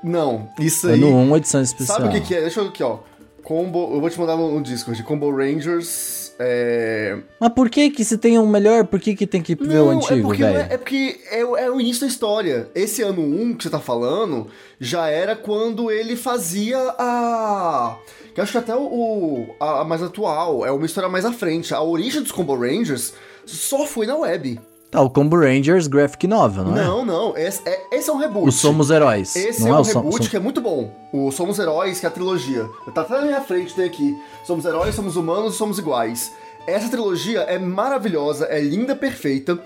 não. 0.04 0.50
Isso 0.60 0.88
aí. 0.88 0.96
Ano 0.96 1.16
1, 1.16 1.38
edição 1.38 1.62
especial. 1.62 1.98
Sabe 2.00 2.10
o 2.10 2.12
que, 2.12 2.28
que 2.28 2.36
é? 2.36 2.42
Deixa 2.42 2.60
eu 2.60 2.68
aqui, 2.68 2.84
ó. 2.84 3.00
Combo. 3.44 3.94
Eu 3.94 4.00
vou 4.02 4.10
te 4.10 4.20
mandar 4.20 4.38
no, 4.38 4.52
no 4.56 4.62
Discord. 4.62 5.02
Combo 5.04 5.30
Rangers. 5.36 6.21
É. 6.44 7.18
Mas 7.40 7.50
por 7.54 7.70
que 7.70 7.90
que 7.92 8.04
se 8.04 8.18
tem 8.18 8.40
um 8.40 8.48
melhor, 8.48 8.86
por 8.86 9.00
que 9.00 9.16
que 9.16 9.28
tem 9.28 9.42
que 9.42 9.54
ver 9.56 9.80
o 9.80 9.86
Não, 9.86 9.92
é 9.92 9.96
antigo, 9.96 10.28
porque, 10.30 10.42
não 10.44 10.50
é, 10.50 10.68
é 10.72 10.78
porque 10.78 11.20
é, 11.30 11.46
o- 11.46 11.56
é 11.58 11.70
o 11.70 11.80
início 11.80 12.02
da 12.02 12.08
história. 12.08 12.68
Esse 12.74 13.02
ano 13.04 13.22
1 13.22 13.54
que 13.56 13.64
você 13.64 13.70
tá 13.70 13.80
falando 13.80 14.48
já 14.80 15.08
era 15.08 15.36
quando 15.36 15.92
ele 15.92 16.16
fazia 16.16 16.78
a. 16.98 17.98
Que 18.34 18.40
eu 18.40 18.44
acho 18.44 18.52
que 18.54 18.58
até 18.58 18.76
o, 18.76 18.82
o- 18.82 19.56
a, 19.60 19.82
a 19.82 19.84
mais 19.84 20.02
atual, 20.02 20.66
é 20.66 20.72
uma 20.72 20.86
história 20.86 21.10
mais 21.10 21.26
à 21.26 21.32
frente. 21.32 21.74
A 21.74 21.82
origem 21.82 22.22
dos 22.22 22.32
Combo 22.32 22.56
Rangers 22.56 23.14
só 23.46 23.86
foi 23.86 24.06
na 24.08 24.16
web. 24.16 24.60
Tá, 24.92 25.02
o 25.02 25.10
Combo 25.10 25.38
Rangers 25.40 25.88
Graphic 25.88 26.28
Novel, 26.28 26.66
não, 26.66 26.78
é? 26.78 26.84
Não, 26.84 27.06
não. 27.06 27.38
Esse 27.38 27.62
é, 27.66 27.88
esse 27.94 28.10
é 28.10 28.14
um 28.14 28.18
reboot. 28.18 28.50
O 28.50 28.52
Somos 28.52 28.90
Heróis. 28.90 29.34
Esse 29.38 29.62
não 29.62 29.70
é 29.70 29.72
é 29.72 29.74
um 29.76 29.84
reboot 29.84 30.24
Som- 30.26 30.30
que 30.30 30.36
é 30.36 30.40
muito 30.40 30.60
bom. 30.60 30.92
O 31.14 31.32
Somos 31.32 31.58
Heróis, 31.60 32.00
que 32.02 32.06
é 32.06 32.10
a 32.10 32.12
trilogia. 32.12 32.70
Tá 32.94 33.02
até 33.02 33.14
na 33.16 33.22
minha 33.22 33.42
frente, 33.42 33.74
tem 33.74 33.86
aqui. 33.86 34.18
Somos 34.44 34.66
heróis, 34.66 34.94
somos 34.94 35.16
humanos 35.16 35.56
somos 35.56 35.80
iguais. 35.80 36.34
Essa 36.68 36.90
trilogia 36.90 37.40
é 37.42 37.58
maravilhosa, 37.58 38.46
é 38.46 38.60
linda, 38.60 38.96
perfeita, 38.96 39.58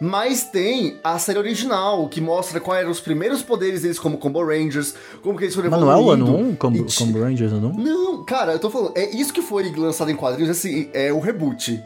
mas 0.00 0.44
tem 0.44 0.98
a 1.02 1.18
série 1.18 1.38
original, 1.38 2.08
que 2.08 2.20
mostra 2.20 2.60
quais 2.60 2.82
eram 2.82 2.92
os 2.92 3.00
primeiros 3.00 3.42
poderes 3.42 3.82
deles 3.82 3.98
como 3.98 4.18
Combo 4.18 4.44
Rangers, 4.44 4.94
como 5.20 5.36
que 5.36 5.44
eles 5.44 5.54
foram 5.54 5.70
Mas 5.70 5.80
não 5.80 5.90
é 5.90 5.96
o 5.96 6.10
ano 6.10 6.24
evoluindo. 6.28 6.50
1, 6.52 6.56
Combo, 6.56 6.86
Combo 6.96 7.20
Rangers 7.20 7.52
ano 7.52 7.72
1? 7.76 7.82
Não, 7.82 8.24
cara, 8.24 8.52
eu 8.52 8.58
tô 8.60 8.70
falando, 8.70 8.92
é 8.96 9.10
isso 9.10 9.32
que 9.32 9.42
foi 9.42 9.68
lançado 9.74 10.10
em 10.12 10.16
quadrinhos, 10.16 10.50
assim, 10.50 10.88
é 10.92 11.12
o 11.12 11.18
reboot. 11.18 11.82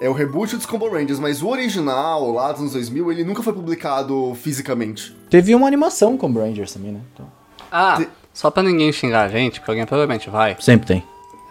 É 0.00 0.08
o 0.08 0.12
reboot 0.14 0.56
dos 0.56 0.64
Combo 0.64 0.88
Rangers, 0.88 1.18
mas 1.18 1.42
o 1.42 1.48
original, 1.48 2.32
lá 2.32 2.50
dos 2.52 2.60
anos 2.62 2.72
2000, 2.72 3.12
ele 3.12 3.22
nunca 3.24 3.42
foi 3.42 3.52
publicado 3.52 4.34
fisicamente. 4.34 5.14
Teve 5.28 5.54
uma 5.54 5.66
animação 5.66 6.16
Combo 6.16 6.40
Rangers 6.40 6.72
também, 6.72 6.92
né? 6.92 7.00
Então, 7.12 7.26
Ah, 7.70 8.02
só 8.32 8.50
pra 8.50 8.62
ninguém 8.62 8.90
xingar 8.92 9.24
a 9.24 9.28
gente, 9.28 9.60
porque 9.60 9.70
alguém 9.72 9.84
provavelmente 9.84 10.30
vai. 10.30 10.56
sempre 10.58 10.86
tem. 10.86 11.04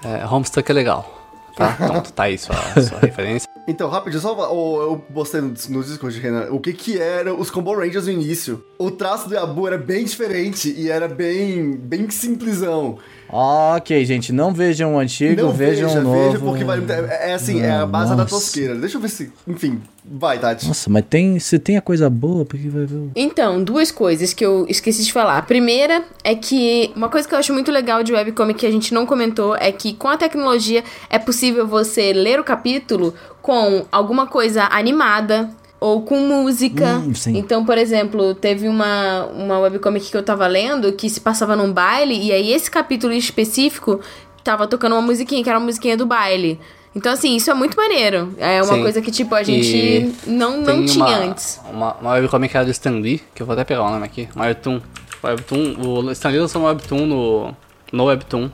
É, 0.03 0.25
Homestuck 0.25 0.67
é 0.69 0.73
legal. 0.73 1.15
Tá? 1.55 1.73
Pronto, 1.77 2.11
tá 2.11 2.23
aí 2.23 2.37
sua, 2.39 2.55
sua 2.81 2.99
referência. 3.05 3.47
Então, 3.67 3.87
rapidinho, 3.87 4.19
só 4.21 4.33
oh, 4.51 4.81
eu 4.81 4.97
postei 5.13 5.41
no, 5.41 5.49
no 5.49 5.83
Discord, 5.83 6.19
Renan, 6.19 6.47
o 6.49 6.59
que 6.59 6.73
que 6.73 6.97
eram 6.97 7.39
os 7.39 7.51
Combo 7.51 7.75
Rangers 7.75 8.07
no 8.07 8.11
início. 8.13 8.63
O 8.79 8.89
traço 8.89 9.29
do 9.29 9.35
Yabu 9.35 9.67
era 9.67 9.77
bem 9.77 10.05
diferente 10.05 10.73
e 10.75 10.89
era 10.89 11.07
bem, 11.07 11.73
bem 11.73 12.09
simplesão. 12.09 12.97
Ok, 13.31 14.03
gente, 14.05 14.33
não 14.33 14.51
vejam 14.51 14.95
o 14.95 14.99
antigo, 14.99 15.43
Não 15.43 15.51
vejam 15.51 15.87
veja, 15.87 15.99
o 15.99 16.03
novo. 16.03 16.31
veja, 16.31 16.39
porque 16.39 16.63
vai, 16.63 16.79
é, 16.79 17.29
é 17.29 17.33
assim, 17.35 17.61
é 17.61 17.71
a 17.71 17.85
base 17.85 18.09
da 18.09 18.23
Nossa. 18.23 18.29
tosqueira. 18.29 18.73
Deixa 18.75 18.97
eu 18.97 19.01
ver 19.01 19.09
se... 19.09 19.31
Enfim, 19.47 19.79
vai, 20.03 20.39
Tati. 20.39 20.67
Nossa, 20.67 20.89
mas 20.89 21.05
tem, 21.07 21.37
se 21.37 21.59
tem 21.59 21.77
a 21.77 21.81
coisa 21.81 22.09
boa, 22.09 22.43
por 22.43 22.59
que 22.59 22.67
vai 22.67 22.85
ver 22.85 22.95
o... 22.95 23.11
Então, 23.15 23.63
duas 23.63 23.91
coisas 23.91 24.33
que 24.33 24.43
eu 24.43 24.65
esqueci 24.67 25.03
de 25.03 25.13
falar. 25.13 25.37
A 25.37 25.41
primeira 25.43 26.03
é 26.23 26.33
que 26.33 26.91
uma 26.95 27.07
coisa 27.07 27.27
que 27.27 27.35
eu 27.35 27.39
acho 27.39 27.53
muito 27.53 27.71
legal 27.71 28.01
de 28.01 28.11
webcomic 28.13 28.59
que 28.59 28.65
a 28.65 28.71
gente 28.71 28.93
não 28.93 29.05
comentou 29.05 29.55
é 29.55 29.71
que 29.71 29.93
com 29.93 30.07
a 30.07 30.17
tecnologia 30.17 30.83
é 31.09 31.19
possível 31.19 31.67
você 31.67 32.11
ler 32.11 32.39
o 32.39 32.43
capítulo 32.43 33.13
com 33.43 33.85
alguma 33.91 34.25
coisa 34.25 34.63
animada 34.71 35.49
ou 35.79 36.01
com 36.01 36.19
música. 36.19 36.97
Hum. 36.97 37.13
Então, 37.27 37.65
por 37.65 37.77
exemplo, 37.77 38.35
teve 38.35 38.67
uma, 38.67 39.25
uma 39.27 39.59
webcomic 39.59 40.11
que 40.11 40.17
eu 40.17 40.23
tava 40.23 40.45
lendo 40.47 40.91
que 40.93 41.09
se 41.09 41.21
passava 41.21 41.55
num 41.55 41.71
baile 41.71 42.15
e 42.15 42.31
aí 42.31 42.51
esse 42.51 42.69
capítulo 42.69 43.13
específico 43.13 43.99
tava 44.43 44.67
tocando 44.67 44.93
uma 44.93 45.01
musiquinha, 45.01 45.43
que 45.43 45.49
era 45.49 45.57
uma 45.57 45.65
musiquinha 45.65 45.95
do 45.95 46.05
baile. 46.05 46.59
Então, 46.95 47.13
assim, 47.13 47.35
isso 47.35 47.51
é 47.51 47.53
muito 47.53 47.77
maneiro. 47.77 48.33
É 48.37 48.61
uma 48.63 48.73
Sim. 48.73 48.81
coisa 48.81 49.01
que, 49.01 49.11
tipo, 49.11 49.35
a 49.35 49.43
gente 49.43 49.77
E 49.77 50.15
não, 50.25 50.59
não 50.61 50.85
tinha 50.85 51.05
uma, 51.05 51.17
antes. 51.17 51.61
Uma, 51.71 51.93
uma 51.93 52.11
webcomic 52.13 52.55
era 52.55 52.65
do 52.65 52.71
Stan 52.71 52.99
Lee, 52.99 53.21
que 53.33 53.41
eu 53.41 53.45
vou 53.45 53.53
até 53.53 53.63
pegar 53.63 53.83
o 53.83 53.91
nome 53.91 54.03
aqui. 54.03 54.27
Uma 54.35 54.45
webtoon. 54.45 54.81
Webtoon, 55.23 55.75
o 55.77 56.11
Stan 56.11 56.29
Lee 56.29 56.39
lançou 56.39 56.61
uma 56.61 56.69
webtoon 56.69 57.05
no, 57.05 57.55
no 57.91 58.05
Webtoon 58.05 58.49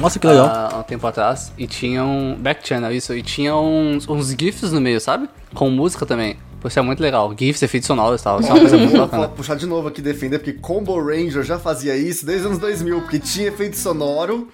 Nossa, 0.00 0.18
que 0.18 0.26
legal. 0.26 0.46
há 0.46 0.78
um 0.78 0.82
tempo 0.82 1.06
atrás. 1.06 1.52
E 1.56 1.66
tinha 1.66 2.04
um 2.04 2.34
back 2.34 2.66
channel, 2.66 2.92
isso. 2.92 3.14
E 3.14 3.22
tinha 3.22 3.56
uns, 3.56 4.06
uns 4.08 4.28
GIFs 4.30 4.72
no 4.72 4.80
meio, 4.80 5.00
sabe? 5.00 5.28
Com 5.54 5.70
música 5.70 6.04
também. 6.04 6.36
Pô, 6.60 6.68
Isso 6.68 6.78
é 6.78 6.82
muito 6.82 7.00
legal. 7.00 7.34
GIFs, 7.38 7.62
efeitos 7.62 7.86
sonoros 7.86 8.20
e 8.20 8.24
tal. 8.24 8.40
Isso 8.40 8.48
é 8.50 8.52
uma 8.52 8.60
coisa 8.60 8.76
muito 8.78 8.90
Vou 8.92 9.00
bacana. 9.00 9.28
puxar 9.28 9.54
de 9.54 9.66
novo 9.66 9.88
aqui 9.88 10.02
defender, 10.02 10.38
porque 10.38 10.52
Combo 10.54 10.98
Ranger 11.02 11.42
já 11.42 11.58
fazia 11.58 11.96
isso 11.96 12.26
desde 12.26 12.42
os 12.42 12.46
anos 12.46 12.58
2000, 12.58 13.00
porque 13.02 13.18
tinha 13.18 13.48
efeito 13.48 13.76
sonoro. 13.76 14.48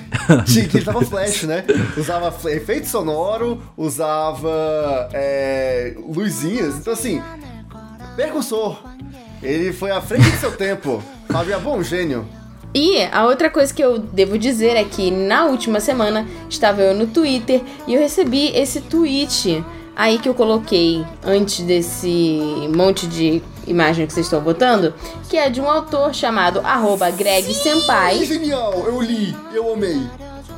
tinha, 0.46 0.66
que 0.66 0.78
ele 0.78 0.84
tava 0.84 1.02
flash, 1.04 1.42
né? 1.42 1.64
Usava 1.96 2.34
efeito 2.50 2.88
sonoro, 2.88 3.62
usava 3.76 5.08
é, 5.12 5.94
luzinhas. 6.08 6.76
Então, 6.76 6.92
assim, 6.92 7.22
percussor. 8.16 8.82
Ele 9.42 9.72
foi 9.72 9.90
à 9.90 10.00
frente 10.00 10.28
do 10.30 10.36
seu 10.38 10.52
tempo. 10.52 11.02
Fábio 11.30 11.54
é 11.54 11.58
bom 11.58 11.82
gênio. 11.82 12.26
E 12.74 13.02
a 13.10 13.24
outra 13.24 13.48
coisa 13.48 13.72
que 13.72 13.82
eu 13.82 13.98
devo 13.98 14.38
dizer 14.38 14.76
é 14.76 14.84
que 14.84 15.10
na 15.10 15.46
última 15.46 15.80
semana 15.80 16.26
estava 16.48 16.82
eu 16.82 16.94
no 16.94 17.06
Twitter 17.06 17.62
e 17.86 17.94
eu 17.94 18.00
recebi 18.00 18.48
esse 18.54 18.82
tweet 18.82 19.64
aí 19.96 20.18
que 20.18 20.28
eu 20.28 20.34
coloquei 20.34 21.04
antes 21.24 21.60
desse 21.60 22.40
monte 22.74 23.06
de 23.06 23.42
imagem 23.66 24.06
que 24.06 24.12
vocês 24.12 24.26
estão 24.26 24.40
botando, 24.40 24.94
que 25.28 25.36
é 25.36 25.50
de 25.50 25.60
um 25.60 25.68
autor 25.68 26.14
chamado 26.14 26.60
arroba 26.60 27.10
Greg 27.10 27.46
Ai, 27.48 27.52
Senpai. 27.54 28.24
genial! 28.24 28.72
Eu 28.86 29.00
li, 29.00 29.34
eu 29.52 29.72
amei. 29.72 30.00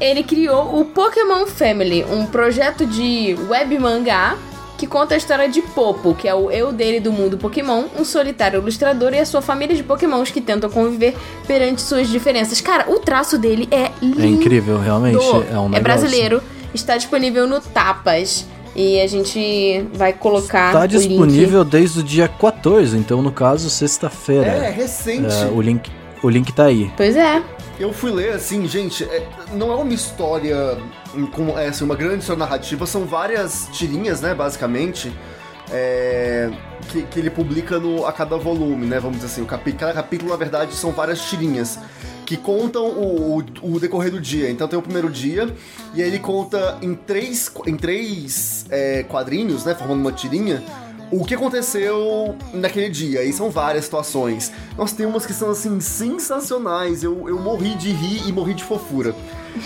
Ele 0.00 0.22
criou 0.22 0.80
o 0.80 0.84
Pokémon 0.84 1.46
Family, 1.46 2.04
um 2.04 2.26
projeto 2.26 2.86
de 2.86 3.36
web 3.48 3.78
mangá 3.78 4.36
que 4.80 4.86
conta 4.86 5.12
a 5.14 5.18
história 5.18 5.46
de 5.46 5.60
Popo, 5.60 6.14
que 6.14 6.26
é 6.26 6.34
o 6.34 6.50
eu 6.50 6.72
dele 6.72 7.00
do 7.00 7.12
mundo 7.12 7.36
Pokémon, 7.36 7.84
um 7.98 8.02
solitário 8.02 8.60
ilustrador 8.62 9.12
e 9.12 9.18
a 9.18 9.26
sua 9.26 9.42
família 9.42 9.76
de 9.76 9.82
Pokémons 9.82 10.30
que 10.30 10.40
tentam 10.40 10.70
conviver 10.70 11.14
perante 11.46 11.82
suas 11.82 12.08
diferenças. 12.08 12.62
Cara, 12.62 12.90
o 12.90 12.98
traço 12.98 13.36
dele 13.36 13.68
é 13.70 13.90
lindo. 14.00 14.22
É 14.22 14.26
incrível, 14.26 14.78
realmente. 14.80 15.18
É 15.18 15.58
um 15.58 15.64
negócio. 15.68 15.82
brasileiro, 15.82 16.42
está 16.72 16.96
disponível 16.96 17.46
no 17.46 17.60
Tapas. 17.60 18.46
E 18.74 18.98
a 19.00 19.06
gente 19.06 19.84
vai 19.92 20.14
colocar 20.14 20.72
Tá 20.72 20.78
o 20.78 20.82
link. 20.84 20.90
disponível 21.08 21.62
desde 21.62 22.00
o 22.00 22.02
dia 22.02 22.26
14, 22.28 22.96
então 22.96 23.20
no 23.20 23.30
caso, 23.32 23.68
sexta-feira. 23.68 24.46
É, 24.46 24.70
recente. 24.70 25.26
É, 25.30 25.46
o, 25.52 25.60
link, 25.60 25.90
o 26.22 26.30
link 26.30 26.50
tá 26.52 26.64
aí. 26.64 26.90
Pois 26.96 27.16
é. 27.16 27.42
Eu 27.80 27.94
fui 27.94 28.12
ler 28.12 28.34
assim, 28.34 28.68
gente, 28.68 29.04
é- 29.04 29.26
não 29.54 29.72
é 29.72 29.74
uma 29.74 29.94
história 29.94 30.76
com 31.32 31.58
é, 31.58 31.68
assim, 31.68 31.82
uma 31.82 31.96
grande 31.96 32.18
história 32.18 32.38
narrativa, 32.38 32.84
são 32.84 33.06
várias 33.06 33.70
tirinhas, 33.72 34.20
né, 34.20 34.34
basicamente, 34.34 35.10
é, 35.72 36.50
que, 36.90 37.02
que 37.04 37.18
ele 37.18 37.30
publica 37.30 37.78
no, 37.78 38.04
a 38.04 38.12
cada 38.12 38.36
volume, 38.36 38.84
né, 38.84 39.00
vamos 39.00 39.16
dizer 39.16 39.28
assim. 39.28 39.40
O 39.40 39.46
capi, 39.46 39.72
cada 39.72 39.94
capítulo, 39.94 40.30
na 40.30 40.36
verdade, 40.36 40.74
são 40.74 40.90
várias 40.92 41.22
tirinhas 41.22 41.78
que 42.26 42.36
contam 42.36 42.86
o, 42.86 43.38
o, 43.38 43.44
o 43.62 43.80
decorrer 43.80 44.10
do 44.10 44.20
dia. 44.20 44.50
Então 44.50 44.68
tem 44.68 44.78
o 44.78 44.82
primeiro 44.82 45.08
dia, 45.08 45.48
e 45.94 46.02
aí 46.02 46.08
ele 46.08 46.18
conta 46.18 46.76
em 46.82 46.94
três, 46.94 47.50
em 47.66 47.76
três 47.76 48.66
é, 48.68 49.04
quadrinhos, 49.04 49.64
né, 49.64 49.74
formando 49.74 50.00
uma 50.00 50.12
tirinha, 50.12 50.62
o 51.11 51.24
que 51.24 51.34
aconteceu 51.34 52.36
naquele 52.52 52.88
dia. 52.88 53.24
E 53.24 53.32
são 53.32 53.50
várias 53.50 53.84
situações. 53.84 54.52
Nós 54.76 54.92
tem 54.92 55.06
umas 55.06 55.26
que 55.26 55.32
são, 55.32 55.50
assim, 55.50 55.80
sensacionais. 55.80 57.02
Eu, 57.02 57.28
eu 57.28 57.38
morri 57.38 57.74
de 57.74 57.90
rir 57.90 58.28
e 58.28 58.32
morri 58.32 58.54
de 58.54 58.64
fofura. 58.64 59.14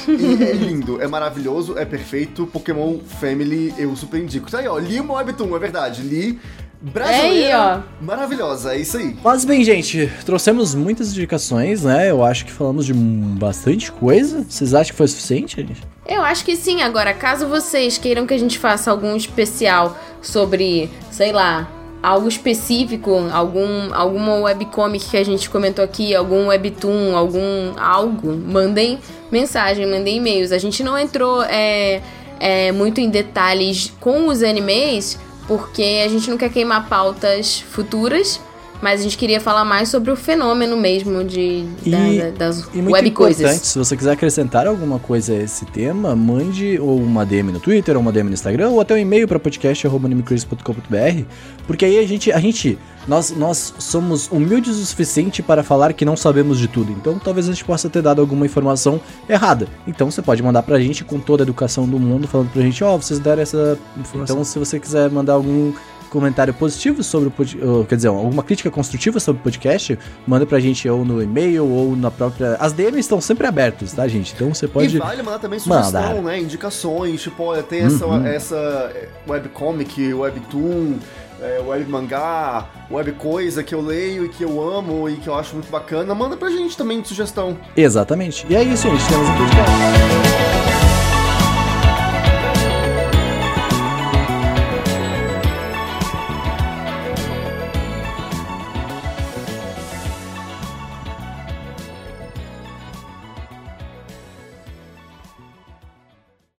E 0.08 0.42
é 0.42 0.52
lindo, 0.52 1.00
é 1.00 1.06
maravilhoso, 1.06 1.78
é 1.78 1.84
perfeito. 1.84 2.46
Pokémon 2.46 2.98
Family, 3.20 3.74
eu 3.76 3.94
super 3.94 4.20
indico. 4.20 4.50
Tá 4.50 4.58
aí, 4.58 4.68
ó, 4.68 4.78
li 4.78 4.98
uma 4.98 5.14
Webtoon, 5.14 5.54
é 5.54 5.58
verdade. 5.58 6.02
Li 6.02 6.40
brasileira, 6.80 7.48
É 7.48 7.54
aí, 7.54 7.82
maravilhosa, 8.00 8.74
é 8.74 8.78
isso 8.78 8.96
aí. 8.96 9.16
Mas 9.22 9.44
bem, 9.44 9.64
gente, 9.64 10.10
trouxemos 10.24 10.74
muitas 10.74 11.10
indicações, 11.10 11.82
né? 11.82 12.10
Eu 12.10 12.24
acho 12.24 12.44
que 12.44 12.52
falamos 12.52 12.84
de 12.86 12.92
bastante 12.94 13.90
coisa. 13.92 14.44
Vocês 14.48 14.74
acham 14.74 14.92
que 14.92 14.96
foi 14.96 15.08
suficiente, 15.08 15.56
gente? 15.56 15.82
Eu 16.06 16.22
acho 16.22 16.44
que 16.44 16.56
sim. 16.56 16.82
Agora, 16.82 17.14
caso 17.14 17.46
vocês 17.46 17.98
queiram 17.98 18.26
que 18.26 18.34
a 18.34 18.38
gente 18.38 18.58
faça 18.58 18.90
algum 18.90 19.16
especial 19.16 19.96
sobre, 20.20 20.90
sei 21.10 21.32
lá, 21.32 21.68
algo 22.02 22.28
específico, 22.28 23.10
algum 23.32 23.94
alguma 23.94 24.34
webcomic 24.40 25.08
que 25.08 25.16
a 25.16 25.24
gente 25.24 25.48
comentou 25.48 25.82
aqui, 25.82 26.14
algum 26.14 26.48
webtoon, 26.48 27.16
algum 27.16 27.72
algo, 27.78 28.36
mandem 28.36 28.98
mensagem, 29.32 29.86
mandem 29.86 30.18
e-mails. 30.18 30.52
A 30.52 30.58
gente 30.58 30.82
não 30.82 30.98
entrou 30.98 31.42
é, 31.44 32.02
é, 32.38 32.70
muito 32.72 33.00
em 33.00 33.08
detalhes 33.08 33.90
com 34.00 34.28
os 34.28 34.42
animes, 34.42 35.18
porque 35.48 36.02
a 36.04 36.08
gente 36.08 36.28
não 36.28 36.36
quer 36.36 36.50
queimar 36.50 36.88
pautas 36.88 37.60
futuras. 37.60 38.38
Mas 38.84 39.00
a 39.00 39.02
gente 39.02 39.16
queria 39.16 39.40
falar 39.40 39.64
mais 39.64 39.88
sobre 39.88 40.10
o 40.10 40.16
fenômeno 40.16 40.76
mesmo 40.76 41.24
de, 41.24 41.64
E- 41.86 41.90
da- 41.90 42.30
das 42.36 42.68
E 42.74 42.76
muito 42.82 42.92
web 42.92 43.08
importante, 43.08 43.36
coisas. 43.42 43.62
se 43.62 43.78
você 43.78 43.96
quiser 43.96 44.12
acrescentar 44.12 44.66
alguma 44.66 44.98
coisa 44.98 45.32
a 45.32 45.36
esse 45.42 45.64
tema, 45.64 46.14
mande 46.14 46.78
ou 46.78 46.98
uma 47.00 47.24
DM 47.24 47.50
no 47.50 47.58
Twitter, 47.60 47.96
ou 47.96 48.02
uma 48.02 48.12
DM 48.12 48.28
no 48.28 48.34
Instagram, 48.34 48.68
ou 48.68 48.82
até 48.82 48.92
um 48.92 48.98
e-mail 48.98 49.26
para 49.26 49.38
podcast.animecrazy.com.br, 49.40 51.22
porque 51.66 51.86
aí 51.86 51.98
a 51.98 52.06
gente, 52.06 52.30
a 52.30 52.38
gente 52.38 52.78
nós, 53.08 53.30
nós 53.30 53.72
somos 53.78 54.28
humildes 54.30 54.76
o 54.76 54.84
suficiente 54.84 55.42
para 55.42 55.62
falar 55.62 55.94
que 55.94 56.04
não 56.04 56.14
sabemos 56.16 56.58
de 56.58 56.68
tudo, 56.68 56.92
então 56.92 57.18
talvez 57.18 57.48
a 57.48 57.52
gente 57.52 57.64
possa 57.64 57.88
ter 57.88 58.02
dado 58.02 58.20
alguma 58.20 58.44
informação 58.44 59.00
errada. 59.26 59.66
Então 59.86 60.10
você 60.10 60.20
pode 60.20 60.42
mandar 60.42 60.62
pra 60.62 60.78
gente 60.78 61.04
com 61.04 61.18
toda 61.18 61.42
a 61.42 61.44
educação 61.44 61.88
do 61.88 61.98
mundo, 61.98 62.28
falando 62.28 62.50
pra 62.50 62.60
gente, 62.60 62.84
ó, 62.84 62.96
vocês 62.98 63.18
deram 63.18 63.40
essa 63.42 63.78
informação. 63.96 64.36
Então 64.36 64.44
se 64.44 64.58
você 64.58 64.78
quiser 64.78 65.10
mandar 65.10 65.32
algum 65.34 65.72
comentário 66.14 66.54
positivo 66.54 67.02
sobre 67.02 67.28
o 67.28 67.30
podcast, 67.30 67.66
quer 67.88 67.96
dizer, 67.96 68.08
alguma 68.08 68.42
crítica 68.42 68.70
construtiva 68.70 69.18
sobre 69.20 69.40
o 69.40 69.42
podcast, 69.42 69.98
manda 70.26 70.46
pra 70.46 70.58
gente 70.60 70.88
ou 70.88 71.04
no 71.04 71.20
e-mail 71.22 71.66
ou 71.66 71.94
na 71.96 72.10
própria. 72.10 72.56
As 72.60 72.72
DMs 72.72 73.00
estão 73.00 73.20
sempre 73.20 73.46
abertas, 73.46 73.92
tá, 73.92 74.06
gente? 74.08 74.32
Então 74.34 74.54
você 74.54 74.66
pode. 74.68 74.96
E 74.96 74.98
vale 74.98 75.22
mandar 75.22 75.38
também 75.40 75.58
sugestão, 75.58 75.84
Mandar. 76.02 76.22
né? 76.22 76.40
Indicações, 76.40 77.20
tipo, 77.22 77.42
olha, 77.42 77.62
tem 77.62 77.80
essa, 77.82 78.06
Uhum. 78.06 78.26
essa 78.26 78.56
é, 78.56 79.08
webcomic, 79.28 80.14
webtoon, 80.14 80.94
é, 81.42 81.60
web 81.66 81.84
mangá, 81.90 82.66
web 82.90 83.12
coisa 83.12 83.62
que 83.62 83.74
eu 83.74 83.80
leio 83.80 84.24
e 84.24 84.28
que 84.28 84.42
eu 84.44 84.62
amo 84.76 85.08
e 85.08 85.16
que 85.16 85.28
eu 85.28 85.34
acho 85.34 85.54
muito 85.54 85.70
bacana. 85.70 86.14
Manda 86.14 86.36
pra 86.36 86.48
gente 86.50 86.76
também 86.76 87.00
de 87.00 87.08
sugestão. 87.08 87.58
Exatamente. 87.76 88.46
E 88.48 88.54
é 88.56 88.62
isso, 88.62 88.88
gente. 88.88 89.06
Temos 89.08 89.28
um 89.28 89.36
podcast. 89.36 90.73